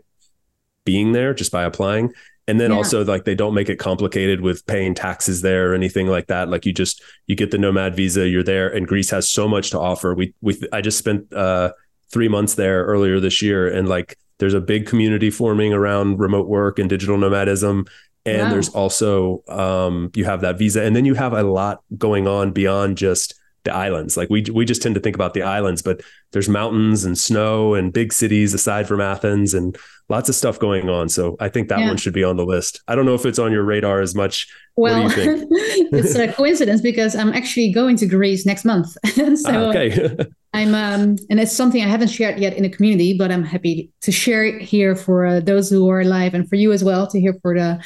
being 0.85 1.11
there, 1.11 1.33
just 1.33 1.51
by 1.51 1.63
applying. 1.63 2.13
And 2.47 2.59
then 2.59 2.71
yeah. 2.71 2.77
also 2.77 3.05
like 3.05 3.23
they 3.23 3.35
don't 3.35 3.53
make 3.53 3.69
it 3.69 3.77
complicated 3.77 4.41
with 4.41 4.65
paying 4.65 4.93
taxes 4.93 5.41
there 5.41 5.71
or 5.71 5.73
anything 5.75 6.07
like 6.07 6.27
that. 6.27 6.49
Like 6.49 6.65
you 6.65 6.73
just 6.73 7.01
you 7.27 7.35
get 7.35 7.51
the 7.51 7.57
nomad 7.57 7.95
visa, 7.95 8.27
you're 8.27 8.43
there, 8.43 8.67
and 8.67 8.87
Greece 8.87 9.09
has 9.11 9.29
so 9.29 9.47
much 9.47 9.71
to 9.71 9.79
offer. 9.79 10.13
We 10.13 10.33
we 10.41 10.61
I 10.73 10.81
just 10.81 10.97
spent 10.97 11.31
uh 11.31 11.71
three 12.11 12.27
months 12.27 12.55
there 12.55 12.83
earlier 12.83 13.21
this 13.21 13.41
year, 13.41 13.69
and 13.69 13.87
like 13.87 14.17
there's 14.39 14.53
a 14.53 14.61
big 14.61 14.87
community 14.87 15.29
forming 15.29 15.71
around 15.71 16.19
remote 16.19 16.47
work 16.47 16.79
and 16.79 16.89
digital 16.89 17.17
nomadism 17.17 17.85
and 18.25 18.43
wow. 18.43 18.49
there's 18.49 18.69
also 18.69 19.43
um, 19.47 20.11
you 20.15 20.25
have 20.25 20.41
that 20.41 20.57
visa 20.57 20.83
and 20.83 20.95
then 20.95 21.05
you 21.05 21.13
have 21.13 21.33
a 21.33 21.43
lot 21.43 21.83
going 21.97 22.27
on 22.27 22.51
beyond 22.51 22.97
just 22.97 23.35
the 23.63 23.73
islands. 23.73 24.17
Like 24.17 24.29
we 24.29 24.43
we 24.53 24.65
just 24.65 24.81
tend 24.81 24.95
to 24.95 25.01
think 25.01 25.15
about 25.15 25.33
the 25.33 25.43
islands 25.43 25.81
but 25.81 26.01
there's 26.31 26.49
mountains 26.49 27.05
and 27.05 27.17
snow 27.17 27.73
and 27.73 27.93
big 27.93 28.11
cities 28.11 28.53
aside 28.53 28.87
from 28.87 29.01
athens 29.01 29.53
and 29.53 29.77
lots 30.09 30.29
of 30.29 30.35
stuff 30.35 30.59
going 30.59 30.89
on. 30.89 31.09
So 31.09 31.35
i 31.39 31.49
think 31.49 31.69
that 31.69 31.79
yeah. 31.79 31.87
one 31.87 31.97
should 31.97 32.13
be 32.13 32.23
on 32.23 32.37
the 32.37 32.45
list. 32.45 32.81
I 32.87 32.95
don't 32.95 33.05
know 33.05 33.15
if 33.15 33.25
it's 33.25 33.39
on 33.39 33.51
your 33.51 33.63
radar 33.63 34.01
as 34.01 34.15
much. 34.15 34.47
Well 34.75 35.07
it's 35.15 36.15
a 36.15 36.31
coincidence 36.31 36.81
because 36.81 37.15
i'm 37.15 37.31
actually 37.33 37.71
going 37.71 37.95
to 37.97 38.05
greece 38.05 38.45
next 38.45 38.65
month. 38.65 38.95
So 39.35 39.35
ah, 39.47 39.69
okay. 39.69 40.17
I'm 40.53 40.75
um, 40.75 41.17
and 41.29 41.39
it's 41.39 41.51
something 41.51 41.81
i 41.83 41.87
haven't 41.87 42.09
shared 42.09 42.39
yet 42.39 42.53
in 42.53 42.63
the 42.63 42.69
community 42.69 43.17
but 43.17 43.31
i'm 43.31 43.43
happy 43.43 43.91
to 44.01 44.11
share 44.11 44.45
it 44.45 44.61
here 44.61 44.95
for 44.95 45.25
uh, 45.25 45.39
those 45.39 45.69
who 45.69 45.89
are 45.89 46.03
live 46.03 46.35
and 46.35 46.47
for 46.47 46.55
you 46.55 46.71
as 46.71 46.83
well 46.83 47.07
to 47.07 47.19
hear 47.19 47.33
for 47.41 47.55
the 47.55 47.83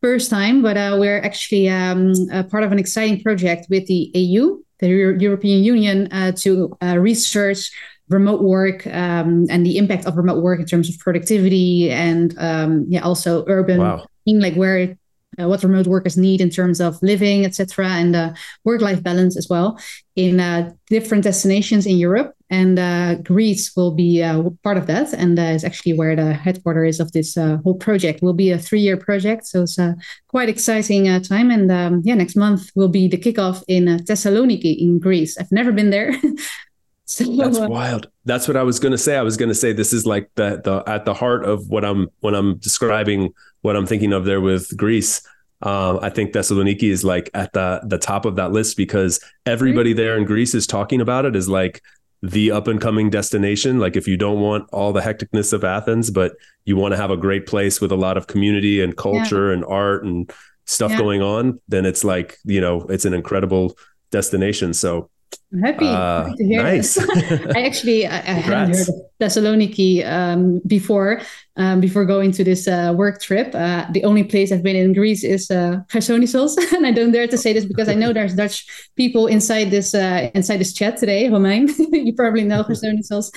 first 0.00 0.30
time, 0.30 0.62
but 0.62 0.76
uh, 0.76 0.96
we're 0.98 1.20
actually 1.20 1.68
um, 1.68 2.14
part 2.50 2.64
of 2.64 2.72
an 2.72 2.78
exciting 2.78 3.22
project 3.22 3.66
with 3.70 3.86
the 3.86 4.10
EU, 4.14 4.58
the 4.78 4.88
European 5.18 5.62
Union, 5.62 6.08
uh, 6.12 6.32
to 6.32 6.76
uh, 6.82 6.98
research 6.98 7.70
remote 8.08 8.42
work 8.42 8.86
um, 8.88 9.46
and 9.48 9.64
the 9.64 9.78
impact 9.78 10.04
of 10.04 10.16
remote 10.16 10.42
work 10.42 10.58
in 10.58 10.66
terms 10.66 10.88
of 10.88 10.98
productivity 10.98 11.90
and 11.90 12.34
um, 12.38 12.84
yeah, 12.88 13.00
also 13.00 13.44
urban, 13.46 13.78
wow. 13.78 14.04
like 14.26 14.54
where 14.54 14.96
uh, 15.38 15.48
what 15.48 15.62
remote 15.62 15.86
workers 15.86 16.16
need 16.16 16.40
in 16.40 16.50
terms 16.50 16.80
of 16.80 17.00
living, 17.02 17.44
etc., 17.44 17.86
and 17.86 18.16
uh, 18.16 18.32
work-life 18.64 19.02
balance 19.02 19.36
as 19.36 19.48
well 19.48 19.78
in 20.16 20.40
uh, 20.40 20.72
different 20.88 21.24
destinations 21.24 21.86
in 21.86 21.96
Europe. 21.96 22.34
And 22.50 22.80
uh, 22.80 23.14
Greece 23.16 23.76
will 23.76 23.92
be 23.92 24.22
uh, 24.22 24.42
part 24.64 24.76
of 24.76 24.88
that, 24.88 25.12
and 25.12 25.38
uh, 25.38 25.42
is 25.42 25.62
actually 25.62 25.92
where 25.92 26.16
the 26.16 26.32
headquarters 26.32 26.96
is 26.96 27.00
of 27.00 27.12
this 27.12 27.36
whole 27.62 27.76
project. 27.76 28.22
Will 28.22 28.32
be 28.32 28.50
a 28.50 28.58
three-year 28.58 28.96
project, 28.96 29.46
so 29.46 29.62
it's 29.62 29.78
a 29.78 29.94
quite 30.26 30.48
exciting 30.48 31.04
time. 31.22 31.50
And 31.52 31.70
um, 31.70 32.02
yeah, 32.04 32.14
next 32.14 32.34
month 32.34 32.70
will 32.74 32.88
be 32.88 33.06
the 33.06 33.18
kickoff 33.18 33.62
in 33.68 33.84
Thessaloniki 33.84 34.76
in 34.80 34.98
Greece. 34.98 35.38
I've 35.38 35.52
never 35.52 35.70
been 35.70 35.90
there. 35.90 36.12
So, 37.10 37.24
That's 37.24 37.58
wild. 37.58 38.08
That's 38.24 38.46
what 38.46 38.56
I 38.56 38.62
was 38.62 38.78
going 38.78 38.92
to 38.92 38.98
say. 38.98 39.16
I 39.16 39.22
was 39.22 39.36
going 39.36 39.48
to 39.48 39.54
say 39.54 39.72
this 39.72 39.92
is 39.92 40.06
like 40.06 40.30
the 40.36 40.60
the 40.62 40.84
at 40.88 41.04
the 41.04 41.12
heart 41.12 41.44
of 41.44 41.68
what 41.68 41.84
I'm 41.84 42.06
when 42.20 42.36
I'm 42.36 42.58
describing 42.58 43.34
what 43.62 43.74
I'm 43.74 43.84
thinking 43.84 44.12
of 44.12 44.26
there 44.26 44.40
with 44.40 44.76
Greece. 44.76 45.20
Um, 45.60 45.98
I 46.02 46.10
think 46.10 46.32
Thessaloniki 46.32 46.84
is 46.84 47.02
like 47.02 47.28
at 47.34 47.52
the 47.52 47.80
the 47.84 47.98
top 47.98 48.26
of 48.26 48.36
that 48.36 48.52
list 48.52 48.76
because 48.76 49.18
everybody 49.44 49.92
there 49.92 50.16
in 50.16 50.24
Greece 50.24 50.54
is 50.54 50.68
talking 50.68 51.00
about 51.00 51.24
it 51.24 51.34
as 51.34 51.48
like 51.48 51.82
the 52.22 52.52
up 52.52 52.68
and 52.68 52.80
coming 52.80 53.10
destination. 53.10 53.80
Like 53.80 53.96
if 53.96 54.06
you 54.06 54.16
don't 54.16 54.40
want 54.40 54.68
all 54.72 54.92
the 54.92 55.00
hecticness 55.00 55.52
of 55.52 55.64
Athens, 55.64 56.12
but 56.12 56.36
you 56.64 56.76
want 56.76 56.92
to 56.92 56.96
have 56.96 57.10
a 57.10 57.16
great 57.16 57.44
place 57.44 57.80
with 57.80 57.90
a 57.90 57.96
lot 57.96 58.18
of 58.18 58.28
community 58.28 58.80
and 58.80 58.96
culture 58.96 59.48
yeah. 59.48 59.54
and 59.54 59.64
art 59.64 60.04
and 60.04 60.32
stuff 60.64 60.92
yeah. 60.92 60.98
going 60.98 61.22
on, 61.22 61.60
then 61.66 61.86
it's 61.86 62.04
like 62.04 62.38
you 62.44 62.60
know 62.60 62.82
it's 62.82 63.04
an 63.04 63.14
incredible 63.14 63.76
destination. 64.12 64.72
So 64.74 65.10
I'm 65.52 65.62
happy, 65.62 65.88
uh, 65.88 66.24
happy 66.24 66.36
to 66.36 66.44
hear 66.44 66.62
nice. 66.62 66.94
this. 66.94 67.46
I 67.56 67.62
actually 67.62 68.06
I, 68.06 68.18
I 68.18 68.20
hadn't 68.20 68.76
heard 68.76 68.88
of 68.88 68.94
Thessaloniki 69.20 70.06
um, 70.06 70.60
before 70.66 71.22
um, 71.56 71.80
before 71.80 72.04
going 72.04 72.30
to 72.32 72.44
this 72.44 72.68
uh, 72.68 72.94
work 72.96 73.20
trip. 73.20 73.52
Uh, 73.52 73.84
the 73.90 74.04
only 74.04 74.22
place 74.22 74.52
I've 74.52 74.62
been 74.62 74.76
in 74.76 74.92
Greece 74.92 75.24
is 75.24 75.50
uh, 75.50 75.80
and 75.92 76.86
I 76.86 76.92
don't 76.92 77.10
dare 77.10 77.26
to 77.26 77.36
say 77.36 77.52
this 77.52 77.64
because 77.64 77.88
I 77.88 77.94
know 77.94 78.12
there's 78.12 78.34
Dutch 78.34 78.64
people 78.96 79.26
inside 79.26 79.70
this 79.72 79.92
uh, 79.92 80.30
inside 80.34 80.58
this 80.58 80.72
chat 80.72 80.96
today. 80.96 81.28
Romain, 81.28 81.68
you 81.92 82.14
probably 82.14 82.44
know 82.44 82.62
Chersonissos 82.62 83.30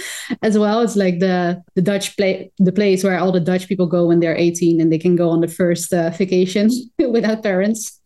as 0.43 0.57
well. 0.57 0.81
It's 0.81 0.95
like 0.95 1.19
the 1.19 1.63
the 1.73 1.81
Dutch 1.81 2.15
play 2.15 2.51
the 2.59 2.71
place 2.71 3.03
where 3.03 3.17
all 3.17 3.31
the 3.31 3.39
Dutch 3.39 3.67
people 3.67 3.87
go 3.87 4.05
when 4.05 4.19
they're 4.19 4.37
18 4.37 4.79
and 4.79 4.91
they 4.91 4.99
can 4.99 5.15
go 5.15 5.31
on 5.31 5.41
the 5.41 5.47
first 5.47 5.91
uh, 5.93 6.11
vacation 6.11 6.69
without 6.99 7.41
parents. 7.41 7.99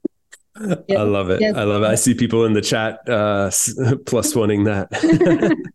I 0.60 1.03
love 1.03 1.30
it. 1.30 1.41
Yes. 1.41 1.55
I 1.55 1.64
love 1.64 1.84
it. 1.84 1.88
I 1.88 1.95
see 1.95 2.14
people 2.14 2.45
in 2.45 2.53
the 2.53 2.62
chat 2.62 3.08
uh, 3.10 3.51
plus 4.05 4.36
wanting 4.36 4.64
that. 4.66 4.88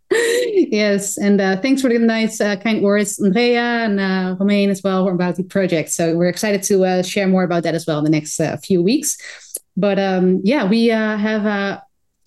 yes, 0.70 1.16
and 1.18 1.40
uh, 1.40 1.56
thanks 1.60 1.82
for 1.82 1.88
the 1.88 1.98
nice, 1.98 2.40
uh, 2.40 2.56
kind 2.56 2.82
words, 2.82 3.20
Andrea 3.20 3.60
and 3.60 4.00
uh, 4.00 4.36
Romain 4.38 4.70
as 4.70 4.82
well 4.82 5.08
about 5.08 5.36
the 5.36 5.44
project. 5.44 5.90
So 5.90 6.16
we're 6.16 6.28
excited 6.28 6.62
to 6.64 6.84
uh, 6.84 7.02
share 7.02 7.28
more 7.28 7.44
about 7.44 7.62
that 7.64 7.74
as 7.74 7.86
well 7.86 7.98
in 7.98 8.04
the 8.04 8.10
next 8.10 8.40
uh, 8.40 8.56
few 8.56 8.82
weeks. 8.82 9.16
But 9.76 9.98
um, 9.98 10.40
yeah, 10.44 10.68
we 10.68 10.90
uh, 10.90 11.16
have 11.16 11.46
uh, 11.46 11.80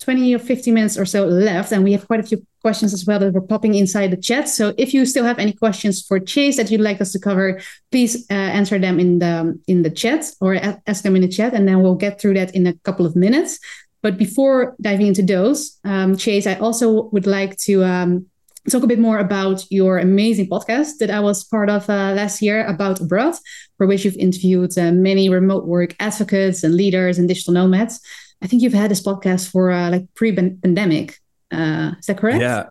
20 0.06 0.36
or 0.36 0.38
50 0.38 0.70
minutes 0.70 0.96
or 0.96 1.04
so 1.04 1.26
left, 1.26 1.72
and 1.72 1.82
we 1.82 1.90
have 1.90 2.06
quite 2.06 2.20
a 2.20 2.22
few 2.22 2.40
questions 2.62 2.94
as 2.94 3.04
well 3.06 3.18
that 3.18 3.34
were 3.34 3.40
popping 3.40 3.74
inside 3.74 4.12
the 4.12 4.16
chat. 4.16 4.48
So 4.48 4.72
if 4.78 4.94
you 4.94 5.04
still 5.04 5.24
have 5.24 5.40
any 5.40 5.52
questions 5.52 6.00
for 6.06 6.20
Chase 6.20 6.56
that 6.58 6.70
you'd 6.70 6.80
like 6.80 7.00
us 7.00 7.10
to 7.10 7.18
cover, 7.18 7.60
please 7.90 8.24
uh, 8.30 8.34
answer 8.34 8.78
them 8.78 9.00
in 9.00 9.18
the 9.18 9.58
in 9.66 9.82
the 9.82 9.90
chat 9.90 10.26
or 10.40 10.54
ask 10.86 11.02
them 11.02 11.16
in 11.16 11.22
the 11.22 11.28
chat, 11.38 11.54
and 11.54 11.66
then 11.66 11.82
we'll 11.82 11.96
get 11.96 12.20
through 12.20 12.34
that 12.34 12.54
in 12.54 12.68
a 12.68 12.74
couple 12.86 13.04
of 13.04 13.16
minutes. 13.16 13.58
But 14.00 14.16
before 14.16 14.76
diving 14.80 15.08
into 15.08 15.24
those, 15.24 15.76
um, 15.82 16.16
Chase, 16.16 16.46
I 16.46 16.54
also 16.54 17.10
would 17.12 17.26
like 17.26 17.56
to 17.66 17.82
um, 17.82 18.26
talk 18.70 18.84
a 18.84 18.92
bit 18.92 19.00
more 19.00 19.18
about 19.18 19.64
your 19.70 19.98
amazing 19.98 20.48
podcast 20.48 20.98
that 21.00 21.10
I 21.10 21.18
was 21.18 21.42
part 21.42 21.68
of 21.68 21.90
uh, 21.90 22.12
last 22.14 22.40
year 22.42 22.64
about 22.64 23.00
abroad, 23.00 23.34
for 23.76 23.88
which 23.88 24.04
you've 24.04 24.22
interviewed 24.26 24.78
uh, 24.78 24.92
many 24.92 25.28
remote 25.28 25.66
work 25.66 25.96
advocates 25.98 26.62
and 26.62 26.76
leaders 26.76 27.18
and 27.18 27.26
digital 27.26 27.54
nomads. 27.54 27.98
I 28.42 28.46
think 28.46 28.62
you've 28.62 28.72
had 28.72 28.90
this 28.90 29.02
podcast 29.02 29.50
for 29.50 29.70
uh, 29.70 29.90
like 29.90 30.12
pre-pandemic. 30.14 31.18
Uh, 31.50 31.92
is 31.98 32.06
that 32.06 32.18
correct? 32.18 32.40
Yeah, 32.40 32.68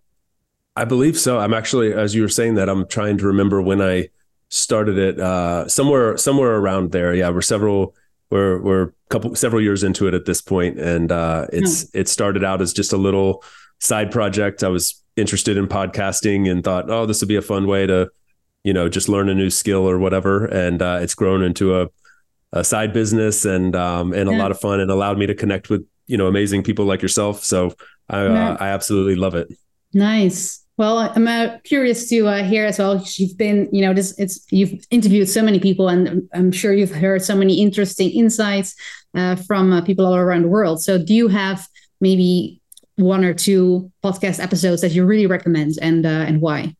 I 0.76 0.86
believe 0.86 1.18
so. 1.18 1.39
I'm 1.39 1.53
actually, 1.53 1.93
as 1.93 2.13
you 2.13 2.22
were 2.22 2.30
saying 2.30 2.55
that, 2.55 2.70
I'm 2.70 2.88
trying 2.88 3.18
to 3.18 3.28
remember 3.28 3.61
when 3.61 3.82
I 3.82 4.09
started 4.49 4.97
it. 4.97 5.20
Uh, 5.20 5.68
somewhere, 5.68 6.18
somewhere 6.18 6.55
around 6.55 6.91
there. 6.91 7.13
Yeah, 7.13 7.30
we're 7.30 7.41
several. 7.41 7.95
We're 8.32 8.59
we're 8.61 8.84
a 8.84 8.91
couple 9.09 9.36
several 9.36 9.61
years 9.61 9.84
into 9.84 10.07
it 10.07 10.13
at 10.13 10.26
this 10.26 10.41
point, 10.41 10.80
and 10.80 11.11
uh, 11.11 11.47
it's 11.53 11.86
oh. 11.86 11.89
it 11.93 12.09
started 12.09 12.43
out 12.43 12.61
as 12.61 12.74
just 12.74 12.91
a 12.91 12.97
little 12.97 13.43
side 13.80 14.11
project. 14.11 14.63
I 14.63 14.70
was 14.70 15.01
interested 15.16 15.57
in 15.57 15.68
podcasting 15.68 16.49
and 16.49 16.63
thought, 16.63 16.89
oh, 16.89 17.05
this 17.05 17.22
would 17.22 17.30
be 17.30 17.36
a 17.36 17.41
fun 17.41 17.68
way 17.68 17.86
to, 17.86 18.09
you 18.63 18.74
know, 18.74 18.89
just 18.89 19.07
learn 19.07 19.30
a 19.30 19.34
new 19.34 19.49
skill 19.49 19.88
or 19.89 19.97
whatever. 19.97 20.45
And 20.45 20.82
uh, 20.82 20.99
it's 21.01 21.16
grown 21.16 21.43
into 21.43 21.80
a 21.80 21.88
a 22.55 22.63
side 22.63 22.93
business 22.93 23.45
and 23.45 23.75
um, 23.75 24.13
and 24.13 24.29
yeah. 24.29 24.35
a 24.35 24.39
lot 24.39 24.49
of 24.49 24.59
fun 24.59 24.79
and 24.79 24.89
allowed 24.89 25.19
me 25.19 25.27
to 25.27 25.35
connect 25.35 25.69
with 25.69 25.85
you 26.07 26.17
know 26.17 26.27
amazing 26.27 26.63
people 26.63 26.85
like 26.85 27.01
yourself. 27.01 27.43
So 27.43 27.75
I 28.09 28.23
yeah. 28.23 28.49
uh, 28.51 28.57
I 28.59 28.69
absolutely 28.69 29.15
love 29.15 29.35
it. 29.35 29.53
Nice. 29.93 30.65
Well, 30.77 30.97
I'm 30.97 31.27
uh, 31.27 31.57
curious 31.63 32.09
to 32.09 32.27
uh, 32.27 32.43
hear 32.43 32.65
as 32.65 32.79
well. 32.79 33.01
You've 33.15 33.37
been, 33.37 33.69
you 33.71 33.81
know, 33.81 33.93
this 33.93 34.13
it's 34.19 34.45
you've 34.51 34.83
interviewed 34.91 35.29
so 35.29 35.41
many 35.41 35.59
people, 35.59 35.87
and 35.87 36.27
I'm 36.33 36.51
sure 36.51 36.73
you've 36.73 36.91
heard 36.91 37.23
so 37.23 37.33
many 37.33 37.61
interesting 37.61 38.09
insights 38.09 38.75
uh, 39.15 39.37
from 39.37 39.71
uh, 39.71 39.81
people 39.81 40.05
all 40.05 40.15
around 40.15 40.41
the 40.41 40.49
world. 40.49 40.83
So, 40.83 40.97
do 40.97 41.13
you 41.13 41.29
have 41.29 41.65
maybe 42.01 42.61
one 42.97 43.23
or 43.23 43.33
two 43.33 43.89
podcast 44.03 44.43
episodes 44.43 44.81
that 44.81 44.91
you 44.91 45.05
really 45.05 45.27
recommend, 45.27 45.75
and 45.81 46.05
uh, 46.05 46.25
and 46.27 46.41
why? 46.41 46.75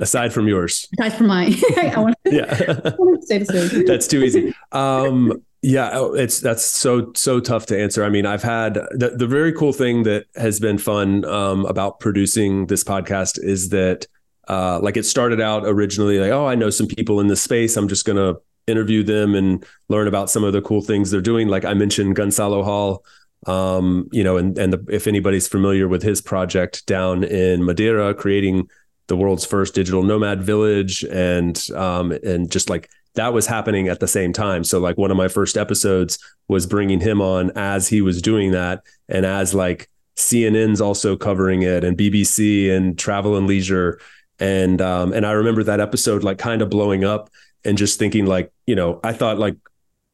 Aside 0.00 0.32
from 0.32 0.48
yours. 0.48 0.88
Aside 0.98 1.16
from 1.16 1.26
mine. 1.28 1.54
I 1.76 1.94
want 1.98 2.16
to, 2.24 2.34
yeah 2.34 2.54
say 3.20 3.38
the 3.38 3.68
same. 3.70 3.86
that's 3.86 4.06
too 4.06 4.22
easy. 4.22 4.54
Um 4.72 5.42
yeah 5.62 5.90
oh, 5.92 6.14
it's 6.14 6.40
that's 6.40 6.64
so 6.64 7.12
so 7.14 7.38
tough 7.38 7.66
to 7.66 7.78
answer. 7.78 8.02
I 8.02 8.08
mean 8.08 8.26
i've 8.26 8.42
had 8.42 8.74
the, 8.74 9.12
the 9.16 9.26
very 9.26 9.52
cool 9.52 9.72
thing 9.72 10.02
that 10.04 10.26
has 10.34 10.58
been 10.58 10.78
fun 10.78 11.24
um, 11.26 11.66
about 11.66 12.00
producing 12.00 12.66
this 12.66 12.82
podcast 12.82 13.42
is 13.42 13.68
that 13.68 14.06
uh, 14.48 14.80
like 14.80 14.96
it 14.96 15.04
started 15.04 15.40
out 15.40 15.62
originally 15.64 16.18
like 16.18 16.32
oh 16.32 16.46
i 16.46 16.54
know 16.54 16.70
some 16.70 16.86
people 16.86 17.20
in 17.20 17.28
this 17.28 17.42
space. 17.42 17.76
I'm 17.76 17.88
just 17.88 18.04
gonna 18.06 18.34
interview 18.66 19.02
them 19.02 19.34
and 19.34 19.64
learn 19.88 20.06
about 20.08 20.30
some 20.30 20.44
of 20.44 20.52
the 20.52 20.62
cool 20.62 20.80
things 20.80 21.10
they're 21.10 21.20
doing. 21.20 21.48
Like 21.48 21.64
i 21.64 21.74
mentioned 21.74 22.16
gonzalo 22.16 22.62
hall 22.62 23.04
um, 23.46 24.08
you 24.12 24.22
know 24.22 24.36
and 24.36 24.58
and 24.58 24.72
the, 24.72 24.84
if 24.90 25.06
anybody's 25.06 25.48
familiar 25.48 25.88
with 25.88 26.02
his 26.02 26.20
project 26.20 26.84
down 26.86 27.24
in 27.24 27.64
madeira 27.64 28.12
creating 28.14 28.68
the 29.10 29.16
world's 29.16 29.44
first 29.44 29.74
digital 29.74 30.04
nomad 30.04 30.40
village 30.40 31.02
and 31.02 31.68
um, 31.74 32.12
and 32.12 32.48
just 32.48 32.70
like 32.70 32.88
that 33.16 33.32
was 33.32 33.44
happening 33.44 33.88
at 33.88 33.98
the 33.98 34.06
same 34.06 34.32
time. 34.32 34.62
So 34.62 34.78
like 34.78 34.96
one 34.96 35.10
of 35.10 35.16
my 35.16 35.26
first 35.26 35.56
episodes 35.56 36.16
was 36.46 36.64
bringing 36.64 37.00
him 37.00 37.20
on 37.20 37.50
as 37.56 37.88
he 37.88 38.02
was 38.02 38.22
doing 38.22 38.52
that 38.52 38.84
and 39.08 39.26
as 39.26 39.52
like 39.52 39.90
CNN's 40.16 40.80
also 40.80 41.16
covering 41.16 41.62
it 41.62 41.82
and 41.82 41.98
BBC 41.98 42.70
and 42.70 42.96
Travel 42.96 43.36
and 43.36 43.48
Leisure. 43.48 44.00
And 44.38 44.80
um, 44.80 45.12
and 45.12 45.26
I 45.26 45.32
remember 45.32 45.64
that 45.64 45.80
episode 45.80 46.22
like 46.22 46.38
kind 46.38 46.62
of 46.62 46.70
blowing 46.70 47.02
up 47.02 47.30
and 47.64 47.76
just 47.76 47.98
thinking 47.98 48.26
like 48.26 48.52
you 48.64 48.76
know 48.76 49.00
I 49.02 49.12
thought 49.12 49.40
like 49.40 49.56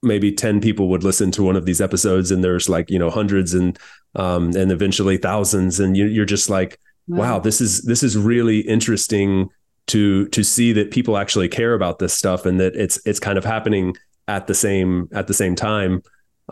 maybe 0.02 0.32
10 0.32 0.62
people 0.62 0.88
would 0.88 1.04
listen 1.04 1.30
to 1.32 1.42
one 1.42 1.56
of 1.56 1.66
these 1.66 1.82
episodes 1.82 2.30
and 2.30 2.42
there's 2.42 2.66
like 2.66 2.90
you 2.90 2.98
know 2.98 3.10
hundreds 3.10 3.52
and 3.52 3.78
um, 4.14 4.56
and 4.56 4.72
eventually 4.72 5.18
thousands 5.18 5.80
and 5.80 5.98
you, 5.98 6.06
you're 6.06 6.24
just 6.24 6.48
like 6.48 6.78
wow. 7.08 7.18
wow, 7.18 7.38
this 7.38 7.60
is 7.60 7.82
this 7.82 8.02
is 8.02 8.16
really 8.16 8.60
interesting 8.60 9.48
to 9.86 10.28
to 10.28 10.42
see 10.42 10.72
that 10.72 10.90
people 10.90 11.16
actually 11.16 11.48
care 11.48 11.74
about 11.74 11.98
this 11.98 12.12
stuff 12.12 12.46
and 12.46 12.58
that 12.60 12.74
it's 12.74 12.98
it's 13.06 13.20
kind 13.20 13.38
of 13.38 13.44
happening 13.44 13.96
at 14.28 14.46
the 14.46 14.54
same 14.54 15.08
at 15.12 15.26
the 15.26 15.34
same 15.34 15.54
time. 15.54 16.02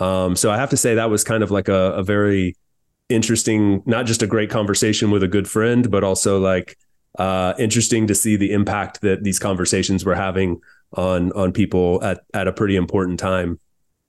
Um, 0.00 0.36
so 0.36 0.50
I 0.50 0.56
have 0.56 0.70
to 0.70 0.76
say 0.76 0.94
that 0.94 1.10
was 1.10 1.24
kind 1.24 1.42
of 1.42 1.50
like 1.50 1.68
a, 1.68 1.92
a 1.92 2.02
very 2.02 2.56
interesting, 3.08 3.82
not 3.86 4.06
just 4.06 4.22
a 4.22 4.26
great 4.26 4.50
conversation 4.50 5.10
with 5.10 5.22
a 5.22 5.28
good 5.28 5.48
friend, 5.48 5.90
but 5.90 6.02
also 6.02 6.38
like 6.40 6.76
uh, 7.18 7.54
interesting 7.58 8.06
to 8.08 8.14
see 8.14 8.36
the 8.36 8.52
impact 8.52 9.00
that 9.02 9.22
these 9.22 9.38
conversations 9.38 10.04
were 10.04 10.14
having 10.14 10.60
on 10.94 11.32
on 11.32 11.52
people 11.52 12.02
at 12.02 12.20
at 12.32 12.48
a 12.48 12.52
pretty 12.52 12.76
important 12.76 13.18
time. 13.18 13.58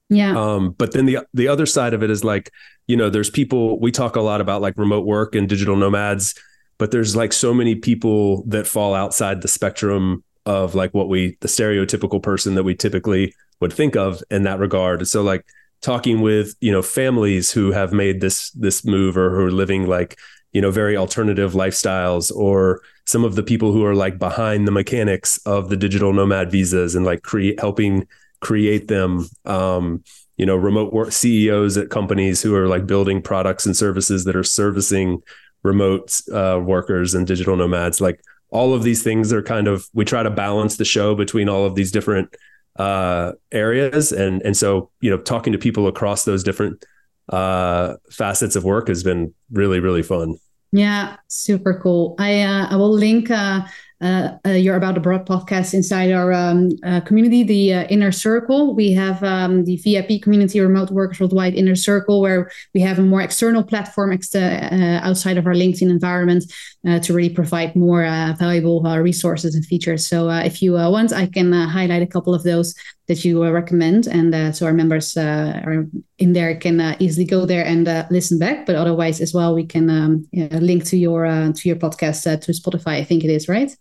Yeah. 0.09 0.37
Um, 0.37 0.71
but 0.71 0.91
then 0.91 1.05
the 1.05 1.19
the 1.33 1.47
other 1.47 1.65
side 1.65 1.93
of 1.93 2.03
it 2.03 2.09
is 2.09 2.23
like, 2.23 2.51
you 2.87 2.95
know, 2.95 3.09
there's 3.09 3.29
people 3.29 3.79
we 3.79 3.91
talk 3.91 4.15
a 4.15 4.21
lot 4.21 4.41
about 4.41 4.61
like 4.61 4.77
remote 4.77 5.05
work 5.05 5.35
and 5.35 5.49
digital 5.49 5.75
nomads, 5.75 6.35
but 6.77 6.91
there's 6.91 7.15
like 7.15 7.33
so 7.33 7.53
many 7.53 7.75
people 7.75 8.43
that 8.47 8.67
fall 8.67 8.93
outside 8.93 9.41
the 9.41 9.47
spectrum 9.47 10.23
of 10.45 10.75
like 10.75 10.93
what 10.93 11.09
we 11.09 11.37
the 11.41 11.47
stereotypical 11.47 12.21
person 12.21 12.55
that 12.55 12.63
we 12.63 12.75
typically 12.75 13.33
would 13.61 13.73
think 13.73 13.95
of 13.95 14.21
in 14.29 14.43
that 14.43 14.59
regard. 14.59 15.07
So 15.07 15.23
like 15.23 15.45
talking 15.81 16.21
with, 16.21 16.55
you 16.61 16.71
know, 16.71 16.81
families 16.81 17.51
who 17.51 17.71
have 17.71 17.91
made 17.91 18.21
this 18.21 18.51
this 18.51 18.85
move 18.85 19.17
or 19.17 19.31
who 19.31 19.45
are 19.45 19.51
living 19.51 19.87
like, 19.87 20.17
you 20.53 20.61
know, 20.61 20.71
very 20.71 20.95
alternative 20.95 21.53
lifestyles 21.53 22.31
or 22.35 22.81
some 23.05 23.23
of 23.23 23.35
the 23.35 23.43
people 23.43 23.71
who 23.71 23.83
are 23.85 23.95
like 23.95 24.19
behind 24.19 24.67
the 24.67 24.71
mechanics 24.71 25.37
of 25.45 25.69
the 25.69 25.77
digital 25.77 26.13
nomad 26.13 26.51
visas 26.51 26.95
and 26.95 27.05
like 27.05 27.23
create 27.23 27.59
helping 27.59 28.07
create 28.41 28.87
them 28.87 29.27
um, 29.45 30.03
you 30.37 30.45
know 30.45 30.55
remote 30.55 30.93
work 30.93 31.11
CEOs 31.11 31.77
at 31.77 31.89
companies 31.89 32.41
who 32.41 32.55
are 32.55 32.67
like 32.67 32.85
building 32.85 33.21
products 33.21 33.65
and 33.65 33.75
services 33.75 34.25
that 34.25 34.35
are 34.35 34.43
servicing 34.43 35.21
remote 35.63 36.21
uh, 36.31 36.59
workers 36.63 37.15
and 37.15 37.25
digital 37.25 37.55
nomads. 37.55 37.99
Like 37.99 38.21
all 38.49 38.73
of 38.73 38.83
these 38.83 39.03
things 39.03 39.33
are 39.33 39.41
kind 39.41 39.67
of 39.67 39.87
we 39.93 40.05
try 40.05 40.23
to 40.23 40.29
balance 40.29 40.77
the 40.77 40.85
show 40.85 41.15
between 41.15 41.49
all 41.49 41.65
of 41.65 41.75
these 41.75 41.91
different 41.91 42.33
uh, 42.77 43.33
areas. 43.51 44.11
And 44.11 44.41
and 44.43 44.55
so 44.55 44.91
you 45.01 45.09
know 45.09 45.17
talking 45.17 45.53
to 45.53 45.59
people 45.59 45.87
across 45.87 46.25
those 46.25 46.43
different 46.43 46.85
uh, 47.29 47.95
facets 48.11 48.55
of 48.55 48.63
work 48.63 48.87
has 48.87 49.03
been 49.03 49.33
really 49.51 49.79
really 49.79 50.03
fun. 50.03 50.37
Yeah 50.71 51.17
super 51.27 51.79
cool. 51.81 52.15
I 52.19 52.41
uh, 52.41 52.67
i 52.69 52.75
will 52.75 52.93
link 52.93 53.31
uh, 53.31 53.61
uh, 54.01 54.31
uh, 54.45 54.51
your 54.51 54.75
About 54.75 54.97
Abroad 54.97 55.25
podcast 55.25 55.73
inside 55.73 56.11
our 56.11 56.33
um, 56.33 56.71
uh, 56.83 56.99
community, 57.01 57.43
the 57.43 57.73
uh, 57.73 57.83
Inner 57.85 58.11
Circle. 58.11 58.75
We 58.75 58.91
have 58.91 59.23
um, 59.23 59.63
the 59.63 59.77
VIP 59.77 60.21
community, 60.21 60.59
Remote 60.59 60.91
Workers 60.91 61.19
Worldwide 61.19 61.55
Inner 61.55 61.75
Circle, 61.75 62.21
where 62.21 62.51
we 62.73 62.81
have 62.81 62.99
a 62.99 63.03
more 63.03 63.21
external 63.21 63.63
platform 63.63 64.11
ex- 64.11 64.35
uh, 64.35 64.99
outside 65.01 65.37
of 65.37 65.47
our 65.47 65.53
LinkedIn 65.53 65.89
environment 65.89 66.43
to 66.85 67.13
really 67.13 67.33
provide 67.33 67.75
more 67.75 68.03
valuable 68.37 68.81
resources 69.01 69.55
and 69.55 69.65
features. 69.65 70.05
So 70.05 70.29
if 70.29 70.61
you 70.61 70.73
want, 70.73 71.11
I 71.11 71.25
can 71.25 71.51
highlight 71.51 72.03
a 72.03 72.07
couple 72.07 72.33
of 72.33 72.43
those 72.43 72.75
that 73.07 73.23
you 73.23 73.43
uh, 73.43 73.51
recommend 73.51 74.07
and 74.07 74.33
uh, 74.33 74.51
so 74.51 74.65
our 74.65 74.73
members 74.73 75.15
uh, 75.15 75.61
are 75.63 75.85
in 76.17 76.33
there 76.33 76.55
can 76.55 76.95
easily 76.99 77.25
go 77.25 77.45
there 77.45 77.63
and 77.63 77.85
listen 78.09 78.39
back 78.39 78.65
but 78.65 78.75
otherwise 78.75 79.21
as 79.21 79.33
well 79.33 79.53
we 79.53 79.65
can 79.65 79.89
um, 79.89 80.27
link 80.33 80.83
to 80.83 80.97
your 80.97 81.25
to 81.53 81.69
your 81.69 81.75
podcast 81.75 82.23
to 82.41 82.51
spotify 82.51 82.97
i 82.99 83.03
think 83.03 83.23
it 83.23 83.29
is 83.29 83.47
right 83.47 83.77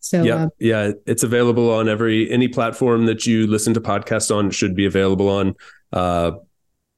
so 0.00 0.22
yeah, 0.22 0.34
uh, 0.34 0.48
yeah, 0.58 0.90
it's 1.06 1.22
available 1.22 1.72
on 1.72 1.88
every 1.88 2.30
any 2.30 2.46
platform 2.46 3.06
that 3.06 3.24
you 3.24 3.46
listen 3.46 3.72
to 3.72 3.80
podcasts 3.80 4.34
on. 4.34 4.50
Should 4.50 4.76
be 4.76 4.84
available 4.84 5.30
on. 5.30 5.54
Uh, 5.94 6.32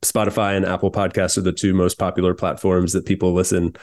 Spotify 0.04 0.56
and 0.56 0.66
Apple 0.66 0.92
Podcasts 0.92 1.38
are 1.38 1.42
the 1.42 1.52
two 1.52 1.72
most 1.72 1.98
popular 1.98 2.34
platforms 2.34 2.92
that 2.92 3.06
people 3.06 3.32
listen 3.32 3.76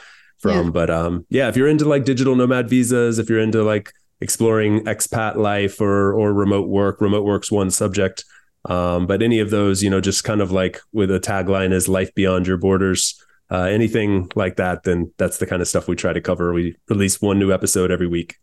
from. 0.44 0.66
Yeah. 0.66 0.70
But 0.70 0.90
um, 0.90 1.26
yeah, 1.30 1.48
if 1.48 1.56
you're 1.56 1.68
into 1.68 1.86
like 1.86 2.04
digital 2.04 2.36
nomad 2.36 2.68
visas, 2.68 3.18
if 3.18 3.30
you're 3.30 3.40
into 3.40 3.64
like 3.64 3.90
exploring 4.20 4.84
expat 4.84 5.36
life 5.36 5.80
or 5.80 6.12
or 6.12 6.34
remote 6.34 6.68
work, 6.68 7.00
remote 7.00 7.24
work's 7.24 7.50
one 7.50 7.70
subject. 7.70 8.24
Um, 8.66 9.06
but 9.06 9.22
any 9.22 9.40
of 9.40 9.48
those, 9.50 9.82
you 9.82 9.88
know, 9.88 10.02
just 10.02 10.22
kind 10.22 10.42
of 10.42 10.52
like 10.52 10.80
with 10.92 11.10
a 11.10 11.18
tagline 11.18 11.72
is 11.72 11.88
life 11.88 12.14
beyond 12.14 12.46
your 12.46 12.58
borders. 12.58 13.18
Uh, 13.50 13.64
anything 13.64 14.30
like 14.34 14.56
that, 14.56 14.84
then 14.84 15.12
that's 15.16 15.38
the 15.38 15.46
kind 15.46 15.62
of 15.62 15.68
stuff 15.68 15.88
we 15.88 15.96
try 15.96 16.12
to 16.12 16.20
cover. 16.20 16.52
We 16.52 16.76
release 16.88 17.20
one 17.22 17.38
new 17.38 17.52
episode 17.52 17.90
every 17.90 18.06
week. 18.06 18.36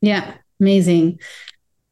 Yeah, 0.00 0.34
amazing. 0.60 1.18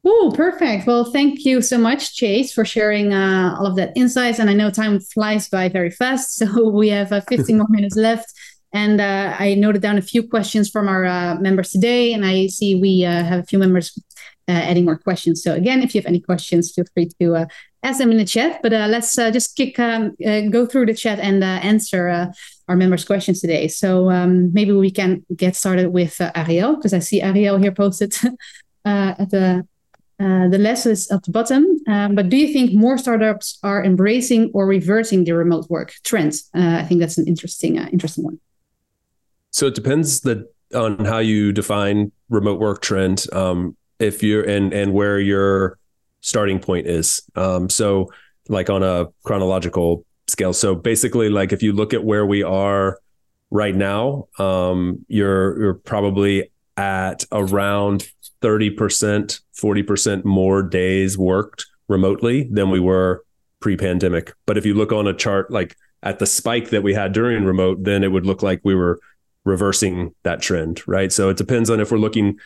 Oh, 0.08 0.32
perfect. 0.36 0.86
Well, 0.86 1.04
thank 1.04 1.44
you 1.44 1.60
so 1.60 1.78
much, 1.78 2.14
Chase, 2.14 2.52
for 2.52 2.64
sharing 2.64 3.12
uh, 3.12 3.56
all 3.58 3.66
of 3.66 3.74
that 3.74 3.92
insights. 3.96 4.38
And 4.38 4.48
I 4.48 4.52
know 4.52 4.70
time 4.70 5.00
flies 5.00 5.48
by 5.48 5.68
very 5.68 5.90
fast, 5.90 6.36
so 6.36 6.68
we 6.68 6.88
have 6.90 7.12
uh, 7.12 7.22
15 7.22 7.58
more 7.58 7.66
minutes 7.68 7.96
left. 7.96 8.32
And 8.72 9.00
uh, 9.00 9.34
I 9.38 9.54
noted 9.54 9.82
down 9.82 9.98
a 9.98 10.02
few 10.02 10.26
questions 10.26 10.68
from 10.68 10.88
our 10.88 11.04
uh, 11.04 11.36
members 11.36 11.70
today, 11.70 12.12
and 12.12 12.26
I 12.26 12.48
see 12.48 12.74
we 12.74 13.04
uh, 13.04 13.24
have 13.24 13.40
a 13.40 13.46
few 13.46 13.58
members 13.58 13.98
uh, 14.48 14.52
adding 14.52 14.84
more 14.84 14.98
questions. 14.98 15.42
So 15.42 15.54
again, 15.54 15.82
if 15.82 15.94
you 15.94 16.00
have 16.00 16.06
any 16.06 16.20
questions, 16.20 16.72
feel 16.72 16.84
free 16.92 17.10
to 17.20 17.46
ask 17.82 17.98
them 17.98 18.10
in 18.10 18.18
the 18.18 18.24
chat. 18.24 18.60
But 18.62 18.72
let's 18.72 19.16
just 19.16 19.56
kick 19.56 19.78
um, 19.78 20.14
go 20.50 20.66
through 20.66 20.86
the 20.86 20.94
chat 20.94 21.18
and 21.20 21.42
answer 21.42 22.32
our 22.68 22.76
members' 22.76 23.04
questions 23.04 23.40
today. 23.40 23.68
So 23.68 24.10
um, 24.10 24.52
maybe 24.52 24.72
we 24.72 24.90
can 24.90 25.24
get 25.34 25.56
started 25.56 25.88
with 25.88 26.20
uh, 26.20 26.32
Ariel 26.34 26.76
because 26.76 26.92
I 26.92 26.98
see 26.98 27.22
Ariel 27.22 27.58
here 27.58 27.72
posted 27.72 28.14
uh, 28.84 29.14
at 29.18 29.30
the 29.30 29.66
uh, 30.18 30.48
the 30.48 30.58
list 30.58 30.86
is 30.86 31.10
at 31.10 31.22
the 31.24 31.30
bottom. 31.30 31.66
Um, 31.86 32.14
but 32.14 32.30
do 32.30 32.38
you 32.38 32.50
think 32.50 32.72
more 32.72 32.96
startups 32.96 33.58
are 33.62 33.84
embracing 33.84 34.50
or 34.54 34.66
reversing 34.66 35.24
the 35.24 35.32
remote 35.32 35.68
work 35.68 35.92
trend? 36.04 36.32
Uh, 36.54 36.78
I 36.80 36.84
think 36.84 37.00
that's 37.00 37.18
an 37.18 37.26
interesting 37.26 37.78
uh, 37.78 37.88
interesting 37.92 38.24
one. 38.24 38.40
So 39.56 39.66
it 39.66 39.74
depends 39.74 40.20
the, 40.20 40.46
on 40.74 41.06
how 41.06 41.16
you 41.16 41.50
define 41.50 42.12
remote 42.28 42.60
work 42.60 42.82
trend. 42.82 43.24
Um, 43.32 43.74
if 43.98 44.22
you're 44.22 44.42
and 44.42 44.74
and 44.74 44.92
where 44.92 45.18
your 45.18 45.78
starting 46.20 46.58
point 46.58 46.86
is. 46.86 47.22
Um, 47.36 47.70
so 47.70 48.12
like 48.50 48.68
on 48.68 48.82
a 48.82 49.06
chronological 49.24 50.04
scale. 50.26 50.52
So 50.52 50.74
basically, 50.74 51.30
like 51.30 51.54
if 51.54 51.62
you 51.62 51.72
look 51.72 51.94
at 51.94 52.04
where 52.04 52.26
we 52.26 52.42
are 52.42 52.98
right 53.50 53.74
now, 53.74 54.28
um, 54.38 55.06
you're 55.08 55.58
you're 55.58 55.74
probably 55.74 56.50
at 56.76 57.24
around 57.32 58.10
30%, 58.42 59.40
40% 59.58 60.24
more 60.26 60.62
days 60.62 61.16
worked 61.16 61.64
remotely 61.88 62.46
than 62.52 62.70
we 62.70 62.78
were 62.78 63.24
pre-pandemic. 63.60 64.34
But 64.44 64.58
if 64.58 64.66
you 64.66 64.74
look 64.74 64.92
on 64.92 65.06
a 65.06 65.14
chart 65.14 65.50
like 65.50 65.74
at 66.02 66.18
the 66.18 66.26
spike 66.26 66.68
that 66.68 66.82
we 66.82 66.92
had 66.92 67.14
during 67.14 67.46
remote, 67.46 67.84
then 67.84 68.04
it 68.04 68.12
would 68.12 68.26
look 68.26 68.42
like 68.42 68.60
we 68.62 68.74
were 68.74 69.00
reversing 69.46 70.14
that 70.24 70.42
trend, 70.42 70.82
right? 70.86 71.10
So 71.10 71.30
it 71.30 71.38
depends 71.38 71.70
on 71.70 71.80
if 71.80 71.90
we're 71.90 71.98
looking 71.98 72.38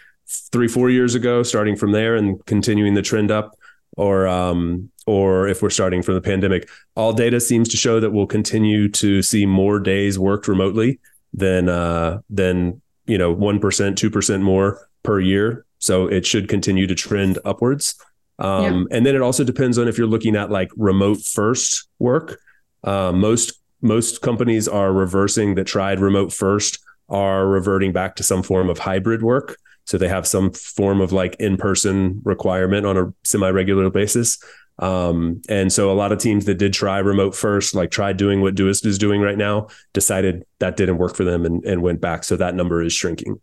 three, 0.52 0.68
four 0.68 0.90
years 0.90 1.16
ago, 1.16 1.42
starting 1.42 1.74
from 1.74 1.90
there 1.90 2.14
and 2.14 2.44
continuing 2.46 2.94
the 2.94 3.02
trend 3.02 3.32
up, 3.32 3.56
or 3.96 4.28
um, 4.28 4.90
or 5.06 5.48
if 5.48 5.62
we're 5.62 5.70
starting 5.70 6.02
from 6.02 6.14
the 6.14 6.20
pandemic. 6.20 6.68
All 6.94 7.12
data 7.12 7.40
seems 7.40 7.68
to 7.70 7.76
show 7.76 7.98
that 7.98 8.10
we'll 8.12 8.26
continue 8.26 8.88
to 8.90 9.22
see 9.22 9.46
more 9.46 9.80
days 9.80 10.18
worked 10.18 10.46
remotely 10.46 11.00
than 11.32 11.68
uh, 11.68 12.20
than 12.28 12.80
you 13.06 13.18
know 13.18 13.32
one 13.32 13.58
percent, 13.58 13.98
two 13.98 14.10
percent 14.10 14.42
more 14.42 14.88
per 15.02 15.18
year. 15.18 15.64
So 15.78 16.06
it 16.06 16.26
should 16.26 16.48
continue 16.48 16.86
to 16.86 16.94
trend 16.94 17.38
upwards. 17.44 17.94
Um, 18.38 18.86
yeah. 18.90 18.96
And 18.96 19.06
then 19.06 19.16
it 19.16 19.22
also 19.22 19.44
depends 19.44 19.78
on 19.78 19.88
if 19.88 19.96
you're 19.96 20.06
looking 20.06 20.36
at 20.36 20.50
like 20.50 20.70
remote 20.76 21.22
first 21.22 21.88
work. 21.98 22.38
Uh, 22.84 23.12
most 23.12 23.54
most 23.82 24.20
companies 24.20 24.68
are 24.68 24.92
reversing 24.92 25.54
that 25.54 25.66
tried 25.66 26.00
remote 26.00 26.32
first 26.32 26.78
are 27.10 27.46
reverting 27.46 27.92
back 27.92 28.16
to 28.16 28.22
some 28.22 28.42
form 28.42 28.70
of 28.70 28.78
hybrid 28.78 29.22
work. 29.22 29.58
So 29.84 29.98
they 29.98 30.08
have 30.08 30.26
some 30.26 30.52
form 30.52 31.00
of 31.00 31.12
like 31.12 31.36
in 31.40 31.56
person 31.56 32.20
requirement 32.24 32.86
on 32.86 32.96
a 32.96 33.12
semi 33.24 33.50
regular 33.50 33.90
basis. 33.90 34.38
Um, 34.78 35.42
and 35.48 35.70
so 35.70 35.90
a 35.90 35.94
lot 35.94 36.12
of 36.12 36.18
teams 36.18 36.46
that 36.46 36.54
did 36.54 36.72
try 36.72 36.98
remote 36.98 37.34
first, 37.34 37.74
like 37.74 37.90
tried 37.90 38.16
doing 38.16 38.40
what 38.40 38.54
Doist 38.54 38.86
is 38.86 38.98
doing 38.98 39.20
right 39.20 39.36
now, 39.36 39.68
decided 39.92 40.44
that 40.58 40.76
didn't 40.76 40.96
work 40.96 41.16
for 41.16 41.24
them 41.24 41.44
and, 41.44 41.62
and 41.64 41.82
went 41.82 42.00
back. 42.00 42.24
So 42.24 42.36
that 42.36 42.54
number 42.54 42.82
is 42.82 42.92
shrinking. 42.92 43.40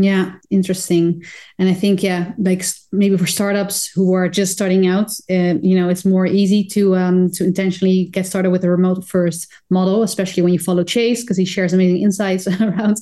Yeah, 0.00 0.34
interesting. 0.48 1.24
And 1.58 1.68
I 1.68 1.74
think, 1.74 2.04
yeah, 2.04 2.32
like 2.38 2.64
maybe 2.92 3.16
for 3.16 3.26
startups 3.26 3.88
who 3.88 4.14
are 4.14 4.28
just 4.28 4.52
starting 4.52 4.86
out, 4.86 5.10
uh, 5.28 5.58
you 5.60 5.74
know, 5.74 5.88
it's 5.88 6.04
more 6.04 6.24
easy 6.24 6.62
to 6.66 6.94
um, 6.94 7.32
to 7.32 7.42
intentionally 7.42 8.04
get 8.04 8.24
started 8.24 8.50
with 8.50 8.62
a 8.62 8.70
remote 8.70 9.04
first 9.04 9.52
model, 9.70 10.04
especially 10.04 10.44
when 10.44 10.52
you 10.52 10.60
follow 10.60 10.84
Chase 10.84 11.22
because 11.22 11.36
he 11.36 11.44
shares 11.44 11.72
amazing 11.72 12.00
insights 12.00 12.46
around 12.60 12.98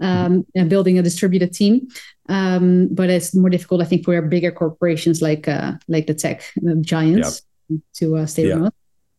um, 0.00 0.44
building 0.66 0.98
a 0.98 1.02
distributed 1.02 1.52
team. 1.52 1.86
Um, 2.28 2.88
but 2.90 3.10
it's 3.10 3.32
more 3.32 3.48
difficult, 3.48 3.80
I 3.80 3.84
think, 3.84 4.04
for 4.04 4.20
bigger 4.20 4.50
corporations 4.50 5.22
like 5.22 5.46
uh, 5.46 5.74
like 5.86 6.08
the 6.08 6.14
tech 6.14 6.42
giants 6.80 7.42
yep. 7.68 7.80
to 7.94 8.16
uh, 8.16 8.26
stay 8.26 8.50
remote. 8.52 8.74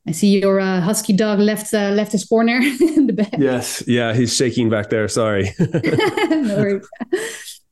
I 0.07 0.11
see 0.11 0.39
your 0.39 0.59
uh, 0.59 0.81
husky 0.81 1.13
dog 1.13 1.39
left 1.39 1.73
uh, 1.73 1.91
left 1.91 2.11
his 2.11 2.25
corner 2.25 2.57
in 2.81 3.07
the 3.07 3.13
bed. 3.13 3.35
Yes, 3.37 3.83
yeah, 3.87 4.13
he's 4.13 4.35
shaking 4.35 4.69
back 4.69 4.89
there. 4.89 5.07
Sorry. 5.07 5.53
no 5.59 6.55
worries. 6.57 6.87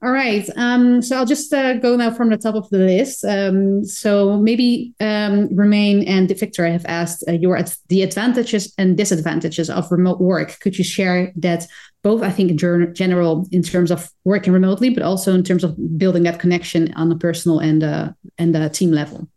All 0.01 0.11
right. 0.11 0.49
Um, 0.55 1.01
so 1.01 1.17
I'll 1.17 1.25
just 1.25 1.53
uh, 1.53 1.73
go 1.73 1.97
now 1.97 2.11
from 2.11 2.29
the 2.29 2.37
top 2.37 2.55
of 2.55 2.69
the 2.69 2.77
list. 2.77 3.25
Um, 3.25 3.83
so 3.83 4.37
maybe 4.37 4.93
um, 5.01 5.53
Romain 5.53 6.07
and 6.07 6.29
Victor 6.29 6.65
have 6.65 6.85
asked 6.85 7.23
uh, 7.27 7.33
your 7.33 7.59
the 7.89 8.03
advantages 8.03 8.73
and 8.77 8.95
disadvantages 8.95 9.69
of 9.69 9.91
remote 9.91 10.21
work. 10.21 10.57
Could 10.61 10.77
you 10.77 10.85
share 10.85 11.33
that 11.35 11.67
both? 12.01 12.21
I 12.21 12.29
think 12.29 12.49
in 12.49 12.93
general 12.93 13.45
in 13.51 13.61
terms 13.61 13.91
of 13.91 14.09
working 14.23 14.53
remotely, 14.53 14.89
but 14.89 15.03
also 15.03 15.33
in 15.33 15.43
terms 15.43 15.65
of 15.65 15.75
building 15.97 16.23
that 16.23 16.39
connection 16.39 16.93
on 16.93 17.11
a 17.11 17.17
personal 17.17 17.59
and 17.59 17.83
uh, 17.83 18.11
and 18.37 18.55
uh, 18.55 18.69
team 18.69 18.91
level. 18.91 19.27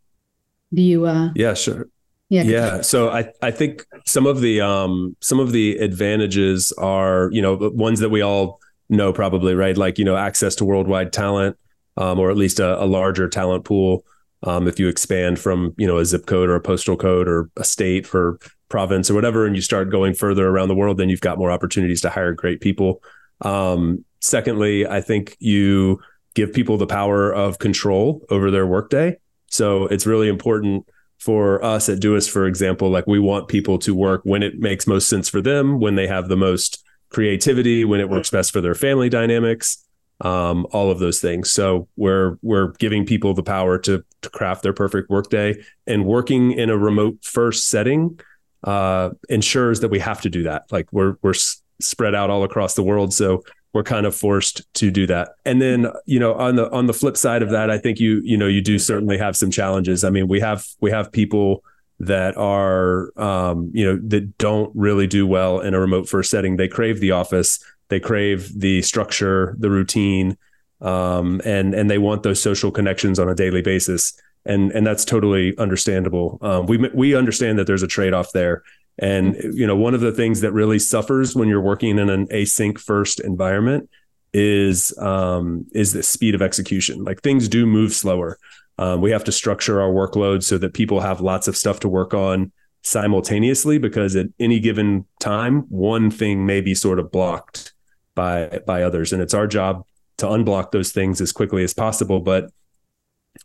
Do 0.73 0.83
you? 0.83 1.07
Uh, 1.07 1.31
yeah, 1.35 1.55
sure. 1.55 1.89
Yeah. 2.33 2.45
Yeah. 2.45 2.81
So 2.81 3.11
I, 3.11 3.31
I 3.43 3.51
think 3.51 3.85
some 4.07 4.27
of 4.27 4.41
the 4.41 4.63
um 4.63 5.15
some 5.21 5.39
of 5.39 5.53
the 5.53 5.77
advantages 5.77 6.73
are, 6.79 7.29
you 7.31 7.43
know, 7.43 7.71
ones 7.75 8.01
that 8.01 8.09
we 8.09 8.23
all 8.23 8.59
know 8.89 9.13
probably 9.13 9.55
right, 9.55 9.77
like 9.77 9.99
you 9.99 10.05
know 10.07 10.17
access 10.17 10.55
to 10.57 10.65
worldwide 10.65 11.13
talent, 11.13 11.59
um, 11.99 12.19
or 12.19 12.31
at 12.31 12.39
least 12.39 12.59
a, 12.59 12.83
a 12.83 12.87
larger 12.87 13.29
talent 13.29 13.67
pool. 13.67 14.07
Um, 14.45 14.67
if 14.67 14.81
you 14.81 14.89
expand 14.89 15.41
from 15.41 15.75
you 15.77 15.87
know 15.87 15.99
a 15.99 16.07
zip 16.07 16.25
code 16.25 16.49
or 16.49 16.55
a 16.55 16.61
postal 16.61 16.97
code 16.97 17.29
or 17.29 17.51
a 17.59 17.65
state 17.65 18.07
for 18.07 18.39
province 18.71 19.11
or 19.11 19.15
whatever, 19.15 19.45
and 19.45 19.55
you 19.55 19.61
start 19.61 19.91
going 19.91 20.15
further 20.15 20.49
around 20.49 20.69
the 20.69 20.75
world, 20.75 20.97
then 20.97 21.11
you've 21.11 21.21
got 21.21 21.37
more 21.37 21.51
opportunities 21.51 22.01
to 22.01 22.09
hire 22.09 22.33
great 22.33 22.63
people. 22.63 23.03
Um, 23.43 24.07
secondly, 24.21 24.87
I 24.87 25.03
think 25.03 25.37
you 25.39 26.01
give 26.35 26.55
people 26.55 26.79
the 26.79 26.87
power 26.87 27.31
of 27.31 27.59
control 27.59 28.23
over 28.31 28.51
their 28.51 28.67
workday. 28.67 29.19
So 29.51 29.87
it's 29.89 30.07
really 30.07 30.29
important 30.29 30.87
for 31.23 31.65
us 31.65 31.89
at 31.89 32.01
Doist, 32.01 32.31
for 32.31 32.47
example, 32.47 32.91
like 32.91 33.07
we 33.07 33.21
want 33.21 33.47
people 33.47 33.79
to 33.79 33.95
work 33.95 34.23
when 34.25 34.43
it 34.43 34.59
makes 34.59 34.89
most 34.89 35.09
sense 35.09 35.29
for 35.29 35.41
them, 35.41 35.79
when 35.79 35.95
they 35.95 36.09
have 36.09 36.29
the 36.29 36.37
most 36.37 36.85
creativity, 37.11 37.85
when 37.85 38.01
it 38.01 38.11
works 38.11 38.31
best 38.31 38.53
for 38.53 38.61
their 38.61 38.75
family 38.75 39.09
dynamics, 39.09 39.87
um, 40.23 40.67
all 40.73 40.91
of 40.91 40.99
those 40.99 41.21
things. 41.21 41.49
So 41.49 41.89
we're 41.97 42.39
we're 42.43 42.73
giving 42.73 43.07
people 43.07 43.35
the 43.35 43.43
power 43.45 43.79
to 43.79 44.05
to 44.23 44.31
craft 44.31 44.65
their 44.65 44.73
perfect 44.73 45.11
workday, 45.11 45.63
and 45.87 46.05
working 46.05 46.53
in 46.53 46.71
a 46.71 46.77
remote 46.77 47.19
first 47.23 47.69
setting 47.69 48.19
uh, 48.65 49.11
ensures 49.29 49.79
that 49.81 49.91
we 49.91 50.01
have 50.01 50.23
to 50.23 50.31
do 50.31 50.43
that. 50.43 50.65
Like 50.73 50.89
we're 50.91 51.19
we're 51.23 51.35
spread 51.81 52.17
out 52.17 52.31
all 52.31 52.43
across 52.43 52.75
the 52.75 52.83
world, 52.83 53.15
so 53.15 53.45
we're 53.73 53.83
kind 53.83 54.05
of 54.05 54.15
forced 54.15 54.63
to 54.75 54.91
do 54.91 55.07
that. 55.07 55.31
And 55.45 55.61
then, 55.61 55.87
you 56.05 56.19
know, 56.19 56.35
on 56.35 56.57
the 56.57 56.71
on 56.71 56.87
the 56.87 56.93
flip 56.93 57.17
side 57.17 57.43
of 57.43 57.51
that, 57.51 57.71
I 57.71 57.79
think 57.79 58.01
you 58.01 58.21
you 58.25 58.37
know 58.37 58.47
you 58.47 58.61
do 58.61 58.79
certainly 58.79 59.19
have 59.19 59.37
some 59.37 59.51
challenges. 59.51 60.05
I 60.05 60.11
mean, 60.11 60.29
we 60.29 60.41
have 60.41 60.67
we 60.81 60.91
have 60.91 61.11
people 61.11 61.65
that 62.01 62.37
are 62.37 63.13
um, 63.19 63.71
you 63.73 63.85
know 63.85 63.99
that 64.09 64.37
don't 64.39 64.71
really 64.75 65.07
do 65.07 65.27
well 65.27 65.61
in 65.61 65.75
a 65.75 65.81
remote 65.81 66.09
first 66.09 66.31
setting. 66.31 66.57
They 66.57 66.69
crave 66.69 67.01
the 67.01 67.13
office, 67.13 67.65
they 67.89 68.01
crave 68.01 68.59
the 68.59 68.83
structure, 68.83 69.57
the 69.59 69.71
routine, 69.71 70.37
um, 70.81 71.41
and 71.45 71.75
and 71.75 71.91
they 71.91 71.99
want 71.99 72.25
those 72.25 72.43
social 72.43 72.71
connections 72.71 73.19
on 73.19 73.29
a 73.29 73.35
daily 73.35 73.63
basis. 73.63 74.21
And 74.45 74.73
and 74.73 74.85
that's 74.85 75.05
totally 75.05 75.57
understandable. 75.57 76.39
Um, 76.43 76.67
we 76.67 76.77
we 76.93 77.15
understand 77.15 77.59
that 77.59 77.69
there's 77.69 77.85
a 77.85 77.89
trade 77.89 78.13
off 78.13 78.33
there, 78.33 78.65
and 78.99 79.37
you 79.55 79.67
know, 79.67 79.77
one 79.77 79.95
of 79.95 80.01
the 80.01 80.13
things 80.13 80.41
that 80.41 80.53
really 80.53 80.79
suffers 80.79 81.35
when 81.35 81.49
you're 81.49 81.61
working 81.61 81.99
in 81.99 82.11
an 82.11 82.27
async 82.29 82.79
first 82.79 83.21
environment 83.21 83.89
is 84.33 84.97
um, 84.99 85.67
is 85.73 85.93
the 85.93 86.03
speed 86.03 86.35
of 86.35 86.43
execution. 86.43 87.05
Like 87.05 87.23
things 87.23 87.49
do 87.49 87.67
move 87.67 87.93
slower. 87.93 88.39
Um, 88.79 89.01
we 89.01 89.11
have 89.11 89.25
to 89.25 89.33
structure 89.33 89.81
our 89.81 89.91
workload 89.91 90.43
so 90.43 90.59
that 90.59 90.75
people 90.75 91.01
have 91.01 91.21
lots 91.21 91.49
of 91.49 91.57
stuff 91.57 91.81
to 91.81 91.89
work 91.89 92.15
on 92.15 92.53
simultaneously 92.83 93.79
because 93.79 94.17
at 94.17 94.27
any 94.41 94.59
given 94.59 95.07
time, 95.21 95.61
one 95.69 96.11
thing 96.11 96.47
may 96.47 96.61
be 96.61 96.75
sort 96.75 96.99
of 96.99 97.11
blocked 97.11 97.73
by 98.15 98.61
by 98.67 98.83
others, 98.83 99.13
and 99.13 99.23
it's 99.23 99.35
our 99.35 99.47
job 99.47 99.85
to 100.19 100.27
unblock 100.27 100.71
those 100.71 100.93
things 100.93 101.21
as 101.21 101.33
quickly 101.33 101.65
as 101.65 101.75
possible. 101.75 102.21
But 102.21 102.51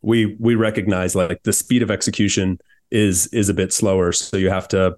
we 0.01 0.35
we 0.39 0.55
recognize 0.55 1.15
like 1.15 1.43
the 1.43 1.53
speed 1.53 1.81
of 1.81 1.91
execution 1.91 2.59
is 2.91 3.27
is 3.27 3.49
a 3.49 3.53
bit 3.53 3.73
slower, 3.73 4.11
so 4.11 4.37
you 4.37 4.49
have 4.49 4.67
to 4.69 4.97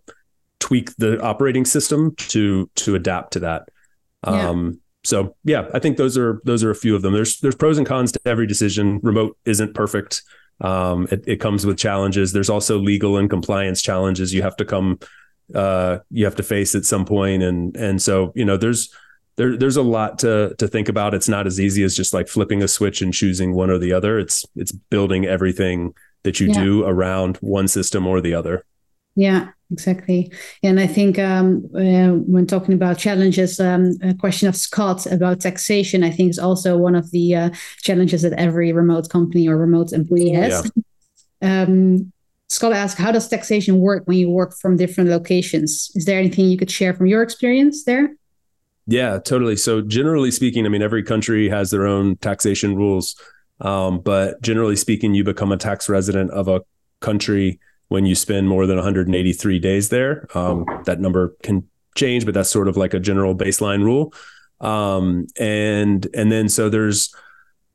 tweak 0.59 0.95
the 0.97 1.21
operating 1.21 1.65
system 1.65 2.15
to 2.15 2.69
to 2.75 2.95
adapt 2.95 3.33
to 3.33 3.39
that. 3.39 3.69
Yeah. 4.25 4.49
Um, 4.49 4.81
so 5.03 5.35
yeah, 5.43 5.69
I 5.73 5.79
think 5.79 5.97
those 5.97 6.17
are 6.17 6.41
those 6.43 6.63
are 6.63 6.71
a 6.71 6.75
few 6.75 6.95
of 6.95 7.01
them. 7.01 7.13
There's 7.13 7.39
there's 7.39 7.55
pros 7.55 7.77
and 7.77 7.87
cons 7.87 8.11
to 8.11 8.21
every 8.25 8.47
decision. 8.47 8.99
Remote 9.01 9.37
isn't 9.45 9.73
perfect. 9.73 10.23
Um, 10.61 11.07
it, 11.09 11.23
it 11.25 11.35
comes 11.37 11.65
with 11.65 11.77
challenges. 11.77 12.33
There's 12.33 12.49
also 12.49 12.77
legal 12.77 13.17
and 13.17 13.29
compliance 13.29 13.81
challenges 13.81 14.33
you 14.33 14.41
have 14.41 14.57
to 14.57 14.65
come 14.65 14.99
uh, 15.53 15.99
you 16.11 16.25
have 16.25 16.35
to 16.35 16.43
face 16.43 16.75
at 16.75 16.85
some 16.85 17.05
point. 17.05 17.43
and 17.43 17.75
and 17.75 18.01
so 18.01 18.31
you 18.35 18.45
know 18.45 18.57
there's 18.57 18.93
there 19.35 19.57
there's 19.57 19.77
a 19.77 19.81
lot 19.81 20.19
to 20.19 20.55
to 20.57 20.67
think 20.67 20.89
about. 20.89 21.13
It's 21.13 21.29
not 21.29 21.47
as 21.47 21.59
easy 21.59 21.83
as 21.83 21.95
just 21.95 22.13
like 22.13 22.27
flipping 22.27 22.61
a 22.61 22.67
switch 22.67 23.01
and 23.01 23.13
choosing 23.13 23.53
one 23.53 23.69
or 23.69 23.77
the 23.77 23.93
other. 23.93 24.19
It's 24.19 24.45
it's 24.55 24.71
building 24.71 25.25
everything 25.25 25.93
that 26.23 26.39
you 26.39 26.47
yeah. 26.47 26.63
do 26.63 26.85
around 26.85 27.37
one 27.37 27.67
system 27.67 28.05
or 28.05 28.21
the 28.21 28.33
other. 28.33 28.65
Yeah, 29.15 29.49
exactly. 29.71 30.31
And 30.63 30.79
I 30.79 30.87
think 30.87 31.19
um, 31.19 31.65
uh, 31.75 32.15
when 32.25 32.47
talking 32.47 32.73
about 32.73 32.97
challenges, 32.97 33.59
um, 33.59 33.93
a 34.01 34.13
question 34.13 34.47
of 34.47 34.55
Scott 34.55 35.05
about 35.05 35.41
taxation, 35.41 36.03
I 36.03 36.11
think 36.11 36.29
is 36.29 36.39
also 36.39 36.77
one 36.77 36.95
of 36.95 37.11
the 37.11 37.35
uh, 37.35 37.49
challenges 37.81 38.21
that 38.21 38.33
every 38.33 38.71
remote 38.71 39.09
company 39.09 39.47
or 39.47 39.57
remote 39.57 39.91
employee 39.91 40.31
has. 40.31 40.71
Yeah. 41.41 41.63
Um, 41.63 42.11
Scott 42.47 42.73
asked, 42.73 42.97
how 42.97 43.11
does 43.11 43.27
taxation 43.27 43.79
work 43.79 44.03
when 44.05 44.17
you 44.17 44.29
work 44.29 44.55
from 44.57 44.75
different 44.75 45.09
locations? 45.09 45.91
Is 45.93 46.05
there 46.05 46.19
anything 46.19 46.45
you 46.49 46.57
could 46.57 46.71
share 46.71 46.93
from 46.93 47.05
your 47.05 47.21
experience 47.21 47.83
there? 47.83 48.15
Yeah, 48.87 49.19
totally. 49.19 49.55
So 49.55 49.81
generally 49.81 50.31
speaking, 50.31 50.65
I 50.65 50.69
mean, 50.69 50.81
every 50.81 51.03
country 51.03 51.47
has 51.49 51.69
their 51.69 51.85
own 51.85 52.15
taxation 52.17 52.75
rules. 52.75 53.15
Um, 53.61 53.99
but 53.99 54.41
generally 54.41 54.75
speaking, 54.75 55.13
you 55.13 55.23
become 55.23 55.51
a 55.51 55.57
tax 55.57 55.87
resident 55.89 56.31
of 56.31 56.47
a 56.47 56.61
country 57.01 57.59
when 57.89 58.05
you 58.05 58.15
spend 58.15 58.47
more 58.47 58.65
than 58.65 58.77
183 58.77 59.59
days 59.59 59.89
there. 59.89 60.27
Um, 60.35 60.65
that 60.85 60.99
number 60.99 61.35
can 61.43 61.67
change, 61.95 62.25
but 62.25 62.33
that's 62.33 62.49
sort 62.49 62.67
of 62.67 62.77
like 62.77 62.93
a 62.93 62.99
general 62.99 63.35
baseline 63.35 63.83
rule. 63.83 64.13
Um, 64.61 65.27
and 65.37 66.07
and 66.13 66.31
then 66.31 66.49
so 66.49 66.69
there's 66.69 67.13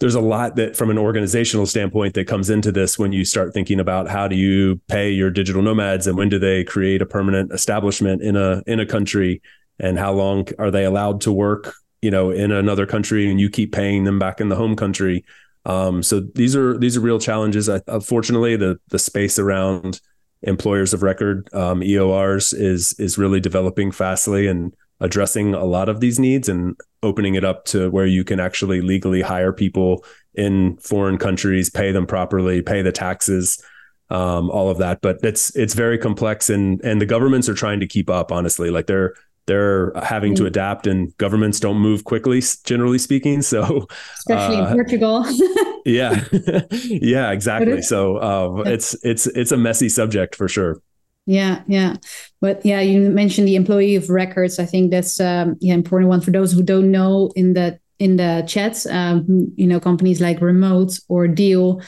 there's 0.00 0.14
a 0.14 0.20
lot 0.20 0.56
that 0.56 0.76
from 0.76 0.90
an 0.90 0.98
organizational 0.98 1.66
standpoint 1.66 2.14
that 2.14 2.26
comes 2.26 2.50
into 2.50 2.72
this 2.72 2.98
when 2.98 3.12
you 3.12 3.24
start 3.24 3.54
thinking 3.54 3.80
about 3.80 4.08
how 4.08 4.28
do 4.28 4.36
you 4.36 4.80
pay 4.88 5.10
your 5.10 5.30
digital 5.30 5.62
nomads 5.62 6.06
and 6.06 6.16
when 6.16 6.28
do 6.28 6.38
they 6.38 6.64
create 6.64 7.00
a 7.00 7.06
permanent 7.06 7.52
establishment 7.52 8.22
in 8.22 8.36
a 8.36 8.62
in 8.66 8.80
a 8.80 8.86
country 8.86 9.40
and 9.78 9.98
how 9.98 10.12
long 10.12 10.46
are 10.58 10.70
they 10.70 10.84
allowed 10.84 11.20
to 11.22 11.32
work 11.32 11.74
you 12.02 12.10
know 12.10 12.30
in 12.30 12.52
another 12.52 12.86
country 12.86 13.30
and 13.30 13.40
you 13.40 13.48
keep 13.48 13.72
paying 13.72 14.04
them 14.04 14.18
back 14.18 14.40
in 14.40 14.48
the 14.48 14.56
home 14.56 14.76
country 14.76 15.24
um, 15.64 16.02
so 16.02 16.20
these 16.20 16.54
are 16.54 16.76
these 16.78 16.96
are 16.96 17.00
real 17.00 17.18
challenges. 17.18 17.68
I, 17.68 17.80
unfortunately, 17.86 18.56
the 18.56 18.78
the 18.88 18.98
space 18.98 19.38
around 19.38 20.00
employers 20.42 20.92
of 20.92 21.02
record 21.02 21.48
um, 21.54 21.80
EORs 21.80 22.52
is 22.54 22.94
is 22.98 23.16
really 23.16 23.40
developing 23.40 23.90
fastly 23.90 24.46
and 24.46 24.74
addressing 25.00 25.54
a 25.54 25.64
lot 25.64 25.88
of 25.88 26.00
these 26.00 26.18
needs 26.18 26.48
and 26.48 26.76
opening 27.02 27.34
it 27.34 27.44
up 27.44 27.64
to 27.66 27.90
where 27.90 28.06
you 28.06 28.24
can 28.24 28.40
actually 28.40 28.80
legally 28.80 29.20
hire 29.20 29.52
people 29.52 30.04
in 30.34 30.76
foreign 30.78 31.18
countries, 31.18 31.68
pay 31.68 31.92
them 31.92 32.06
properly, 32.06 32.62
pay 32.62 32.80
the 32.80 32.92
taxes, 32.92 33.62
um, 34.10 34.50
all 34.50 34.70
of 34.70 34.78
that. 34.78 35.00
But 35.00 35.18
it's 35.22 35.54
it's 35.56 35.74
very 35.74 35.96
complex 35.98 36.50
and 36.50 36.80
and 36.84 37.00
the 37.00 37.06
governments 37.06 37.48
are 37.48 37.54
trying 37.54 37.80
to 37.80 37.86
keep 37.86 38.10
up. 38.10 38.30
Honestly, 38.30 38.70
like 38.70 38.86
they're 38.86 39.14
they're 39.46 39.92
having 40.02 40.34
to 40.34 40.42
mm. 40.44 40.46
adapt 40.46 40.86
and 40.86 41.16
governments 41.18 41.60
don't 41.60 41.78
move 41.78 42.04
quickly 42.04 42.42
generally 42.64 42.98
speaking 42.98 43.42
so 43.54 43.86
especially 44.18 44.56
uh, 44.56 44.68
in 44.68 44.74
portugal. 44.74 45.24
yeah. 45.84 46.24
Yeah 46.70 47.30
exactly. 47.32 47.82
so 47.82 48.16
uh, 48.16 48.62
it's 48.66 48.94
it's 49.04 49.26
it's 49.26 49.52
a 49.52 49.56
messy 49.56 49.88
subject 49.88 50.34
for 50.34 50.48
sure. 50.48 50.80
Yeah 51.26 51.62
yeah. 51.66 51.96
But 52.40 52.64
yeah 52.64 52.80
you 52.80 53.10
mentioned 53.10 53.48
the 53.48 53.56
employee 53.56 53.96
of 53.96 54.10
records. 54.10 54.58
I 54.58 54.66
think 54.66 54.90
that's 54.90 55.20
um 55.20 55.56
yeah 55.60 55.74
important 55.74 56.08
one 56.08 56.20
for 56.20 56.30
those 56.30 56.52
who 56.52 56.62
don't 56.62 56.90
know 56.90 57.30
in 57.36 57.54
the 57.54 57.78
in 57.98 58.16
the 58.16 58.44
chats 58.46 58.86
um, 58.86 59.52
you 59.56 59.66
know 59.66 59.80
companies 59.80 60.20
like 60.20 60.40
remote 60.40 60.98
or 61.08 61.28
Deel 61.28 61.80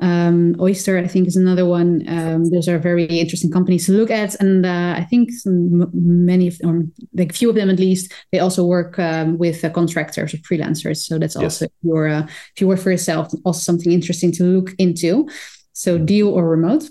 um, 0.00 0.56
Oyster, 0.60 0.98
I 0.98 1.06
think, 1.06 1.28
is 1.28 1.36
another 1.36 1.66
one. 1.66 2.04
Um, 2.08 2.50
those 2.50 2.68
are 2.68 2.78
very 2.78 3.04
interesting 3.04 3.50
companies 3.50 3.86
to 3.86 3.92
look 3.92 4.10
at, 4.10 4.34
and 4.40 4.66
uh, 4.66 4.94
I 4.96 5.04
think 5.08 5.30
some, 5.32 5.90
many 5.92 6.48
of 6.48 6.58
them, 6.58 6.92
like 7.14 7.32
few 7.32 7.48
of 7.48 7.54
them 7.54 7.70
at 7.70 7.78
least, 7.78 8.12
they 8.32 8.40
also 8.40 8.64
work 8.64 8.98
um, 8.98 9.38
with 9.38 9.64
uh, 9.64 9.70
contractors 9.70 10.34
or 10.34 10.38
freelancers. 10.38 10.98
So 10.98 11.18
that's 11.18 11.36
yes. 11.36 11.44
also 11.44 11.72
your 11.82 12.08
uh, 12.08 12.26
if 12.26 12.60
you 12.60 12.66
work 12.66 12.80
for 12.80 12.90
yourself, 12.90 13.32
also 13.44 13.60
something 13.60 13.92
interesting 13.92 14.32
to 14.32 14.44
look 14.44 14.70
into. 14.78 15.28
So 15.72 15.98
Deel 15.98 16.28
or 16.28 16.48
remote. 16.48 16.84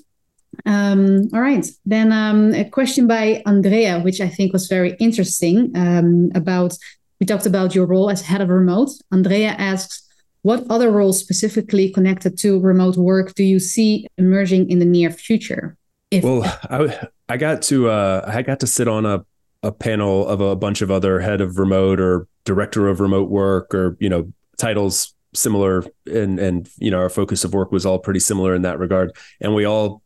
Um, 0.66 1.30
all 1.34 1.42
right, 1.42 1.66
then 1.86 2.12
um, 2.12 2.54
a 2.54 2.64
question 2.70 3.08
by 3.08 3.42
Andrea, 3.46 4.00
which 4.00 4.22
I 4.22 4.30
think 4.30 4.54
was 4.54 4.68
very 4.68 4.96
interesting 5.00 5.72
um, 5.76 6.32
about. 6.36 6.74
We 7.20 7.26
talked 7.26 7.46
about 7.46 7.74
your 7.74 7.86
role 7.86 8.10
as 8.10 8.22
head 8.22 8.42
of 8.42 8.50
remote. 8.50 8.90
Andrea 9.12 9.52
asks 9.52 10.03
what 10.44 10.66
other 10.70 10.92
roles 10.92 11.20
specifically 11.20 11.90
connected 11.90 12.38
to 12.38 12.60
remote 12.60 12.98
work 12.98 13.34
do 13.34 13.44
you 13.44 13.60
see 13.60 14.08
emerging 14.18 14.70
in 14.70 14.80
the 14.80 14.86
near 14.86 15.10
future? 15.10 15.76
If 16.12 16.24
well, 16.24 16.44
I, 16.70 17.08
I 17.28 17.38
got 17.38 17.64
to 17.64 17.90
uh, 17.90 18.24
I 18.28 18.44
got 18.44 18.60
to 18.60 18.68
sit 18.68 18.88
on 18.88 19.06
a, 19.06 19.26
a 19.64 19.72
panel 19.72 20.28
of 20.28 20.42
a 20.42 20.56
bunch 20.56 20.82
of 20.82 20.92
other 20.92 21.20
head 21.20 21.42
of 21.42 21.58
remote 21.58 22.00
or 22.00 22.28
director 22.46 22.88
of 22.88 23.00
remote 23.00 23.30
work 23.30 23.74
or 23.74 23.98
you 24.00 24.10
know 24.10 24.32
titles 24.58 25.16
similar 25.34 25.84
and 26.06 26.38
and 26.40 26.70
you 26.78 26.92
know 26.92 27.00
our 27.00 27.10
focus 27.10 27.44
of 27.44 27.54
work 27.54 27.72
was 27.72 27.86
all 27.86 27.98
pretty 27.98 28.20
similar 28.20 28.54
in 28.54 28.62
that 28.64 28.80
regard. 28.80 29.16
And 29.40 29.56
we 29.56 29.66
all 29.66 30.04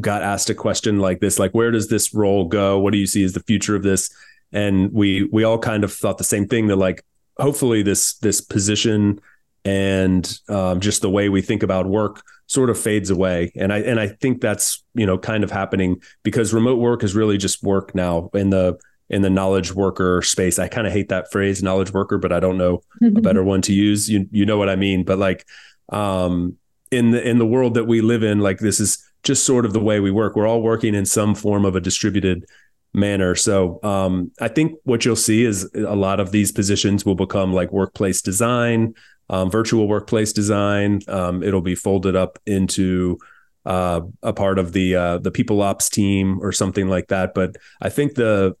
got 0.00 0.22
asked 0.22 0.48
a 0.48 0.54
question 0.54 1.00
like 1.00 1.20
this 1.20 1.38
like 1.38 1.52
where 1.52 1.72
does 1.72 1.88
this 1.88 2.14
role 2.14 2.46
go? 2.46 2.78
What 2.78 2.92
do 2.92 2.98
you 2.98 3.06
see 3.06 3.24
as 3.24 3.32
the 3.32 3.42
future 3.42 3.74
of 3.74 3.82
this? 3.82 4.14
And 4.52 4.92
we 4.92 5.28
we 5.32 5.42
all 5.42 5.58
kind 5.58 5.82
of 5.82 5.92
thought 5.92 6.18
the 6.18 6.24
same 6.24 6.46
thing 6.46 6.68
that 6.68 6.76
like 6.76 7.04
hopefully 7.36 7.82
this 7.82 8.14
this 8.18 8.40
position 8.40 9.20
and 9.64 10.38
um, 10.48 10.80
just 10.80 11.02
the 11.02 11.10
way 11.10 11.28
we 11.28 11.40
think 11.40 11.62
about 11.62 11.86
work 11.86 12.22
sort 12.46 12.68
of 12.68 12.78
fades 12.78 13.08
away 13.08 13.50
and 13.56 13.72
i 13.72 13.78
and 13.78 13.98
i 13.98 14.06
think 14.06 14.40
that's 14.40 14.84
you 14.94 15.06
know 15.06 15.16
kind 15.16 15.44
of 15.44 15.50
happening 15.50 16.00
because 16.22 16.52
remote 16.52 16.78
work 16.78 17.02
is 17.02 17.14
really 17.14 17.38
just 17.38 17.62
work 17.62 17.94
now 17.94 18.28
in 18.34 18.50
the 18.50 18.76
in 19.12 19.20
the 19.20 19.30
knowledge 19.30 19.72
worker 19.72 20.22
space. 20.22 20.58
I 20.58 20.68
kind 20.68 20.86
of 20.86 20.92
hate 20.92 21.10
that 21.10 21.30
phrase, 21.30 21.62
knowledge 21.62 21.92
worker, 21.92 22.16
but 22.16 22.32
I 22.32 22.40
don't 22.40 22.56
know 22.56 22.82
a 23.02 23.10
better 23.20 23.44
one 23.44 23.62
to 23.62 23.72
use. 23.72 24.08
You 24.08 24.26
you 24.32 24.46
know 24.46 24.56
what 24.56 24.70
I 24.70 24.76
mean? 24.76 25.04
But 25.04 25.18
like 25.18 25.46
um, 25.90 26.56
in 26.90 27.10
the 27.10 27.22
in 27.22 27.38
the 27.38 27.46
world 27.46 27.74
that 27.74 27.84
we 27.84 28.00
live 28.00 28.22
in, 28.24 28.40
like 28.40 28.58
this 28.58 28.80
is 28.80 29.06
just 29.22 29.44
sort 29.44 29.66
of 29.66 29.74
the 29.74 29.80
way 29.80 30.00
we 30.00 30.10
work. 30.10 30.34
We're 30.34 30.48
all 30.48 30.62
working 30.62 30.94
in 30.94 31.06
some 31.06 31.34
form 31.34 31.64
of 31.64 31.76
a 31.76 31.80
distributed 31.80 32.46
manner. 32.94 33.34
So 33.34 33.78
um, 33.82 34.32
I 34.40 34.48
think 34.48 34.72
what 34.84 35.04
you'll 35.04 35.16
see 35.16 35.44
is 35.44 35.70
a 35.74 35.94
lot 35.94 36.18
of 36.18 36.32
these 36.32 36.50
positions 36.50 37.06
will 37.06 37.14
become 37.14 37.52
like 37.52 37.70
workplace 37.72 38.20
design, 38.20 38.94
um, 39.32 39.50
virtual 39.50 39.88
workplace 39.88 40.32
design. 40.32 41.00
Um, 41.08 41.42
it'll 41.42 41.62
be 41.62 41.74
folded 41.74 42.14
up 42.14 42.38
into 42.46 43.18
uh, 43.64 44.02
a 44.22 44.32
part 44.32 44.58
of 44.58 44.72
the 44.72 44.94
uh, 44.94 45.18
the 45.18 45.30
people 45.30 45.62
ops 45.62 45.88
team 45.88 46.38
or 46.40 46.52
something 46.52 46.86
like 46.86 47.08
that. 47.08 47.32
But 47.34 47.56
I 47.80 47.88
think 47.88 48.14
the 48.14 48.54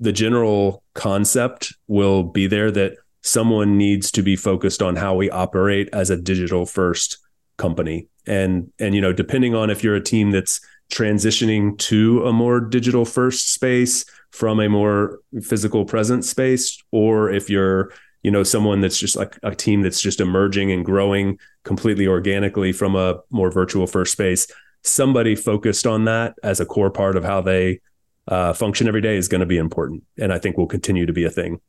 the 0.00 0.12
general 0.12 0.82
concept 0.94 1.74
will 1.88 2.22
be 2.22 2.46
there 2.46 2.70
that 2.70 2.96
someone 3.22 3.76
needs 3.76 4.10
to 4.12 4.22
be 4.22 4.36
focused 4.36 4.82
on 4.82 4.96
how 4.96 5.14
we 5.14 5.30
operate 5.30 5.88
as 5.92 6.10
a 6.10 6.16
digital 6.16 6.64
first 6.64 7.18
company 7.56 8.08
and 8.26 8.70
and 8.78 8.94
you 8.94 9.00
know 9.00 9.12
depending 9.12 9.54
on 9.54 9.70
if 9.70 9.82
you're 9.82 9.94
a 9.94 10.02
team 10.02 10.32
that's 10.32 10.60
transitioning 10.92 11.78
to 11.78 12.26
a 12.26 12.32
more 12.32 12.60
digital 12.60 13.04
first 13.04 13.52
space 13.52 14.04
from 14.32 14.60
a 14.60 14.68
more 14.68 15.20
physical 15.42 15.84
present 15.84 16.24
space 16.24 16.82
or 16.90 17.30
if 17.30 17.48
you're 17.48 17.92
you 18.24 18.30
know 18.30 18.42
someone 18.42 18.80
that's 18.80 18.98
just 18.98 19.14
like 19.14 19.38
a 19.44 19.54
team 19.54 19.82
that's 19.82 20.00
just 20.00 20.20
emerging 20.20 20.72
and 20.72 20.84
growing 20.84 21.38
completely 21.62 22.08
organically 22.08 22.72
from 22.72 22.96
a 22.96 23.20
more 23.30 23.52
virtual 23.52 23.86
first 23.86 24.12
space 24.12 24.48
somebody 24.82 25.36
focused 25.36 25.86
on 25.86 26.06
that 26.06 26.34
as 26.42 26.58
a 26.58 26.66
core 26.66 26.90
part 26.90 27.16
of 27.16 27.24
how 27.24 27.40
they 27.40 27.80
uh, 28.26 28.52
function 28.52 28.88
every 28.88 29.02
day 29.02 29.16
is 29.16 29.28
going 29.28 29.40
to 29.40 29.46
be 29.46 29.58
important 29.58 30.02
and 30.18 30.32
i 30.32 30.38
think 30.38 30.56
will 30.56 30.66
continue 30.66 31.06
to 31.06 31.12
be 31.12 31.24
a 31.24 31.30
thing. 31.30 31.60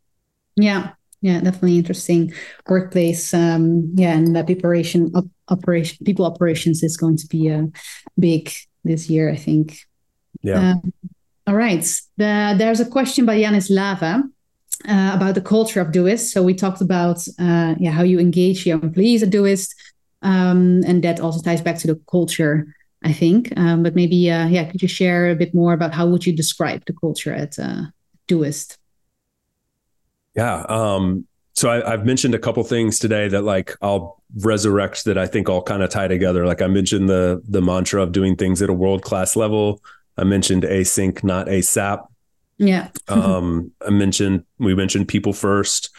Yeah. 0.56 0.94
Yeah 1.22 1.42
definitely 1.42 1.78
interesting 1.78 2.34
workplace 2.68 3.34
um 3.34 3.94
yeah 3.96 4.14
and 4.14 4.36
that 4.36 4.46
preparation 4.46 5.12
op- 5.16 5.30
operation 5.50 5.98
people 6.06 6.26
operations 6.26 6.82
is 6.84 6.98
going 6.98 7.18
to 7.18 7.28
be 7.28 7.50
a 7.50 7.60
uh, 7.60 7.66
big 8.18 8.52
this 8.84 9.10
year 9.10 9.30
i 9.30 9.36
think. 9.36 9.78
Yeah. 10.42 10.72
Um, 10.72 10.94
all 11.48 11.56
right. 11.56 11.84
The, 12.18 12.56
there's 12.58 12.80
a 12.80 12.86
question 12.86 13.26
by 13.26 13.38
Yanis 13.40 13.70
Lava 13.70 14.24
uh, 14.88 15.12
about 15.14 15.36
the 15.36 15.42
culture 15.42 15.82
of 15.82 15.92
Doist. 15.92 16.32
So 16.32 16.44
we 16.44 16.54
talked 16.54 16.82
about 16.82 17.28
uh, 17.40 17.76
yeah 17.80 17.92
how 17.92 18.04
you 18.04 18.20
engage 18.20 18.66
your 18.66 18.82
employees 18.82 19.24
at 19.24 19.30
Doist, 19.30 19.76
um, 20.22 20.84
and 20.86 21.04
that 21.04 21.20
also 21.20 21.42
ties 21.42 21.62
back 21.62 21.78
to 21.80 21.88
the 21.88 22.00
culture, 22.10 22.68
I 23.04 23.14
think. 23.14 23.54
Um, 23.58 23.84
but 23.84 23.96
maybe 23.96 24.30
uh, 24.30 24.48
yeah, 24.48 24.66
could 24.70 24.82
you 24.82 24.88
share 24.88 25.30
a 25.30 25.36
bit 25.36 25.54
more 25.54 25.74
about 25.74 25.94
how 25.94 26.08
would 26.08 26.26
you 26.26 26.34
describe 26.34 26.86
the 26.86 26.94
culture 26.94 27.34
at 27.34 27.58
uh, 27.60 27.84
Doist? 28.28 28.78
Yeah. 30.36 30.66
Um, 30.68 31.28
so 31.54 31.70
I, 31.70 31.92
have 31.92 32.06
mentioned 32.06 32.36
a 32.36 32.40
couple 32.40 32.62
things 32.66 33.00
today 33.00 33.30
that 33.30 33.44
like 33.44 33.76
I'll 33.82 34.22
resurrect 34.36 35.06
that 35.06 35.18
I 35.18 35.26
think 35.26 35.48
all 35.48 35.64
kind 35.64 35.82
of 35.84 35.90
tie 35.90 36.10
together. 36.10 36.46
Like 36.46 36.62
I 36.62 36.68
mentioned 36.68 37.08
the 37.08 37.42
the 37.48 37.62
mantra 37.62 38.04
of 38.04 38.12
doing 38.12 38.36
things 38.36 38.62
at 38.62 38.70
a 38.70 38.74
world 38.74 39.02
class 39.04 39.36
level. 39.38 39.82
I 40.18 40.26
mentioned 40.26 40.64
async, 40.64 41.24
not 41.24 41.48
ASAP. 41.48 42.06
Yeah. 42.58 42.90
um, 43.08 43.72
I 43.86 43.90
mentioned 43.90 44.46
we 44.60 44.76
mentioned 44.76 45.08
people 45.08 45.34
first. 45.34 45.90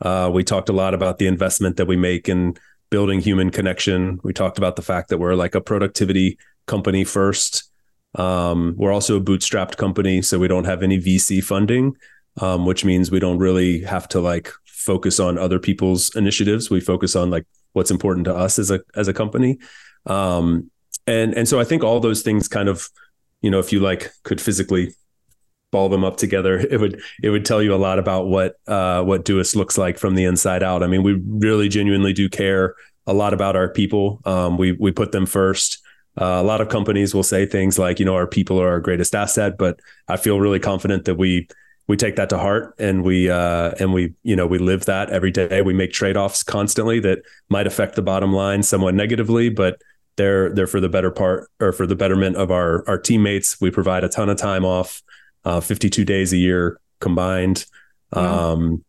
Uh, 0.00 0.30
we 0.32 0.44
talked 0.44 0.68
a 0.68 0.72
lot 0.72 0.94
about 0.94 1.18
the 1.18 1.26
investment 1.26 1.76
that 1.76 1.86
we 1.86 1.96
make 1.96 2.28
in 2.28 2.56
building 2.90 3.20
human 3.20 3.50
connection. 3.50 4.20
We 4.22 4.32
talked 4.32 4.58
about 4.58 4.76
the 4.76 4.82
fact 4.82 5.08
that 5.08 5.18
we're 5.18 5.34
like 5.34 5.54
a 5.54 5.60
productivity 5.60 6.38
company 6.66 7.04
first. 7.04 7.70
Um, 8.16 8.74
we're 8.76 8.92
also 8.92 9.16
a 9.16 9.20
bootstrapped 9.20 9.76
company, 9.76 10.20
so 10.20 10.38
we 10.38 10.48
don't 10.48 10.64
have 10.64 10.82
any 10.82 10.98
VC 10.98 11.42
funding 11.42 11.96
um, 12.40 12.64
which 12.64 12.84
means 12.84 13.10
we 13.10 13.20
don't 13.20 13.38
really 13.38 13.82
have 13.82 14.08
to 14.08 14.20
like 14.20 14.50
focus 14.64 15.20
on 15.20 15.38
other 15.38 15.58
people's 15.58 16.14
initiatives. 16.16 16.70
We 16.70 16.80
focus 16.80 17.14
on 17.14 17.30
like 17.30 17.46
what's 17.72 17.90
important 17.90 18.24
to 18.26 18.34
us 18.34 18.58
as 18.58 18.70
a 18.70 18.80
as 18.96 19.08
a 19.08 19.12
company. 19.12 19.58
Um, 20.06 20.70
and 21.06 21.34
and 21.34 21.48
so 21.48 21.60
I 21.60 21.64
think 21.64 21.84
all 21.84 22.00
those 22.00 22.22
things 22.22 22.48
kind 22.48 22.68
of, 22.68 22.88
you 23.42 23.50
know, 23.50 23.58
if 23.58 23.72
you 23.72 23.80
like 23.80 24.10
could 24.22 24.40
physically 24.40 24.94
ball 25.72 25.88
them 25.88 26.04
up 26.04 26.16
together, 26.16 26.58
it 26.70 26.78
would 26.78 27.02
it 27.22 27.30
would 27.30 27.44
tell 27.44 27.60
you 27.60 27.74
a 27.74 27.76
lot 27.76 27.98
about 27.98 28.28
what 28.28 28.56
uh, 28.68 29.02
what 29.02 29.24
Doist 29.24 29.56
looks 29.56 29.76
like 29.76 29.98
from 29.98 30.14
the 30.14 30.24
inside 30.24 30.62
out. 30.62 30.84
I 30.84 30.86
mean, 30.86 31.02
we 31.02 31.20
really 31.26 31.68
genuinely 31.68 32.12
do 32.12 32.28
care 32.28 32.76
a 33.06 33.12
lot 33.12 33.34
about 33.34 33.56
our 33.56 33.68
people. 33.68 34.20
Um, 34.24 34.56
we 34.56 34.72
we 34.72 34.92
put 34.92 35.10
them 35.10 35.26
first. 35.26 35.78
Uh, 36.20 36.24
a 36.24 36.42
lot 36.42 36.60
of 36.60 36.68
companies 36.68 37.14
will 37.14 37.22
say 37.22 37.46
things 37.46 37.78
like, 37.78 37.98
you 37.98 38.04
know, 38.04 38.14
our 38.14 38.26
people 38.26 38.60
are 38.60 38.68
our 38.68 38.80
greatest 38.80 39.14
asset, 39.14 39.56
but 39.56 39.80
I 40.08 40.18
feel 40.18 40.38
really 40.38 40.60
confident 40.60 41.06
that 41.06 41.14
we 41.14 41.48
we 41.88 41.96
take 41.96 42.16
that 42.16 42.28
to 42.28 42.38
heart 42.38 42.74
and 42.78 43.02
we 43.02 43.30
uh, 43.30 43.72
and 43.80 43.92
we 43.92 44.14
you 44.22 44.36
know 44.36 44.46
we 44.46 44.58
live 44.58 44.84
that 44.84 45.10
every 45.10 45.30
day. 45.30 45.62
We 45.62 45.74
make 45.74 45.92
trade 45.92 46.16
offs 46.16 46.42
constantly 46.42 47.00
that 47.00 47.20
might 47.48 47.66
affect 47.66 47.96
the 47.96 48.02
bottom 48.02 48.32
line 48.32 48.62
somewhat 48.62 48.94
negatively, 48.94 49.48
but 49.48 49.80
they're 50.16 50.50
they're 50.50 50.66
for 50.66 50.80
the 50.80 50.88
better 50.88 51.10
part 51.10 51.50
or 51.60 51.72
for 51.72 51.86
the 51.86 51.96
betterment 51.96 52.36
of 52.36 52.50
our 52.50 52.86
our 52.88 52.98
teammates. 52.98 53.60
We 53.60 53.70
provide 53.70 54.04
a 54.04 54.08
ton 54.08 54.28
of 54.28 54.36
time 54.36 54.64
off, 54.64 55.02
uh, 55.44 55.60
52 55.60 56.04
days 56.04 56.32
a 56.32 56.36
year 56.36 56.80
combined. 57.00 57.66
Um, 58.12 58.84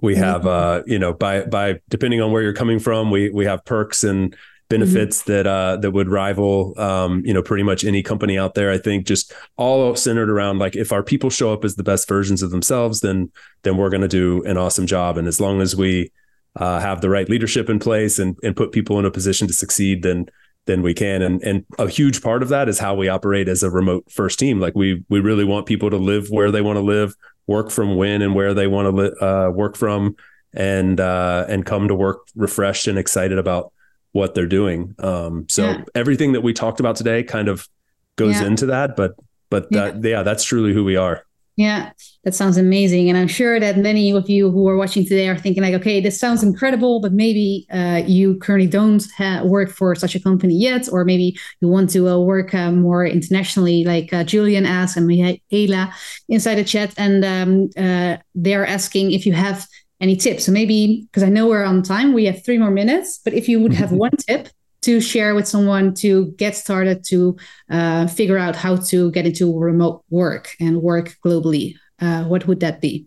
we 0.00 0.16
have 0.16 0.46
uh, 0.46 0.82
you 0.86 0.98
know 0.98 1.12
by 1.12 1.44
by 1.44 1.80
depending 1.88 2.20
on 2.20 2.32
where 2.32 2.42
you're 2.42 2.54
coming 2.54 2.78
from, 2.78 3.10
we 3.10 3.30
we 3.30 3.44
have 3.44 3.64
perks 3.64 4.04
and 4.04 4.34
benefits 4.68 5.22
mm-hmm. 5.22 5.32
that 5.32 5.46
uh, 5.46 5.76
that 5.76 5.90
would 5.90 6.08
rival 6.08 6.78
um, 6.80 7.22
you 7.24 7.34
know 7.34 7.42
pretty 7.42 7.62
much 7.62 7.84
any 7.84 8.02
company 8.02 8.38
out 8.38 8.54
there. 8.54 8.70
I 8.70 8.78
think 8.78 9.06
just 9.06 9.32
all 9.56 9.94
centered 9.94 10.30
around 10.30 10.58
like 10.58 10.76
if 10.76 10.92
our 10.92 11.02
people 11.02 11.30
show 11.30 11.52
up 11.52 11.64
as 11.64 11.76
the 11.76 11.82
best 11.82 12.08
versions 12.08 12.42
of 12.42 12.50
themselves, 12.50 13.00
then 13.00 13.30
then 13.62 13.76
we're 13.76 13.90
going 13.90 14.02
to 14.02 14.08
do 14.08 14.42
an 14.44 14.56
awesome 14.56 14.86
job. 14.86 15.18
And 15.18 15.28
as 15.28 15.40
long 15.40 15.60
as 15.60 15.76
we 15.76 16.10
uh, 16.56 16.80
have 16.80 17.00
the 17.00 17.10
right 17.10 17.28
leadership 17.28 17.68
in 17.68 17.78
place 17.78 18.18
and 18.18 18.36
and 18.42 18.56
put 18.56 18.72
people 18.72 18.98
in 18.98 19.04
a 19.04 19.10
position 19.10 19.46
to 19.46 19.54
succeed, 19.54 20.02
then 20.02 20.26
then 20.66 20.82
we 20.82 20.94
can. 20.94 21.22
And 21.22 21.42
and 21.42 21.64
a 21.78 21.88
huge 21.88 22.22
part 22.22 22.42
of 22.42 22.48
that 22.50 22.68
is 22.68 22.78
how 22.78 22.94
we 22.94 23.08
operate 23.08 23.48
as 23.48 23.62
a 23.62 23.70
remote 23.70 24.10
first 24.10 24.38
team. 24.38 24.60
Like 24.60 24.74
we 24.74 25.04
we 25.08 25.20
really 25.20 25.44
want 25.44 25.66
people 25.66 25.90
to 25.90 25.96
live 25.96 26.28
where 26.30 26.50
they 26.50 26.60
want 26.60 26.76
to 26.76 26.82
live, 26.82 27.14
work 27.46 27.70
from 27.70 27.96
when 27.96 28.22
and 28.22 28.34
where 28.34 28.54
they 28.54 28.66
want 28.66 28.86
to 28.86 29.02
li- 29.02 29.16
uh, 29.20 29.50
work 29.50 29.76
from, 29.76 30.16
and 30.52 31.00
uh, 31.00 31.46
and 31.48 31.66
come 31.66 31.88
to 31.88 31.94
work 31.94 32.26
refreshed 32.34 32.86
and 32.86 32.98
excited 32.98 33.38
about 33.38 33.72
what 34.12 34.34
they're 34.34 34.46
doing. 34.46 34.94
Um, 34.98 35.46
so 35.48 35.64
yeah. 35.64 35.84
everything 35.94 36.32
that 36.32 36.42
we 36.42 36.52
talked 36.52 36.80
about 36.80 36.96
today 36.96 37.22
kind 37.22 37.48
of 37.48 37.68
goes 38.16 38.40
yeah. 38.40 38.46
into 38.46 38.66
that, 38.66 38.96
but 38.96 39.14
but 39.50 39.70
that, 39.70 40.02
yeah. 40.02 40.10
yeah, 40.10 40.22
that's 40.22 40.44
truly 40.44 40.72
who 40.72 40.84
we 40.84 40.96
are. 40.96 41.24
Yeah, 41.56 41.92
that 42.24 42.34
sounds 42.34 42.56
amazing. 42.56 43.10
And 43.10 43.18
I'm 43.18 43.28
sure 43.28 43.60
that 43.60 43.76
many 43.76 44.10
of 44.12 44.30
you 44.30 44.50
who 44.50 44.66
are 44.68 44.76
watching 44.76 45.02
today 45.04 45.28
are 45.28 45.36
thinking, 45.36 45.62
like, 45.62 45.74
okay, 45.74 46.00
this 46.00 46.18
sounds 46.18 46.42
incredible, 46.42 47.00
but 47.00 47.12
maybe 47.12 47.66
uh, 47.70 48.02
you 48.06 48.38
currently 48.38 48.66
don't 48.66 49.06
ha- 49.18 49.42
work 49.44 49.68
for 49.70 49.94
such 49.94 50.14
a 50.14 50.20
company 50.20 50.54
yet, 50.54 50.88
or 50.90 51.04
maybe 51.04 51.36
you 51.60 51.68
want 51.68 51.90
to 51.90 52.08
uh, 52.08 52.18
work 52.18 52.54
uh, 52.54 52.72
more 52.72 53.04
internationally, 53.04 53.84
like 53.84 54.10
uh, 54.14 54.24
Julian 54.24 54.64
asked 54.64 54.96
and 54.96 55.10
Ayla 55.10 55.92
inside 56.30 56.54
the 56.54 56.64
chat. 56.64 56.94
And 56.96 57.22
um, 57.22 57.68
uh, 57.76 58.16
they're 58.34 58.66
asking 58.66 59.12
if 59.12 59.26
you 59.26 59.34
have 59.34 59.66
any 60.00 60.16
tips? 60.16 60.44
So 60.46 60.52
maybe 60.52 61.02
because 61.02 61.22
I 61.22 61.28
know 61.28 61.46
we're 61.46 61.64
on 61.64 61.82
time, 61.82 62.12
we 62.12 62.24
have 62.24 62.44
three 62.44 62.58
more 62.58 62.72
minutes. 62.72 63.20
But 63.24 63.34
if 63.34 63.48
you 63.48 63.60
would 63.60 63.72
have 63.74 63.92
one 64.06 64.10
tip 64.26 64.48
to 64.82 65.00
share 65.00 65.34
with 65.34 65.48
someone 65.48 65.94
to 65.94 66.32
get 66.32 66.56
started 66.56 67.04
to 67.04 67.36
uh, 67.70 68.06
figure 68.06 68.38
out 68.38 68.56
how 68.56 68.76
to 68.76 69.10
get 69.12 69.26
into 69.26 69.58
remote 69.58 70.04
work 70.10 70.54
and 70.60 70.82
work 70.82 71.16
globally, 71.24 71.74
uh, 72.00 72.24
what 72.24 72.46
would 72.46 72.60
that 72.60 72.80
be? 72.80 73.06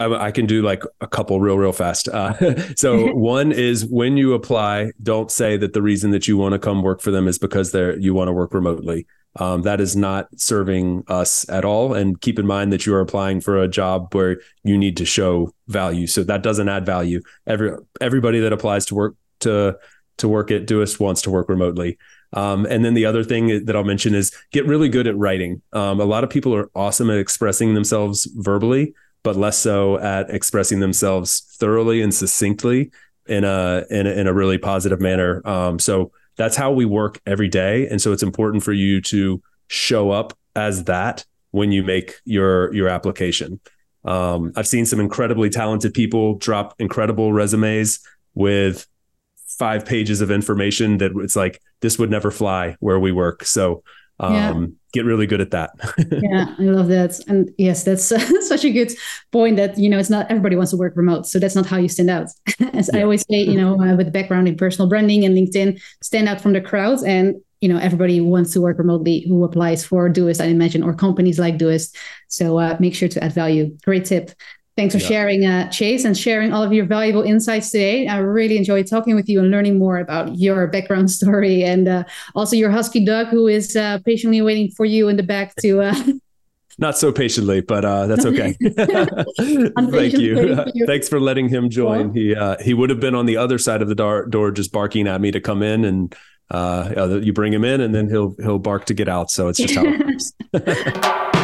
I, 0.00 0.30
can 0.30 0.46
do 0.46 0.62
like 0.62 0.82
a 1.02 1.06
couple 1.06 1.40
real, 1.40 1.58
real 1.58 1.72
fast. 1.72 2.08
Uh, 2.08 2.74
so 2.76 3.12
one 3.14 3.52
is 3.52 3.84
when 3.84 4.16
you 4.16 4.32
apply, 4.32 4.92
don't 5.02 5.30
say 5.30 5.56
that 5.58 5.74
the 5.74 5.82
reason 5.82 6.10
that 6.12 6.26
you 6.26 6.38
want 6.38 6.52
to 6.54 6.58
come 6.58 6.82
work 6.82 7.02
for 7.02 7.10
them 7.10 7.28
is 7.28 7.38
because 7.38 7.72
they're 7.72 7.98
you 7.98 8.14
want 8.14 8.28
to 8.28 8.32
work 8.32 8.54
remotely. 8.54 9.06
Um, 9.36 9.62
that 9.62 9.80
is 9.80 9.94
not 9.94 10.28
serving 10.36 11.04
us 11.06 11.48
at 11.48 11.64
all. 11.64 11.94
And 11.94 12.20
keep 12.20 12.38
in 12.38 12.46
mind 12.46 12.72
that 12.72 12.84
you 12.84 12.94
are 12.94 13.00
applying 13.00 13.40
for 13.40 13.58
a 13.58 13.68
job 13.68 14.12
where 14.12 14.40
you 14.64 14.76
need 14.76 14.96
to 14.96 15.04
show 15.04 15.52
value. 15.68 16.08
So 16.08 16.24
that 16.24 16.42
doesn't 16.42 16.68
add 16.68 16.84
value. 16.84 17.20
Every 17.46 17.72
everybody 18.00 18.40
that 18.40 18.52
applies 18.52 18.86
to 18.86 18.94
work 18.94 19.14
to 19.40 19.78
to 20.20 20.28
work 20.28 20.50
at 20.50 20.66
Doist 20.66 21.00
wants 21.00 21.22
to 21.22 21.30
work 21.30 21.48
remotely. 21.48 21.98
Um, 22.32 22.64
and 22.66 22.84
then 22.84 22.94
the 22.94 23.06
other 23.06 23.24
thing 23.24 23.64
that 23.64 23.74
I'll 23.74 23.84
mention 23.84 24.14
is 24.14 24.32
get 24.52 24.64
really 24.66 24.88
good 24.88 25.06
at 25.06 25.16
writing. 25.16 25.62
Um, 25.72 26.00
a 26.00 26.04
lot 26.04 26.22
of 26.22 26.30
people 26.30 26.54
are 26.54 26.70
awesome 26.74 27.10
at 27.10 27.18
expressing 27.18 27.74
themselves 27.74 28.26
verbally, 28.36 28.94
but 29.24 29.36
less 29.36 29.58
so 29.58 29.98
at 29.98 30.30
expressing 30.30 30.80
themselves 30.80 31.40
thoroughly 31.58 32.00
and 32.00 32.14
succinctly 32.14 32.92
in 33.26 33.44
a 33.44 33.84
in 33.90 34.06
a, 34.06 34.10
in 34.10 34.26
a 34.26 34.32
really 34.32 34.58
positive 34.58 35.00
manner. 35.00 35.46
Um, 35.46 35.78
so 35.78 36.12
that's 36.40 36.56
how 36.56 36.72
we 36.72 36.86
work 36.86 37.20
every 37.26 37.48
day 37.48 37.86
and 37.88 38.00
so 38.00 38.12
it's 38.12 38.22
important 38.22 38.62
for 38.62 38.72
you 38.72 39.02
to 39.02 39.42
show 39.68 40.10
up 40.10 40.32
as 40.56 40.84
that 40.84 41.22
when 41.50 41.70
you 41.70 41.82
make 41.82 42.14
your 42.24 42.72
your 42.72 42.88
application 42.88 43.60
um, 44.06 44.50
i've 44.56 44.66
seen 44.66 44.86
some 44.86 45.00
incredibly 45.00 45.50
talented 45.50 45.92
people 45.92 46.36
drop 46.36 46.74
incredible 46.78 47.32
resumes 47.34 48.00
with 48.34 48.86
five 49.60 49.84
pages 49.84 50.22
of 50.24 50.30
information 50.30 50.98
that 50.98 51.12
it's 51.24 51.36
like 51.36 51.60
this 51.82 51.98
would 51.98 52.10
never 52.10 52.30
fly 52.30 52.76
where 52.80 52.98
we 52.98 53.12
work 53.12 53.44
so 53.44 53.82
Um, 54.20 54.34
yeah. 54.34 54.66
Get 54.92 55.04
really 55.06 55.26
good 55.26 55.40
at 55.40 55.52
that. 55.52 55.70
yeah, 56.30 56.54
I 56.58 56.62
love 56.78 56.88
that. 56.88 57.12
And 57.28 57.48
yes, 57.56 57.84
that's 57.84 58.10
uh, 58.12 58.18
such 58.52 58.64
a 58.64 58.72
good 58.78 58.92
point 59.30 59.56
that, 59.56 59.78
you 59.78 59.88
know, 59.88 59.98
it's 59.98 60.10
not 60.10 60.26
everybody 60.28 60.56
wants 60.56 60.72
to 60.72 60.76
work 60.76 60.94
remote. 60.96 61.26
So 61.26 61.38
that's 61.38 61.54
not 61.54 61.64
how 61.64 61.78
you 61.78 61.88
stand 61.88 62.10
out. 62.10 62.28
As 62.74 62.90
yeah. 62.92 62.98
I 62.98 63.02
always 63.04 63.24
say, 63.30 63.40
you 63.52 63.56
know, 63.56 63.80
uh, 63.80 63.94
with 63.96 64.12
background 64.12 64.48
in 64.48 64.56
personal 64.56 64.88
branding 64.88 65.24
and 65.24 65.34
LinkedIn, 65.38 65.80
stand 66.02 66.28
out 66.28 66.40
from 66.40 66.52
the 66.54 66.60
crowd. 66.60 66.98
And, 67.06 67.26
you 67.62 67.68
know, 67.70 67.78
everybody 67.78 68.20
wants 68.20 68.52
to 68.54 68.60
work 68.60 68.78
remotely 68.78 69.24
who 69.28 69.44
applies 69.44 69.86
for 69.86 70.10
Doist, 70.10 70.40
I 70.44 70.48
imagine, 70.48 70.82
or 70.82 70.92
companies 70.92 71.38
like 71.38 71.56
Doist. 71.56 71.94
So 72.28 72.58
uh, 72.58 72.76
make 72.80 72.94
sure 72.94 73.08
to 73.08 73.22
add 73.24 73.32
value. 73.32 73.64
Great 73.84 74.04
tip. 74.04 74.32
Thanks 74.80 74.94
for 74.94 75.00
yeah. 75.02 75.08
sharing, 75.08 75.44
uh, 75.44 75.68
Chase, 75.68 76.06
and 76.06 76.16
sharing 76.16 76.54
all 76.54 76.62
of 76.62 76.72
your 76.72 76.86
valuable 76.86 77.20
insights 77.20 77.70
today. 77.70 78.06
I 78.06 78.16
really 78.16 78.56
enjoyed 78.56 78.86
talking 78.86 79.14
with 79.14 79.28
you 79.28 79.38
and 79.38 79.50
learning 79.50 79.78
more 79.78 79.98
about 79.98 80.38
your 80.38 80.68
background 80.68 81.10
story 81.20 81.62
and 81.62 81.86
uh, 81.86 82.04
also 82.34 82.56
your 82.56 82.70
husky 82.70 83.04
dog 83.04 83.26
who 83.26 83.46
is 83.46 83.76
uh, 83.76 83.98
patiently 84.06 84.40
waiting 84.40 84.70
for 84.70 84.86
you 84.86 85.08
in 85.08 85.16
the 85.18 85.22
back 85.22 85.54
to. 85.56 85.82
Uh, 85.82 85.94
Not 86.78 86.96
so 86.96 87.12
patiently, 87.12 87.60
but 87.60 87.84
uh, 87.84 88.06
that's 88.06 88.24
okay. 88.24 88.56
Thank 89.90 90.14
you. 90.14 90.64
Thanks 90.86 91.10
for 91.10 91.20
letting 91.20 91.50
him 91.50 91.68
join. 91.68 92.14
He 92.14 92.34
uh, 92.34 92.56
he 92.62 92.72
would 92.72 92.88
have 92.88 93.00
been 93.00 93.14
on 93.14 93.26
the 93.26 93.36
other 93.36 93.58
side 93.58 93.82
of 93.82 93.88
the 93.88 93.94
door, 93.94 94.24
door 94.24 94.50
just 94.50 94.72
barking 94.72 95.06
at 95.06 95.20
me 95.20 95.30
to 95.30 95.42
come 95.42 95.62
in, 95.62 95.84
and 95.84 96.16
you 97.22 97.34
bring 97.34 97.52
him 97.52 97.64
in, 97.66 97.82
and 97.82 97.94
then 97.94 98.08
he'll 98.08 98.34
he'll 98.38 98.58
bark 98.58 98.86
to 98.86 98.94
get 98.94 99.10
out. 99.10 99.30
So 99.30 99.48
it's 99.48 99.58
just 99.58 99.74
how 99.74 99.84
it 99.84 100.06
works. 100.06 101.36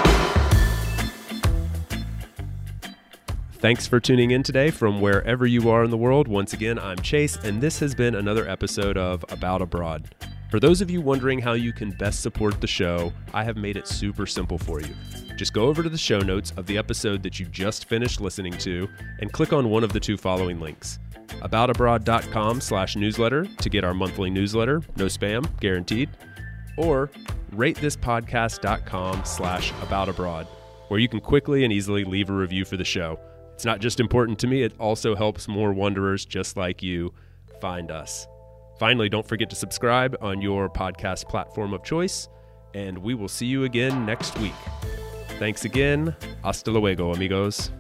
Thanks 3.59 3.87
for 3.87 4.01
tuning 4.01 4.33
in 4.33 4.43
today 4.43 4.71
from 4.71 5.01
wherever 5.01 5.47
you 5.47 5.71
are 5.71 5.83
in 5.83 5.91
the 5.91 5.97
world. 5.97 6.29
Once 6.29 6.53
again, 6.53 6.79
I'm 6.79 6.99
Chase, 6.99 7.37
and 7.37 7.59
this 7.61 7.79
has 7.81 7.95
been 7.95 8.15
another 8.15 8.47
episode 8.47 8.99
of 8.99 9.25
About 9.31 9.63
Abroad. 9.63 10.15
For 10.51 10.61
those 10.61 10.83
of 10.83 10.91
you 10.91 11.01
wondering 11.01 11.39
how 11.39 11.55
you 11.55 11.73
can 11.73 11.91
best 11.93 12.21
support 12.21 12.61
the 12.61 12.67
show, 12.67 13.15
I 13.33 13.45
have 13.45 13.57
made 13.57 13.79
it 13.79 13.89
super 13.89 14.27
simple 14.27 14.59
for 14.59 14.81
you. 14.83 14.95
Just 15.37 15.55
go 15.55 15.67
over 15.67 15.83
to 15.83 15.89
the 15.89 15.97
show 15.97 16.19
notes 16.19 16.53
of 16.59 16.67
the 16.67 16.77
episode 16.77 17.23
that 17.23 17.41
you 17.41 17.47
just 17.47 17.89
finished 17.89 18.21
listening 18.21 18.53
to 18.59 18.89
and 19.21 19.33
click 19.33 19.55
on 19.55 19.71
one 19.71 19.83
of 19.83 19.93
the 19.93 20.01
two 20.01 20.19
following 20.19 20.61
links. 20.61 20.99
Aboutabroad.com 21.41 22.61
slash 22.61 22.95
newsletter 22.95 23.47
to 23.47 23.71
get 23.71 23.85
our 23.85 23.95
monthly 23.95 24.29
newsletter, 24.29 24.83
no 24.97 25.07
spam, 25.07 25.49
guaranteed, 25.61 26.11
or 26.77 27.11
ratethispodcast.com 27.55 29.25
slash 29.25 29.73
aboutabroad, 29.73 30.47
where 30.89 31.01
you 31.01 31.09
can 31.09 31.21
quickly 31.21 31.65
and 31.65 31.73
easily 31.73 32.05
leave 32.05 32.29
a 32.29 32.35
review 32.35 32.65
for 32.67 32.77
the 32.77 32.85
show. 32.85 33.19
It's 33.57 33.65
not 33.65 33.81
just 33.81 34.01
important 34.01 34.39
to 34.41 34.47
me, 34.47 34.65
it 34.65 34.75
also 34.79 35.17
helps 35.17 35.49
more 35.49 35.73
wanderers 35.73 36.27
just 36.27 36.59
like 36.59 36.83
you 36.83 37.15
find 37.59 37.91
us. 37.91 38.27
Finally, 38.79 39.09
don't 39.09 39.27
forget 39.27 39.49
to 39.49 39.57
subscribe 39.57 40.15
on 40.21 40.43
your 40.43 40.69
podcast 40.69 41.27
platform 41.27 41.73
of 41.73 41.83
choice, 41.83 42.29
and 42.75 42.99
we 42.99 43.15
will 43.15 43.29
see 43.29 43.47
you 43.47 43.65
again 43.65 44.05
next 44.05 44.39
week. 44.41 44.53
Thanks 45.39 45.65
again. 45.65 46.15
Hasta 46.45 46.71
luego, 46.71 47.15
amigos. 47.15 47.71